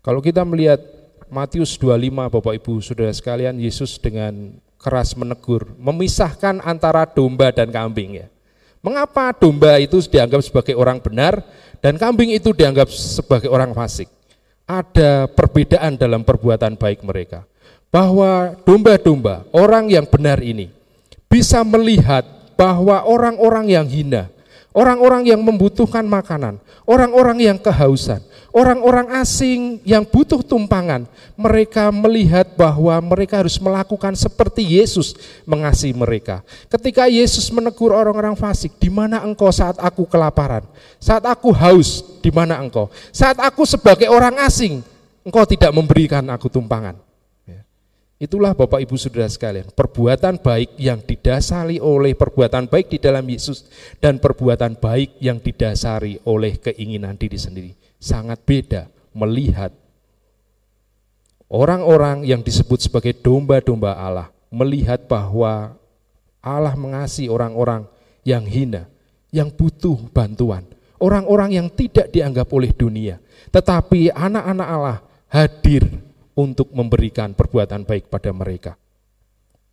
Kalau 0.00 0.24
kita 0.24 0.40
melihat 0.40 0.80
Matius 1.28 1.76
25 1.76 2.32
Bapak 2.32 2.54
Ibu 2.56 2.80
Saudara 2.80 3.12
sekalian, 3.12 3.60
Yesus 3.60 4.00
dengan 4.00 4.56
keras 4.80 5.12
menegur, 5.18 5.76
memisahkan 5.76 6.64
antara 6.64 7.04
domba 7.04 7.52
dan 7.52 7.68
kambing 7.68 8.24
ya. 8.24 8.26
Mengapa 8.84 9.34
domba 9.34 9.80
itu 9.82 9.98
dianggap 10.04 10.40
sebagai 10.44 10.74
orang 10.76 11.02
benar 11.02 11.42
dan 11.80 11.96
kambing 11.96 12.32
itu 12.32 12.52
dianggap 12.54 12.88
sebagai 12.92 13.50
orang 13.50 13.74
fasik? 13.76 14.06
Ada 14.66 15.30
perbedaan 15.30 15.94
dalam 15.94 16.26
perbuatan 16.26 16.74
baik 16.74 17.02
mereka. 17.06 17.46
Bahwa 17.86 18.52
domba-domba, 18.66 19.46
orang 19.54 19.88
yang 19.88 20.04
benar 20.10 20.42
ini 20.42 20.68
bisa 21.30 21.62
melihat 21.62 22.26
bahwa 22.58 23.04
orang-orang 23.06 23.70
yang 23.70 23.86
hina, 23.86 24.28
orang-orang 24.74 25.28
yang 25.28 25.40
membutuhkan 25.40 26.02
makanan, 26.04 26.58
orang-orang 26.84 27.38
yang 27.40 27.58
kehausan, 27.60 28.20
orang-orang 28.56 29.20
asing 29.20 29.84
yang 29.84 30.00
butuh 30.08 30.40
tumpangan, 30.40 31.04
mereka 31.36 31.92
melihat 31.92 32.56
bahwa 32.56 32.96
mereka 33.04 33.44
harus 33.44 33.60
melakukan 33.60 34.16
seperti 34.16 34.80
Yesus 34.80 35.12
mengasihi 35.44 35.92
mereka. 35.92 36.40
Ketika 36.72 37.04
Yesus 37.04 37.52
menegur 37.52 37.92
orang-orang 37.92 38.32
fasik, 38.32 38.72
di 38.80 38.88
mana 38.88 39.20
engkau 39.20 39.52
saat 39.52 39.76
aku 39.76 40.08
kelaparan? 40.08 40.64
Saat 40.96 41.28
aku 41.28 41.52
haus, 41.52 42.00
di 42.24 42.32
mana 42.32 42.56
engkau? 42.56 42.88
Saat 43.12 43.36
aku 43.44 43.68
sebagai 43.68 44.08
orang 44.08 44.40
asing, 44.40 44.80
engkau 45.20 45.44
tidak 45.44 45.76
memberikan 45.76 46.24
aku 46.32 46.48
tumpangan. 46.48 46.96
Ya. 47.44 47.60
Itulah 48.16 48.56
Bapak 48.56 48.80
Ibu 48.80 48.96
Saudara 48.96 49.28
sekalian, 49.28 49.68
perbuatan 49.68 50.40
baik 50.40 50.80
yang 50.80 51.04
didasari 51.04 51.76
oleh 51.76 52.16
perbuatan 52.16 52.72
baik 52.72 52.96
di 52.96 52.98
dalam 53.04 53.28
Yesus 53.28 53.68
dan 54.00 54.16
perbuatan 54.16 54.80
baik 54.80 55.20
yang 55.20 55.36
didasari 55.44 56.24
oleh 56.24 56.56
keinginan 56.56 57.20
diri 57.20 57.36
sendiri 57.36 57.85
sangat 57.96 58.42
beda 58.44 58.82
melihat 59.16 59.72
orang-orang 61.48 62.26
yang 62.26 62.44
disebut 62.44 62.84
sebagai 62.84 63.16
domba-domba 63.16 63.96
Allah 63.96 64.28
melihat 64.52 65.08
bahwa 65.08 65.74
Allah 66.44 66.74
mengasihi 66.78 67.26
orang-orang 67.26 67.88
yang 68.22 68.46
hina, 68.46 68.86
yang 69.34 69.50
butuh 69.50 69.98
bantuan, 70.14 70.62
orang-orang 71.02 71.58
yang 71.58 71.66
tidak 71.70 72.10
dianggap 72.10 72.46
oleh 72.50 72.70
dunia, 72.70 73.18
tetapi 73.50 74.14
anak-anak 74.14 74.68
Allah 74.68 74.98
hadir 75.30 75.86
untuk 76.36 76.70
memberikan 76.70 77.34
perbuatan 77.34 77.82
baik 77.82 78.06
pada 78.10 78.30
mereka. 78.30 78.72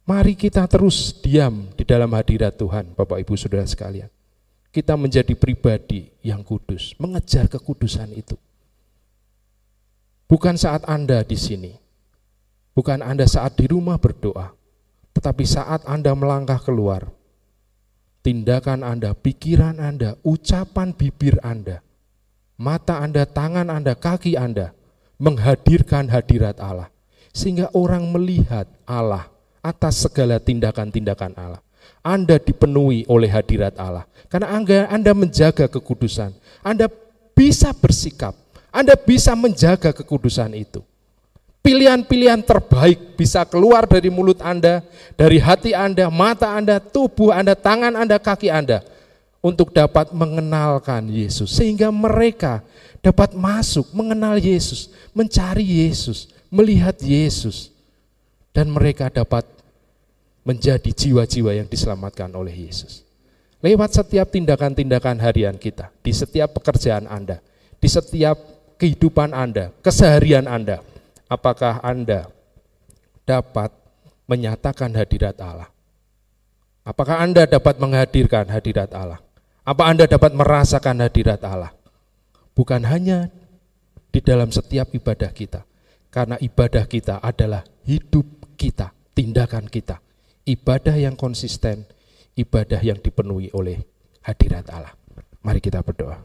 Mari 0.03 0.36
kita 0.36 0.67
terus 0.67 1.15
diam 1.24 1.71
di 1.78 1.88
dalam 1.88 2.11
hadirat 2.11 2.59
Tuhan, 2.59 2.91
Bapak 2.91 3.24
Ibu 3.24 3.39
Saudara 3.39 3.63
sekalian 3.63 4.12
kita 4.74 4.97
menjadi 4.97 5.38
pribadi 5.38 6.09
yang 6.26 6.41
kudus, 6.41 6.97
mengejar 6.97 7.45
kekudusan 7.45 8.09
itu. 8.09 8.34
Bukan 10.26 10.57
saat 10.57 10.82
Anda 10.89 11.21
di 11.21 11.38
sini, 11.38 11.78
bukan 12.74 13.05
Anda 13.05 13.30
saat 13.30 13.53
di 13.53 13.69
rumah 13.69 14.01
berdoa, 14.01 14.49
tetapi 15.13 15.45
saat 15.45 15.86
Anda 15.86 16.17
melangkah 16.17 16.57
keluar, 16.57 17.05
tindakan 18.26 18.82
Anda, 18.82 19.13
pikiran 19.13 19.78
Anda, 19.78 20.17
ucapan 20.26 20.97
bibir 20.97 21.38
Anda, 21.45 21.86
mata 22.57 22.97
Anda, 22.97 23.30
tangan 23.30 23.69
Anda, 23.69 23.93
kaki 23.93 24.34
Anda 24.34 24.74
menghadirkan 25.21 26.09
hadirat 26.09 26.57
Allah, 26.57 26.89
sehingga 27.30 27.69
orang 27.78 28.09
melihat 28.09 28.65
Allah 28.89 29.30
atas 29.61 30.01
segala 30.01 30.41
tindakan-tindakan 30.41 31.38
Allah. 31.38 31.61
Anda 32.03 32.35
dipenuhi 32.37 33.07
oleh 33.07 33.31
hadirat 33.31 33.79
Allah. 33.79 34.03
Karena 34.27 34.51
Anda, 34.51 34.91
anda 34.91 35.11
menjaga 35.15 35.71
kekudusan. 35.71 36.35
Anda 36.59 36.91
bisa 37.31 37.71
bersikap. 37.71 38.35
Anda 38.69 38.99
bisa 38.99 39.31
menjaga 39.33 39.95
kekudusan 39.95 40.51
itu. 40.53 40.83
Pilihan-pilihan 41.63 42.43
terbaik 42.43 43.15
bisa 43.15 43.47
keluar 43.47 43.87
dari 43.87 44.11
mulut 44.11 44.43
Anda, 44.43 44.83
dari 45.15 45.39
hati 45.39 45.71
Anda, 45.71 46.11
mata 46.11 46.51
Anda, 46.51 46.83
tubuh 46.83 47.31
Anda, 47.31 47.55
tangan 47.55 47.95
Anda, 47.95 48.19
kaki 48.19 48.51
Anda 48.51 48.83
untuk 49.39 49.71
dapat 49.71 50.11
mengenalkan 50.11 51.07
Yesus 51.07 51.55
sehingga 51.55 51.87
mereka 51.87 52.59
dapat 52.99 53.31
masuk 53.31 53.91
mengenal 53.95 54.39
Yesus, 54.39 54.91
mencari 55.15 55.87
Yesus, 55.87 56.31
melihat 56.51 56.95
Yesus 56.99 57.71
dan 58.55 58.71
mereka 58.71 59.11
dapat 59.11 59.43
menjadi 60.43 60.91
jiwa-jiwa 60.91 61.55
yang 61.55 61.67
diselamatkan 61.67 62.31
oleh 62.35 62.67
Yesus. 62.67 63.07
Lewat 63.63 63.95
setiap 63.95 64.27
tindakan-tindakan 64.27 65.23
harian 65.23 65.55
kita, 65.55 65.87
di 66.03 66.11
setiap 66.11 66.59
pekerjaan 66.59 67.07
Anda, 67.07 67.39
di 67.79 67.87
setiap 67.87 68.35
kehidupan 68.75 69.31
Anda, 69.31 69.71
keseharian 69.79 70.51
Anda, 70.51 70.83
apakah 71.31 71.79
Anda 71.79 72.27
dapat 73.23 73.71
menyatakan 74.27 74.91
hadirat 74.91 75.39
Allah? 75.39 75.71
Apakah 76.83 77.23
Anda 77.23 77.47
dapat 77.47 77.79
menghadirkan 77.79 78.51
hadirat 78.51 78.91
Allah? 78.91 79.23
Apa 79.63 79.87
Anda 79.87 80.11
dapat 80.11 80.35
merasakan 80.35 80.99
hadirat 80.99 81.39
Allah? 81.47 81.71
Bukan 82.51 82.83
hanya 82.83 83.31
di 84.11 84.19
dalam 84.19 84.51
setiap 84.51 84.91
ibadah 84.91 85.31
kita, 85.31 85.63
karena 86.11 86.35
ibadah 86.43 86.83
kita 86.83 87.23
adalah 87.23 87.63
hidup 87.87 88.27
kita, 88.59 88.91
tindakan 89.15 89.71
kita 89.71 90.03
ibadah 90.43 90.95
yang 90.95 91.15
konsisten, 91.15 91.87
ibadah 92.35 92.79
yang 92.83 92.99
dipenuhi 92.99 93.51
oleh 93.55 93.83
hadirat 94.23 94.67
Allah. 94.71 94.95
Mari 95.43 95.59
kita 95.59 95.83
berdoa. 95.83 96.19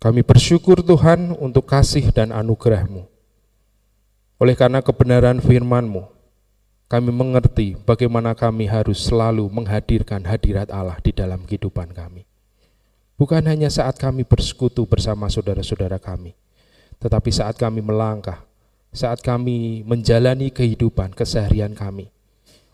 Kami 0.00 0.20
bersyukur 0.20 0.84
Tuhan 0.84 1.32
untuk 1.40 1.64
kasih 1.64 2.12
dan 2.12 2.28
anugerah-Mu. 2.28 3.08
Oleh 4.36 4.52
karena 4.52 4.84
kebenaran 4.84 5.40
firman-Mu, 5.40 6.04
kami 6.92 7.08
mengerti 7.08 7.72
bagaimana 7.88 8.36
kami 8.36 8.68
harus 8.68 9.08
selalu 9.08 9.48
menghadirkan 9.48 10.20
hadirat 10.28 10.68
Allah 10.68 11.00
di 11.00 11.08
dalam 11.16 11.48
kehidupan 11.48 11.96
kami. 11.96 12.28
Bukan 13.16 13.48
hanya 13.48 13.72
saat 13.72 13.96
kami 13.96 14.28
bersekutu 14.28 14.84
bersama 14.84 15.32
saudara-saudara 15.32 15.96
kami, 15.96 16.36
tetapi 17.00 17.30
saat 17.32 17.56
kami 17.56 17.80
melangkah 17.80 18.44
saat 18.94 19.26
kami 19.26 19.82
menjalani 19.82 20.54
kehidupan 20.54 21.10
keseharian 21.18 21.74
kami. 21.74 22.14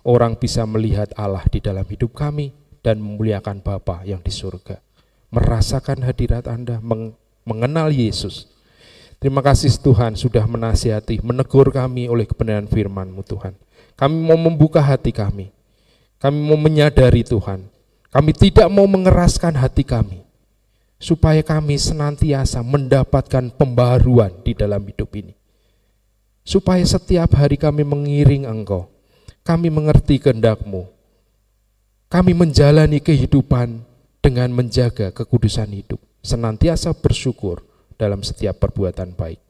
Orang 0.05 0.37
bisa 0.37 0.69
melihat 0.69 1.09
Allah 1.17 1.45
di 1.49 1.65
dalam 1.65 1.85
hidup 1.89 2.13
kami 2.13 2.53
dan 2.85 3.01
memuliakan 3.01 3.65
Bapa 3.65 4.05
yang 4.05 4.21
di 4.21 4.29
surga. 4.29 4.85
Merasakan 5.33 6.05
hadirat 6.05 6.45
Anda, 6.45 6.77
mengenal 7.45 7.89
Yesus. 7.89 8.53
Terima 9.21 9.41
kasih 9.45 9.73
Tuhan 9.81 10.17
sudah 10.17 10.45
menasihati, 10.45 11.21
menegur 11.25 11.69
kami 11.73 12.09
oleh 12.09 12.29
kebenaran 12.29 12.69
firman-Mu 12.69 13.21
Tuhan. 13.25 13.57
Kami 13.97 14.17
mau 14.17 14.37
membuka 14.37 14.81
hati 14.81 15.13
kami. 15.13 15.53
Kami 16.21 16.37
mau 16.37 16.57
menyadari 16.57 17.25
Tuhan. 17.25 17.69
Kami 18.09 18.33
tidak 18.33 18.69
mau 18.73 18.89
mengeraskan 18.89 19.57
hati 19.61 19.85
kami. 19.85 20.25
Supaya 21.01 21.41
kami 21.41 21.81
senantiasa 21.81 22.61
mendapatkan 22.61 23.53
pembaruan 23.57 24.33
di 24.45 24.53
dalam 24.53 24.85
hidup 24.85 25.09
ini 25.17 25.40
supaya 26.45 26.83
setiap 26.83 27.37
hari 27.37 27.61
kami 27.61 27.85
mengiring 27.85 28.49
Engkau, 28.49 28.89
kami 29.45 29.69
mengerti 29.69 30.19
kehendak-Mu, 30.19 30.89
kami 32.11 32.33
menjalani 32.35 32.99
kehidupan 32.99 33.83
dengan 34.21 34.49
menjaga 34.53 35.15
kekudusan 35.15 35.71
hidup, 35.73 36.01
senantiasa 36.21 36.93
bersyukur 36.93 37.65
dalam 37.97 38.21
setiap 38.21 38.61
perbuatan 38.61 39.17
baik. 39.17 39.41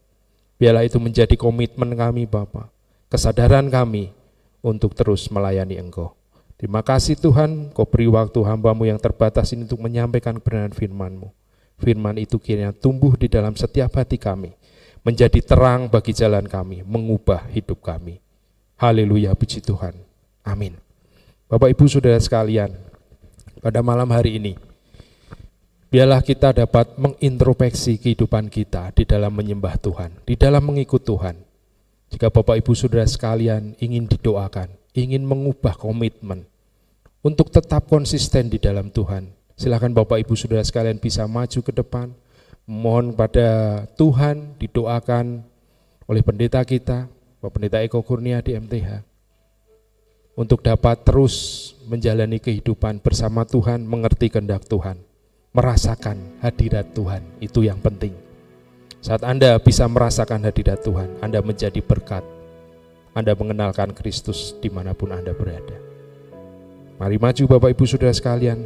Biarlah 0.61 0.85
itu 0.85 1.01
menjadi 1.01 1.35
komitmen 1.41 1.97
kami 1.97 2.29
Bapa, 2.29 2.69
kesadaran 3.09 3.73
kami 3.73 4.13
untuk 4.61 4.93
terus 4.93 5.27
melayani 5.33 5.81
Engkau. 5.81 6.13
Terima 6.61 6.85
kasih 6.85 7.17
Tuhan, 7.17 7.73
Kau 7.73 7.89
beri 7.89 8.05
waktu 8.05 8.37
hambamu 8.45 8.85
yang 8.85 9.01
terbatas 9.01 9.49
ini 9.57 9.65
untuk 9.65 9.81
menyampaikan 9.81 10.37
kebenaran 10.37 10.77
firman-Mu. 10.77 11.33
Firman 11.81 12.21
itu 12.21 12.37
kiranya 12.37 12.77
tumbuh 12.77 13.17
di 13.17 13.33
dalam 13.33 13.57
setiap 13.57 13.97
hati 13.97 14.21
kami, 14.21 14.53
menjadi 15.01 15.41
terang 15.41 15.89
bagi 15.89 16.13
jalan 16.13 16.45
kami, 16.45 16.85
mengubah 16.85 17.49
hidup 17.53 17.81
kami. 17.81 18.21
Haleluya, 18.81 19.33
puji 19.37 19.61
Tuhan. 19.65 19.97
Amin. 20.45 20.77
Bapak 21.51 21.73
Ibu 21.73 21.85
Saudara 21.91 22.17
sekalian, 22.21 22.73
pada 23.61 23.85
malam 23.85 24.09
hari 24.09 24.41
ini, 24.41 24.57
biarlah 25.93 26.25
kita 26.25 26.55
dapat 26.55 26.97
mengintrospeksi 26.97 28.01
kehidupan 28.01 28.49
kita 28.49 28.95
di 28.97 29.05
dalam 29.05 29.35
menyembah 29.35 29.77
Tuhan, 29.77 30.25
di 30.25 30.39
dalam 30.39 30.63
mengikut 30.65 31.03
Tuhan. 31.05 31.37
Jika 32.11 32.33
Bapak 32.33 32.59
Ibu 32.63 32.73
Saudara 32.73 33.05
sekalian 33.05 33.77
ingin 33.79 34.09
didoakan, 34.09 34.73
ingin 34.97 35.23
mengubah 35.23 35.77
komitmen, 35.77 36.49
untuk 37.21 37.53
tetap 37.53 37.87
konsisten 37.87 38.49
di 38.49 38.57
dalam 38.57 38.89
Tuhan. 38.89 39.29
Silakan 39.61 39.93
Bapak 39.93 40.25
Ibu 40.25 40.33
Saudara 40.41 40.65
sekalian 40.65 40.97
bisa 40.97 41.29
maju 41.29 41.61
ke 41.61 41.73
depan, 41.75 42.17
mohon 42.71 43.19
pada 43.19 43.83
Tuhan 43.99 44.55
didoakan 44.63 45.43
oleh 46.07 46.23
pendeta 46.23 46.63
kita, 46.63 47.11
Bapak 47.43 47.59
Pendeta 47.59 47.83
Eko 47.83 48.07
Kurnia 48.07 48.39
di 48.39 48.55
MTH, 48.55 49.03
untuk 50.39 50.63
dapat 50.63 51.03
terus 51.03 51.35
menjalani 51.91 52.39
kehidupan 52.39 53.03
bersama 53.03 53.43
Tuhan, 53.43 53.83
mengerti 53.83 54.31
kehendak 54.31 54.71
Tuhan, 54.71 55.03
merasakan 55.51 56.39
hadirat 56.39 56.95
Tuhan, 56.95 57.27
itu 57.43 57.67
yang 57.67 57.83
penting. 57.83 58.15
Saat 59.03 59.27
Anda 59.27 59.59
bisa 59.59 59.91
merasakan 59.91 60.47
hadirat 60.47 60.87
Tuhan, 60.87 61.19
Anda 61.19 61.43
menjadi 61.43 61.83
berkat, 61.83 62.23
Anda 63.19 63.35
mengenalkan 63.35 63.91
Kristus 63.99 64.55
di 64.63 64.71
mana 64.71 64.95
pun 64.95 65.11
Anda 65.11 65.35
berada. 65.35 65.75
Mari 67.03 67.17
maju 67.19 67.43
Bapak 67.57 67.75
Ibu 67.75 67.85
Saudara 67.89 68.15
sekalian. 68.15 68.61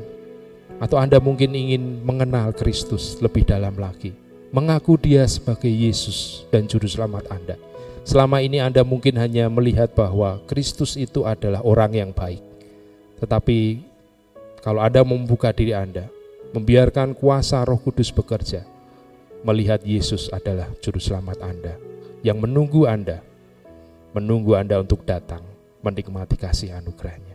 Atau 0.82 0.98
Anda 0.98 1.22
mungkin 1.22 1.54
ingin 1.54 2.02
mengenal 2.02 2.50
Kristus 2.54 3.18
lebih 3.22 3.46
dalam 3.46 3.78
lagi. 3.78 4.14
Mengaku 4.54 4.94
dia 4.98 5.26
sebagai 5.26 5.70
Yesus 5.70 6.46
dan 6.50 6.70
Juru 6.70 6.86
Selamat 6.86 7.26
Anda. 7.30 7.58
Selama 8.04 8.38
ini 8.38 8.60
Anda 8.60 8.86
mungkin 8.86 9.16
hanya 9.18 9.50
melihat 9.50 9.96
bahwa 9.96 10.38
Kristus 10.46 10.94
itu 10.94 11.24
adalah 11.24 11.64
orang 11.64 11.92
yang 11.96 12.10
baik. 12.14 12.42
Tetapi 13.18 13.58
kalau 14.60 14.84
Anda 14.84 15.02
membuka 15.02 15.50
diri 15.50 15.74
Anda, 15.74 16.06
membiarkan 16.54 17.18
kuasa 17.18 17.64
roh 17.66 17.80
kudus 17.80 18.14
bekerja, 18.14 18.62
melihat 19.42 19.82
Yesus 19.82 20.30
adalah 20.30 20.70
Juru 20.78 21.02
Selamat 21.02 21.42
Anda 21.42 21.74
yang 22.24 22.38
menunggu 22.40 22.86
Anda, 22.88 23.20
menunggu 24.14 24.54
Anda 24.54 24.80
untuk 24.80 25.02
datang 25.04 25.44
menikmati 25.84 26.40
kasih 26.40 26.72
anugerahnya. 26.80 27.33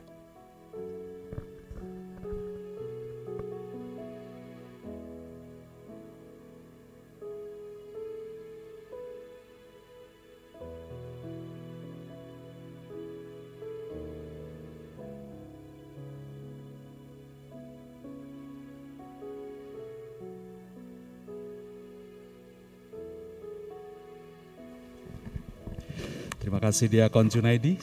Terima 26.50 26.66
kasih 26.66 26.90
Diakon 26.90 27.30
Junaidi 27.30 27.78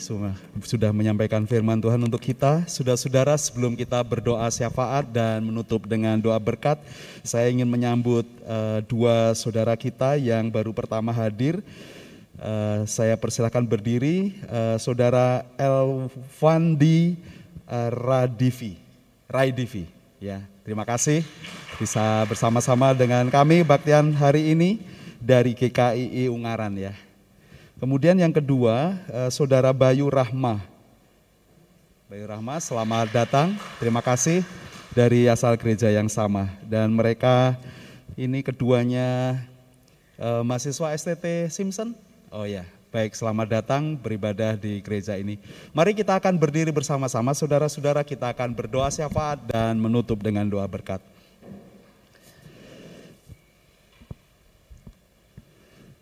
sudah 0.67 0.91
menyampaikan 0.91 1.47
firman 1.47 1.79
Tuhan 1.79 2.03
untuk 2.03 2.19
kita. 2.19 2.67
Sudah-saudara 2.67 3.39
sebelum 3.39 3.79
kita 3.79 4.03
berdoa 4.03 4.43
syafaat 4.51 5.07
dan 5.07 5.39
menutup 5.39 5.87
dengan 5.87 6.19
doa 6.19 6.35
berkat, 6.35 6.75
saya 7.23 7.47
ingin 7.47 7.71
menyambut 7.71 8.27
uh, 8.43 8.83
dua 8.91 9.39
saudara 9.39 9.71
kita 9.79 10.19
yang 10.19 10.51
baru 10.51 10.75
pertama 10.75 11.15
hadir. 11.15 11.63
Uh, 12.43 12.83
saya 12.91 13.15
persilahkan 13.15 13.63
berdiri, 13.63 14.35
uh, 14.51 14.75
saudara 14.83 15.47
Elvandi 15.55 17.23
uh, 17.71 17.95
Radivi, 17.95 18.83
Raidivi. 19.31 19.87
Ya, 20.19 20.43
terima 20.67 20.83
kasih 20.83 21.23
bisa 21.79 22.03
bersama-sama 22.27 22.91
dengan 22.99 23.31
kami 23.31 23.63
baktian 23.63 24.11
hari 24.11 24.59
ini 24.59 24.83
dari 25.23 25.55
GKII 25.55 26.27
Ungaran 26.35 26.75
ya. 26.75 27.06
Kemudian 27.77 28.17
yang 28.17 28.33
kedua, 28.33 28.97
eh, 29.13 29.29
Saudara 29.29 29.69
Bayu 29.69 30.09
Rahma. 30.09 30.65
Bayu 32.09 32.25
Rahma, 32.25 32.57
selamat 32.57 33.13
datang. 33.13 33.53
Terima 33.77 34.01
kasih 34.01 34.41
dari 34.97 35.29
asal 35.29 35.61
gereja 35.61 35.93
yang 35.93 36.09
sama. 36.09 36.49
Dan 36.65 36.97
mereka 36.97 37.53
ini 38.17 38.41
keduanya 38.41 39.37
eh, 40.17 40.41
mahasiswa 40.41 40.97
STT 40.97 41.53
Simpson. 41.53 41.93
Oh 42.33 42.49
ya, 42.49 42.65
baik 42.89 43.13
selamat 43.13 43.61
datang 43.61 43.93
beribadah 43.93 44.57
di 44.57 44.81
gereja 44.81 45.21
ini. 45.21 45.37
Mari 45.77 45.93
kita 45.93 46.17
akan 46.17 46.41
berdiri 46.41 46.73
bersama-sama, 46.73 47.37
saudara-saudara 47.37 48.01
kita 48.09 48.33
akan 48.33 48.57
berdoa 48.57 48.89
syafaat 48.89 49.37
dan 49.53 49.77
menutup 49.77 50.17
dengan 50.25 50.49
doa 50.49 50.65
berkat. 50.65 51.05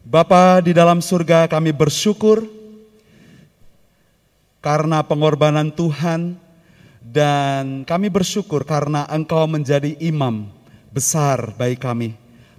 Bapa 0.04 0.60
di 0.60 0.76
dalam 0.76 1.00
surga 1.00 1.48
kami 1.48 1.72
bersyukur 1.72 2.44
karena 4.60 5.00
pengorbanan 5.00 5.72
Tuhan 5.72 6.36
dan 7.00 7.88
kami 7.88 8.12
bersyukur 8.12 8.68
karena 8.68 9.08
Engkau 9.08 9.48
menjadi 9.48 9.96
imam 9.96 10.52
besar 10.92 11.56
bagi 11.56 11.80
kami, 11.80 12.12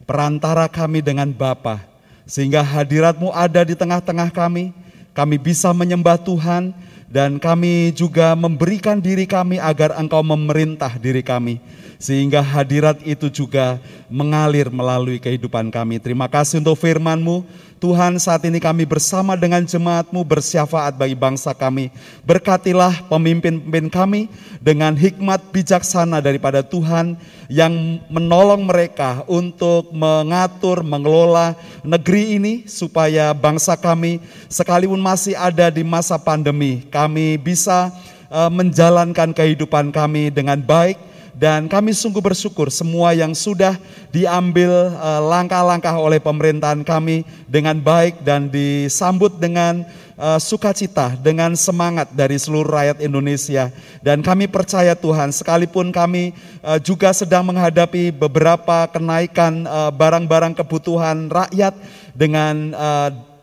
perantara 0.10 0.66
kami 0.66 1.06
dengan 1.06 1.30
Bapa, 1.30 1.86
sehingga 2.26 2.66
hadiratmu 2.66 3.30
ada 3.30 3.62
di 3.62 3.78
tengah-tengah 3.78 4.34
kami, 4.34 4.74
kami 5.14 5.38
bisa 5.38 5.70
menyembah 5.70 6.18
Tuhan 6.18 6.74
dan 7.16 7.40
kami 7.40 7.96
juga 7.96 8.36
memberikan 8.36 9.00
diri 9.00 9.24
kami 9.24 9.56
agar 9.56 9.96
Engkau 9.96 10.20
memerintah 10.20 11.00
diri 11.00 11.24
kami 11.24 11.64
sehingga 11.96 12.44
hadirat 12.44 13.00
itu 13.08 13.32
juga 13.32 13.80
mengalir 14.12 14.68
melalui 14.68 15.16
kehidupan 15.16 15.72
kami. 15.72 16.04
Terima 16.04 16.28
kasih 16.28 16.60
untuk 16.60 16.76
firman-Mu. 16.76 17.48
Tuhan 17.76 18.16
saat 18.24 18.40
ini 18.48 18.64
kami 18.64 18.88
bersama 18.88 19.36
dengan 19.36 19.60
jemaat-Mu 19.60 20.24
bersyafaat 20.24 20.96
bagi 20.96 21.12
bangsa 21.12 21.52
kami. 21.52 21.92
Berkatilah 22.24 23.04
pemimpin-pemimpin 23.12 23.92
kami 23.92 24.22
dengan 24.64 24.96
hikmat 24.96 25.52
bijaksana 25.52 26.24
daripada 26.24 26.64
Tuhan 26.64 27.20
yang 27.52 28.00
menolong 28.08 28.64
mereka 28.64 29.28
untuk 29.28 29.92
mengatur, 29.92 30.88
mengelola 30.88 31.52
negeri 31.84 32.40
ini 32.40 32.54
supaya 32.64 33.36
bangsa 33.36 33.76
kami 33.76 34.24
sekalipun 34.48 35.04
masih 35.04 35.36
ada 35.36 35.68
di 35.68 35.84
masa 35.84 36.16
pandemi, 36.16 36.88
kami 36.88 37.36
bisa 37.36 37.92
eh, 38.32 38.52
menjalankan 38.56 39.36
kehidupan 39.36 39.92
kami 39.92 40.32
dengan 40.32 40.64
baik 40.64 41.15
dan 41.36 41.68
kami 41.68 41.92
sungguh 41.92 42.24
bersyukur 42.24 42.72
semua 42.72 43.12
yang 43.12 43.36
sudah 43.36 43.76
diambil 44.16 44.72
eh, 44.96 45.22
langkah-langkah 45.22 45.96
oleh 46.00 46.24
pemerintahan 46.24 46.80
kami 46.88 47.28
dengan 47.46 47.76
baik 47.76 48.24
dan 48.24 48.48
disambut 48.48 49.36
dengan 49.36 49.84
uh, 50.16 50.40
sukacita, 50.40 51.16
dengan 51.20 51.54
semangat 51.56 52.12
dari 52.12 52.40
seluruh 52.40 52.72
rakyat 52.72 52.98
Indonesia. 53.04 53.72
Dan 54.00 54.24
kami 54.24 54.48
percaya 54.48 54.96
Tuhan, 54.96 55.32
sekalipun 55.32 55.92
kami 55.92 56.32
uh, 56.64 56.80
juga 56.80 57.12
sedang 57.12 57.44
menghadapi 57.48 58.16
beberapa 58.16 58.88
kenaikan 58.90 59.68
barang-barang 59.96 60.54
uh, 60.56 60.58
kebutuhan 60.64 61.28
rakyat 61.28 61.76
dengan 62.16 62.72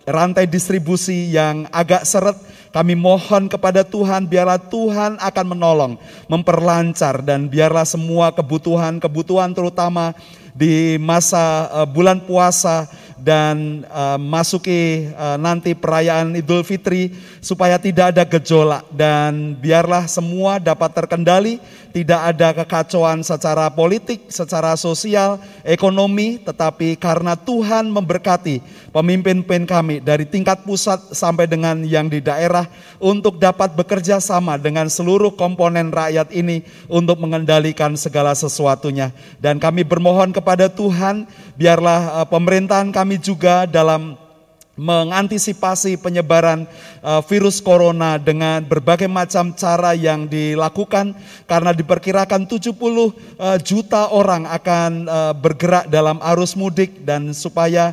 rantai 0.09 0.49
distribusi 0.49 1.31
yang 1.31 1.69
agak 1.71 2.09
seret, 2.09 2.35
kami 2.73 2.97
mohon 2.97 3.53
kepada 3.53 3.85
Tuhan, 3.85 4.25
biarlah 4.25 4.57
Tuhan 4.57 5.21
akan 5.21 5.47
menolong, 5.53 5.93
memperlancar, 6.25 7.21
dan 7.21 7.45
biarlah 7.45 7.85
semua 7.85 8.33
kebutuhan-kebutuhan 8.33 9.53
terutama 9.53 10.17
di 10.57 10.97
masa 10.97 11.69
uh, 11.69 11.89
bulan 11.89 12.25
puasa 12.25 12.89
dan 13.21 13.87
uh, 13.93 14.17
masuki 14.19 15.13
uh, 15.15 15.37
nanti 15.39 15.77
perayaan 15.77 16.35
Idul 16.35 16.65
Fitri 16.65 17.13
supaya 17.43 17.75
tidak 17.75 18.15
ada 18.15 18.23
gejolak 18.23 18.87
dan 18.95 19.59
biarlah 19.59 20.07
semua 20.07 20.63
dapat 20.63 20.95
terkendali, 20.95 21.59
tidak 21.91 22.21
ada 22.23 22.49
kekacauan 22.63 23.27
secara 23.27 23.67
politik, 23.75 24.31
secara 24.31 24.79
sosial, 24.79 25.43
ekonomi, 25.67 26.39
tetapi 26.39 26.95
karena 26.95 27.35
Tuhan 27.35 27.91
memberkati 27.91 28.63
pemimpin-pemimpin 28.95 29.67
kami 29.67 29.99
dari 29.99 30.23
tingkat 30.23 30.63
pusat 30.63 31.03
sampai 31.11 31.51
dengan 31.51 31.83
yang 31.83 32.07
di 32.07 32.23
daerah 32.23 32.71
untuk 33.03 33.43
dapat 33.43 33.75
bekerja 33.75 34.23
sama 34.23 34.55
dengan 34.55 34.87
seluruh 34.87 35.35
komponen 35.35 35.91
rakyat 35.91 36.31
ini 36.31 36.63
untuk 36.87 37.19
mengendalikan 37.19 37.99
segala 37.99 38.39
sesuatunya. 38.39 39.11
Dan 39.43 39.59
kami 39.59 39.83
bermohon 39.83 40.31
kepada 40.31 40.71
Tuhan, 40.71 41.27
biarlah 41.59 42.23
uh, 42.23 42.27
pemerintahan 42.31 42.95
kami 42.95 43.19
juga 43.19 43.67
dalam 43.67 44.15
mengantisipasi 44.73 46.01
penyebaran 46.01 46.65
uh, 47.05 47.21
virus 47.29 47.61
corona 47.61 48.17
dengan 48.17 48.65
berbagai 48.65 49.05
macam 49.05 49.53
cara 49.53 49.93
yang 49.93 50.25
dilakukan 50.25 51.13
karena 51.45 51.77
diperkirakan 51.77 52.49
70 52.49 52.73
uh, 52.73 53.13
juta 53.61 54.09
orang 54.09 54.49
akan 54.49 54.91
uh, 55.05 55.33
bergerak 55.37 55.93
dalam 55.93 56.17
arus 56.33 56.57
mudik 56.57 57.05
dan 57.05 57.37
supaya 57.37 57.93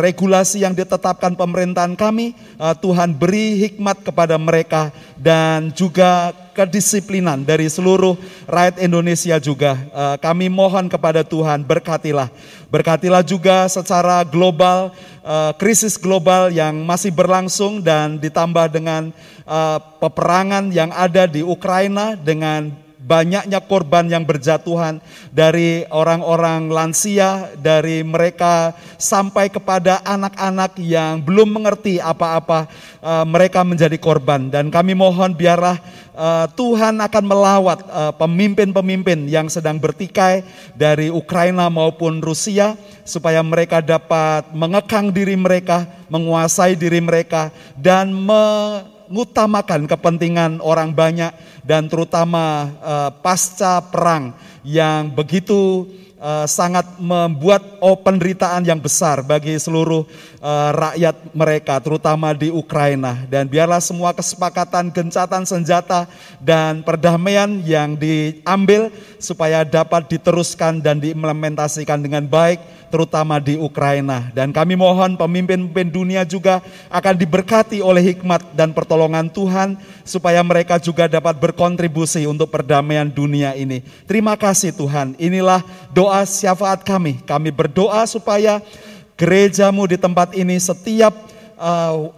regulasi 0.00 0.64
yang 0.64 0.72
ditetapkan 0.72 1.36
pemerintahan 1.36 1.92
kami 1.92 2.32
uh, 2.56 2.72
Tuhan 2.72 3.12
beri 3.12 3.68
hikmat 3.68 4.00
kepada 4.00 4.40
mereka 4.40 4.88
dan 5.20 5.68
juga 5.76 6.32
kedisiplinan 6.56 7.44
dari 7.44 7.68
seluruh 7.68 8.14
rakyat 8.46 8.78
Indonesia 8.78 9.34
juga. 9.42 9.74
Kami 10.22 10.46
mohon 10.46 10.86
kepada 10.86 11.26
Tuhan 11.26 11.66
berkatilah. 11.66 12.30
Berkatilah 12.74 13.22
juga 13.22 13.70
secara 13.70 14.26
global 14.26 14.90
uh, 15.22 15.54
krisis 15.54 15.94
global 15.94 16.50
yang 16.50 16.82
masih 16.82 17.14
berlangsung 17.14 17.78
dan 17.78 18.18
ditambah 18.18 18.66
dengan 18.66 19.14
uh, 19.46 19.78
peperangan 20.02 20.74
yang 20.74 20.90
ada 20.90 21.30
di 21.30 21.46
Ukraina 21.46 22.18
dengan 22.18 22.74
banyaknya 23.04 23.60
korban 23.60 24.08
yang 24.08 24.24
berjatuhan 24.24 25.04
dari 25.28 25.84
orang-orang 25.92 26.72
lansia, 26.72 27.52
dari 27.60 28.00
mereka 28.00 28.72
sampai 28.96 29.52
kepada 29.52 30.00
anak-anak 30.08 30.80
yang 30.80 31.20
belum 31.20 31.60
mengerti 31.60 32.00
apa-apa, 32.00 32.64
uh, 33.04 33.24
mereka 33.28 33.60
menjadi 33.60 34.00
korban. 34.00 34.48
Dan 34.48 34.72
kami 34.72 34.96
mohon 34.96 35.36
biarlah 35.36 35.76
uh, 36.16 36.48
Tuhan 36.56 36.96
akan 37.04 37.24
melawat 37.28 37.78
uh, 37.92 38.12
pemimpin-pemimpin 38.16 39.28
yang 39.28 39.52
sedang 39.52 39.76
bertikai 39.76 40.40
dari 40.72 41.12
Ukraina 41.12 41.68
maupun 41.68 42.24
Rusia, 42.24 42.72
supaya 43.04 43.44
mereka 43.44 43.84
dapat 43.84 44.48
mengekang 44.56 45.12
diri 45.12 45.36
mereka, 45.36 45.84
menguasai 46.08 46.72
diri 46.72 47.04
mereka, 47.04 47.52
dan 47.76 48.16
mengutamakan 49.14 49.86
kepentingan 49.86 50.58
orang 50.58 50.90
banyak 50.90 51.30
dan 51.62 51.86
terutama 51.86 52.74
uh, 52.82 53.10
pasca 53.22 53.78
perang 53.78 54.34
yang 54.66 55.06
begitu 55.14 55.86
uh, 56.18 56.50
sangat 56.50 56.82
membuat 56.98 57.78
oh, 57.78 57.94
penderitaan 57.94 58.66
yang 58.66 58.82
besar 58.82 59.22
bagi 59.22 59.54
seluruh 59.54 60.02
uh, 60.42 60.70
rakyat 60.74 61.30
mereka, 61.30 61.78
terutama 61.78 62.34
di 62.34 62.50
Ukraina. 62.50 63.22
Dan 63.30 63.46
biarlah 63.46 63.78
semua 63.78 64.10
kesepakatan 64.10 64.90
gencatan 64.90 65.46
senjata 65.46 66.10
dan 66.42 66.82
perdamaian 66.82 67.62
yang 67.62 67.94
diambil 67.94 68.90
supaya 69.22 69.62
dapat 69.62 70.10
diteruskan 70.10 70.82
dan 70.82 70.98
diimplementasikan 70.98 72.02
dengan 72.02 72.26
baik 72.26 72.83
terutama 72.94 73.42
di 73.42 73.58
Ukraina. 73.58 74.30
Dan 74.30 74.54
kami 74.54 74.78
mohon 74.78 75.18
pemimpin-pemimpin 75.18 75.90
dunia 75.90 76.22
juga 76.22 76.62
akan 76.86 77.18
diberkati 77.18 77.82
oleh 77.82 78.14
hikmat 78.14 78.54
dan 78.54 78.70
pertolongan 78.70 79.26
Tuhan 79.26 79.74
supaya 80.06 80.38
mereka 80.46 80.78
juga 80.78 81.10
dapat 81.10 81.34
berkontribusi 81.42 82.22
untuk 82.30 82.54
perdamaian 82.54 83.10
dunia 83.10 83.58
ini. 83.58 83.82
Terima 84.06 84.38
kasih 84.38 84.70
Tuhan. 84.70 85.18
Inilah 85.18 85.66
doa 85.90 86.22
syafaat 86.22 86.86
kami. 86.86 87.18
Kami 87.26 87.50
berdoa 87.50 88.06
supaya 88.06 88.62
gerejamu 89.18 89.90
di 89.90 89.98
tempat 89.98 90.30
ini 90.38 90.54
setiap 90.62 91.10
uh, 91.58 92.14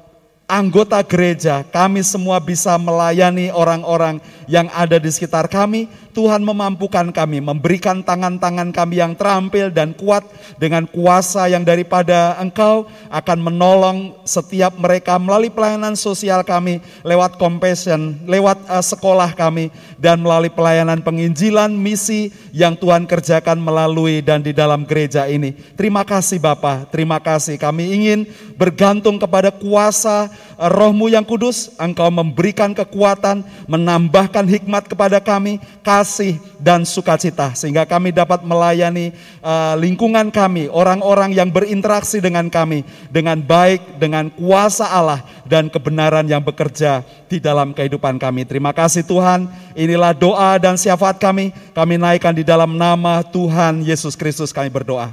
anggota 0.47 1.03
gereja, 1.03 1.67
kami 1.67 2.07
semua 2.07 2.39
bisa 2.39 2.71
melayani 2.79 3.51
orang-orang 3.51 4.23
yang 4.47 4.71
ada 4.71 4.95
di 4.97 5.11
sekitar 5.11 5.51
kami 5.51 5.91
Tuhan 6.17 6.41
memampukan 6.41 7.13
kami, 7.13 7.45
memberikan 7.45 8.01
tangan-tangan 8.01 8.73
kami 8.73 9.05
yang 9.05 9.13
terampil 9.13 9.69
dan 9.69 9.93
kuat 9.93 10.25
dengan 10.57 10.89
kuasa 10.89 11.45
yang 11.45 11.61
daripada 11.61 12.41
Engkau 12.41 12.89
akan 13.13 13.39
menolong 13.45 14.17
setiap 14.25 14.73
mereka 14.81 15.21
melalui 15.21 15.53
pelayanan 15.53 15.93
sosial 15.93 16.41
kami, 16.41 16.81
lewat 17.05 17.37
compassion, 17.37 18.17
lewat 18.25 18.57
uh, 18.65 18.81
sekolah 18.81 19.37
kami, 19.37 19.69
dan 20.01 20.25
melalui 20.25 20.49
pelayanan 20.49 21.05
penginjilan 21.05 21.69
misi 21.69 22.33
yang 22.49 22.81
Tuhan 22.81 23.05
kerjakan 23.05 23.61
melalui 23.61 24.25
dan 24.25 24.41
di 24.41 24.57
dalam 24.57 24.89
gereja 24.89 25.29
ini. 25.29 25.53
Terima 25.77 26.01
kasih 26.01 26.41
Bapa, 26.41 26.89
terima 26.89 27.21
kasih. 27.21 27.61
Kami 27.61 27.93
ingin 27.93 28.25
bergantung 28.57 29.21
kepada 29.21 29.53
kuasa 29.53 30.33
rohmu 30.57 31.13
yang 31.13 31.23
kudus, 31.23 31.69
Engkau 31.77 32.09
memberikan 32.09 32.73
kekuatan, 32.73 33.45
menambahkan 33.69 34.49
hikmat 34.49 34.89
kepada 34.89 35.21
kami, 35.21 35.61
kasih 35.85 36.41
dan 36.57 36.89
sukacita 36.89 37.53
sehingga 37.53 37.85
kami 37.85 38.11
dapat 38.11 38.41
melayani 38.41 39.13
uh, 39.45 39.77
lingkungan 39.77 40.33
kami, 40.33 40.73
orang-orang 40.73 41.37
yang 41.37 41.53
berinteraksi 41.53 42.25
dengan 42.25 42.49
kami 42.49 42.83
dengan 43.13 43.37
baik, 43.39 44.01
dengan 44.01 44.33
kuasa 44.33 44.89
Allah 44.89 45.21
dan 45.45 45.69
kebenaran 45.69 46.25
yang 46.25 46.41
bekerja 46.41 47.05
di 47.29 47.37
dalam 47.37 47.77
kehidupan 47.77 48.17
kami. 48.17 48.49
Terima 48.49 48.73
kasih 48.73 49.05
Tuhan. 49.05 49.47
Inilah 49.77 50.17
doa 50.17 50.57
dan 50.57 50.81
syafaat 50.81 51.21
kami. 51.21 51.53
Kami 51.77 52.01
naikkan 52.01 52.33
di 52.33 52.43
dalam 52.43 52.81
nama 52.81 53.21
Tuhan 53.21 53.85
Yesus 53.85 54.17
Kristus 54.17 54.51
kami 54.57 54.73
berdoa. 54.73 55.13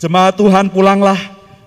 Jemaat 0.00 0.34
Tuhan 0.34 0.72
pulanglah, 0.72 1.20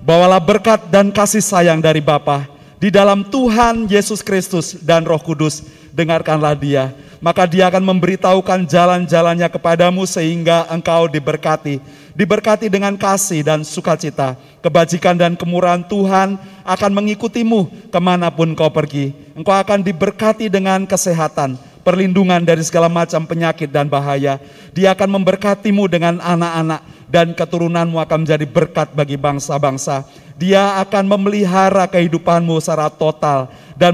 bawalah 0.03 0.41
berkat 0.41 0.89
dan 0.89 1.13
kasih 1.13 1.39
sayang 1.39 1.79
dari 1.79 2.01
Bapa 2.01 2.52
di 2.83 2.91
dalam 2.91 3.23
Tuhan 3.23 3.87
Yesus 3.87 4.19
Kristus 4.19 4.75
dan 4.83 5.07
Roh 5.07 5.23
Kudus. 5.23 5.63
Dengarkanlah 5.95 6.51
dia 6.59 6.91
maka 7.23 7.47
dia 7.47 7.71
akan 7.71 7.95
memberitahukan 7.95 8.67
jalan-jalannya 8.67 9.47
kepadamu 9.47 10.03
sehingga 10.03 10.67
engkau 10.67 11.07
diberkati. 11.07 11.79
Diberkati 12.11 12.67
dengan 12.67 12.99
kasih 12.99 13.47
dan 13.47 13.63
sukacita. 13.63 14.35
Kebajikan 14.59 15.15
dan 15.15 15.39
kemurahan 15.39 15.87
Tuhan 15.87 16.35
akan 16.67 16.91
mengikutimu 16.91 17.89
ke 17.89 17.99
mana 18.03 18.27
pun 18.27 18.51
kau 18.51 18.67
pergi. 18.67 19.15
Engkau 19.39 19.55
akan 19.55 19.79
diberkati 19.79 20.51
dengan 20.51 20.83
kesehatan, 20.83 21.55
perlindungan 21.87 22.43
dari 22.43 22.61
segala 22.61 22.91
macam 22.91 23.23
penyakit 23.23 23.71
dan 23.71 23.87
bahaya. 23.87 24.37
Dia 24.75 24.91
akan 24.91 25.23
memberkatimu 25.23 25.87
dengan 25.87 26.19
anak-anak 26.19 26.83
dan 27.13 27.37
keturunanmu 27.37 28.01
akan 28.01 28.25
menjadi 28.25 28.49
berkat 28.49 28.89
bagi 28.97 29.21
bangsa-bangsa. 29.21 30.01
Dia 30.33 30.81
akan 30.81 31.05
memelihara 31.05 31.85
kehidupanmu 31.85 32.57
secara 32.57 32.89
total 32.89 33.53
dan 33.77 33.93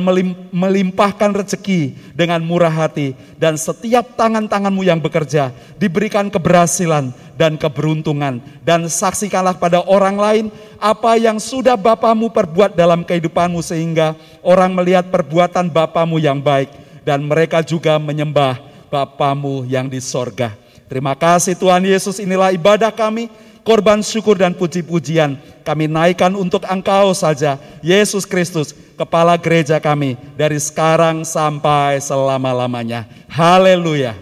melimpahkan 0.56 1.36
rezeki 1.36 2.00
dengan 2.16 2.40
murah 2.40 2.72
hati 2.72 3.12
dan 3.36 3.60
setiap 3.60 4.16
tangan-tanganmu 4.16 4.88
yang 4.88 5.04
bekerja 5.04 5.52
diberikan 5.76 6.32
keberhasilan 6.32 7.12
dan 7.36 7.60
keberuntungan 7.60 8.40
dan 8.64 8.88
saksikanlah 8.88 9.60
pada 9.60 9.84
orang 9.84 10.16
lain 10.16 10.46
apa 10.80 11.20
yang 11.20 11.44
sudah 11.44 11.76
Bapamu 11.76 12.32
perbuat 12.32 12.72
dalam 12.72 13.04
kehidupanmu 13.04 13.60
sehingga 13.60 14.16
orang 14.40 14.72
melihat 14.72 15.12
perbuatan 15.12 15.68
Bapamu 15.68 16.24
yang 16.24 16.40
baik 16.40 16.72
dan 17.04 17.20
mereka 17.28 17.60
juga 17.60 18.00
menyembah 18.00 18.64
Bapamu 18.88 19.68
yang 19.68 19.92
di 19.92 20.00
sorga. 20.00 20.69
Terima 20.90 21.14
kasih 21.14 21.54
Tuhan 21.54 21.86
Yesus 21.86 22.18
inilah 22.18 22.50
ibadah 22.50 22.90
kami 22.90 23.30
korban 23.62 24.02
syukur 24.02 24.34
dan 24.34 24.58
puji-pujian 24.58 25.38
kami 25.62 25.86
naikkan 25.86 26.34
untuk 26.34 26.66
Engkau 26.66 27.14
saja, 27.14 27.62
Yesus 27.86 28.26
Kristus, 28.26 28.74
kepala 28.98 29.38
gereja 29.38 29.78
kami 29.78 30.18
dari 30.34 30.58
sekarang 30.58 31.22
sampai 31.22 32.02
selama-lamanya. 32.02 33.06
Haleluya. 33.30 34.18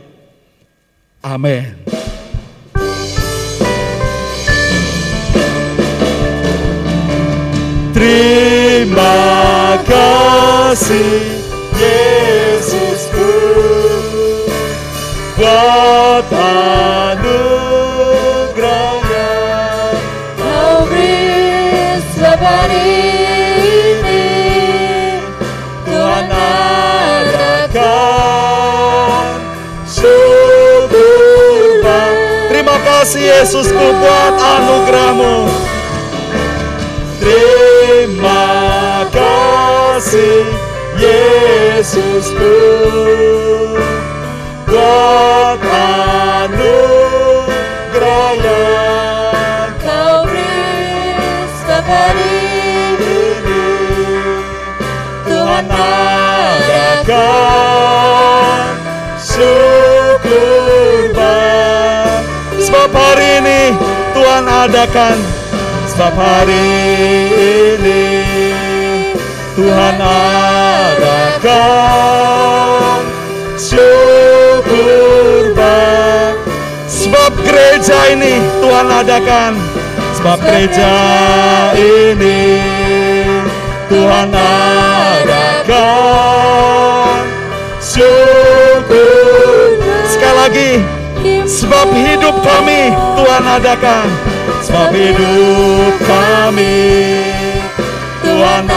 Amin. 1.23 1.71
Terima 7.95 9.15
kasih 9.87 11.41
Yesusku 11.79 13.31
Yesusku 33.37 33.77
buat 34.01 34.33
anugerahmu. 34.33 35.45
Terima 37.21 38.49
kasih 39.13 40.41
Yesusku. 40.97 42.57
God 44.65 45.61
anugerah 45.69 46.81
yang 48.41 49.69
Kau 49.85 50.25
beri 50.25 51.13
setiap 51.61 51.85
hari 51.85 52.41
ini. 52.97 53.21
Tuhan 55.29 55.69
adakan 56.57 57.21
syukur 59.21 60.57
Sebab 62.67 62.91
hari 62.91 63.26
adakan 64.67 65.15
Sebab 65.87 66.11
hari 66.11 66.67
ini. 67.79 68.03
Tuhan 69.55 69.95
adakan 70.93 71.47
syukur 73.55 75.55
bang. 75.55 76.35
Sebab 76.85 77.31
gereja 77.41 77.97
ini 78.11 78.43
Tuhan 78.59 78.91
adakan. 78.91 79.55
Sebab 80.19 80.43
gereja 80.43 80.91
ini 81.73 82.59
Tuhan 83.87 84.29
adakan. 85.15 87.23
Syukur. 87.79 89.07
Sekali 90.07 90.37
lagi 90.37 90.79
Sebab 91.47 91.87
hidup 91.93 92.35
kami 92.45 92.91
Tuhan 92.91 93.43
adakan 93.45 94.07
Sebab 94.67 94.91
hidup 94.91 95.95
kami 96.03 97.23
Tuhan 98.19 98.67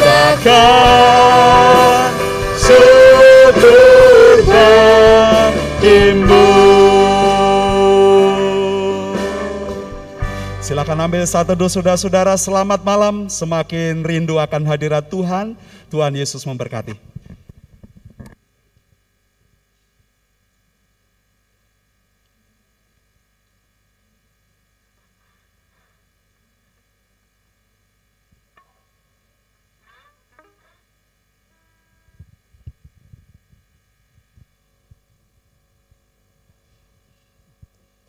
adakan 0.00 2.08
Syukur 2.56 4.48
bagimu 4.48 6.48
Silakan 10.64 11.04
ambil 11.04 11.28
satu 11.28 11.52
teduh 11.52 11.68
saudara-saudara 11.68 12.32
Selamat 12.40 12.80
malam. 12.80 13.28
Semakin 13.28 14.08
rindu 14.08 14.40
akan 14.40 14.64
hadirat 14.64 15.04
Tuhan. 15.12 15.52
Tuhan 15.92 16.16
Yesus 16.16 16.48
memberkati 16.48 16.96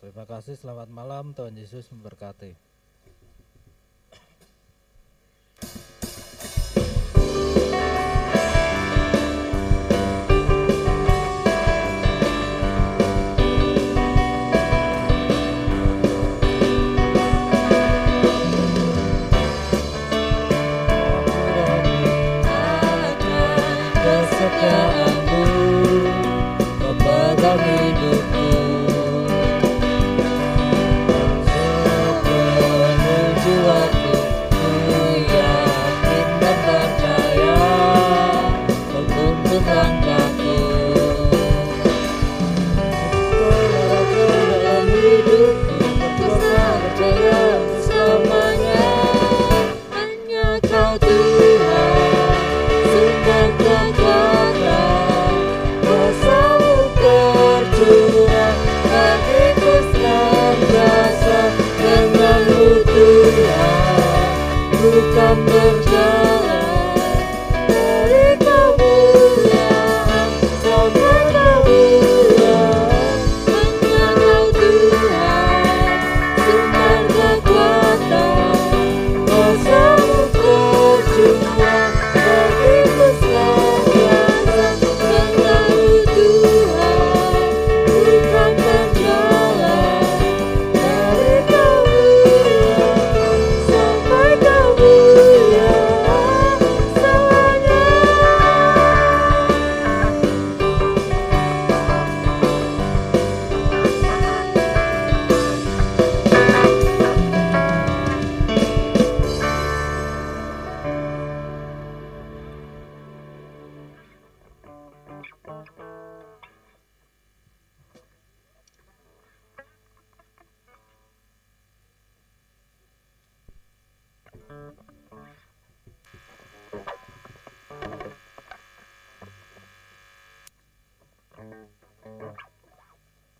Terima 0.06 0.22
kasih, 0.22 0.54
selamat 0.54 0.86
malam. 0.86 1.34
Tuhan 1.34 1.58
Yesus 1.58 1.90
memberkati. 1.90 2.54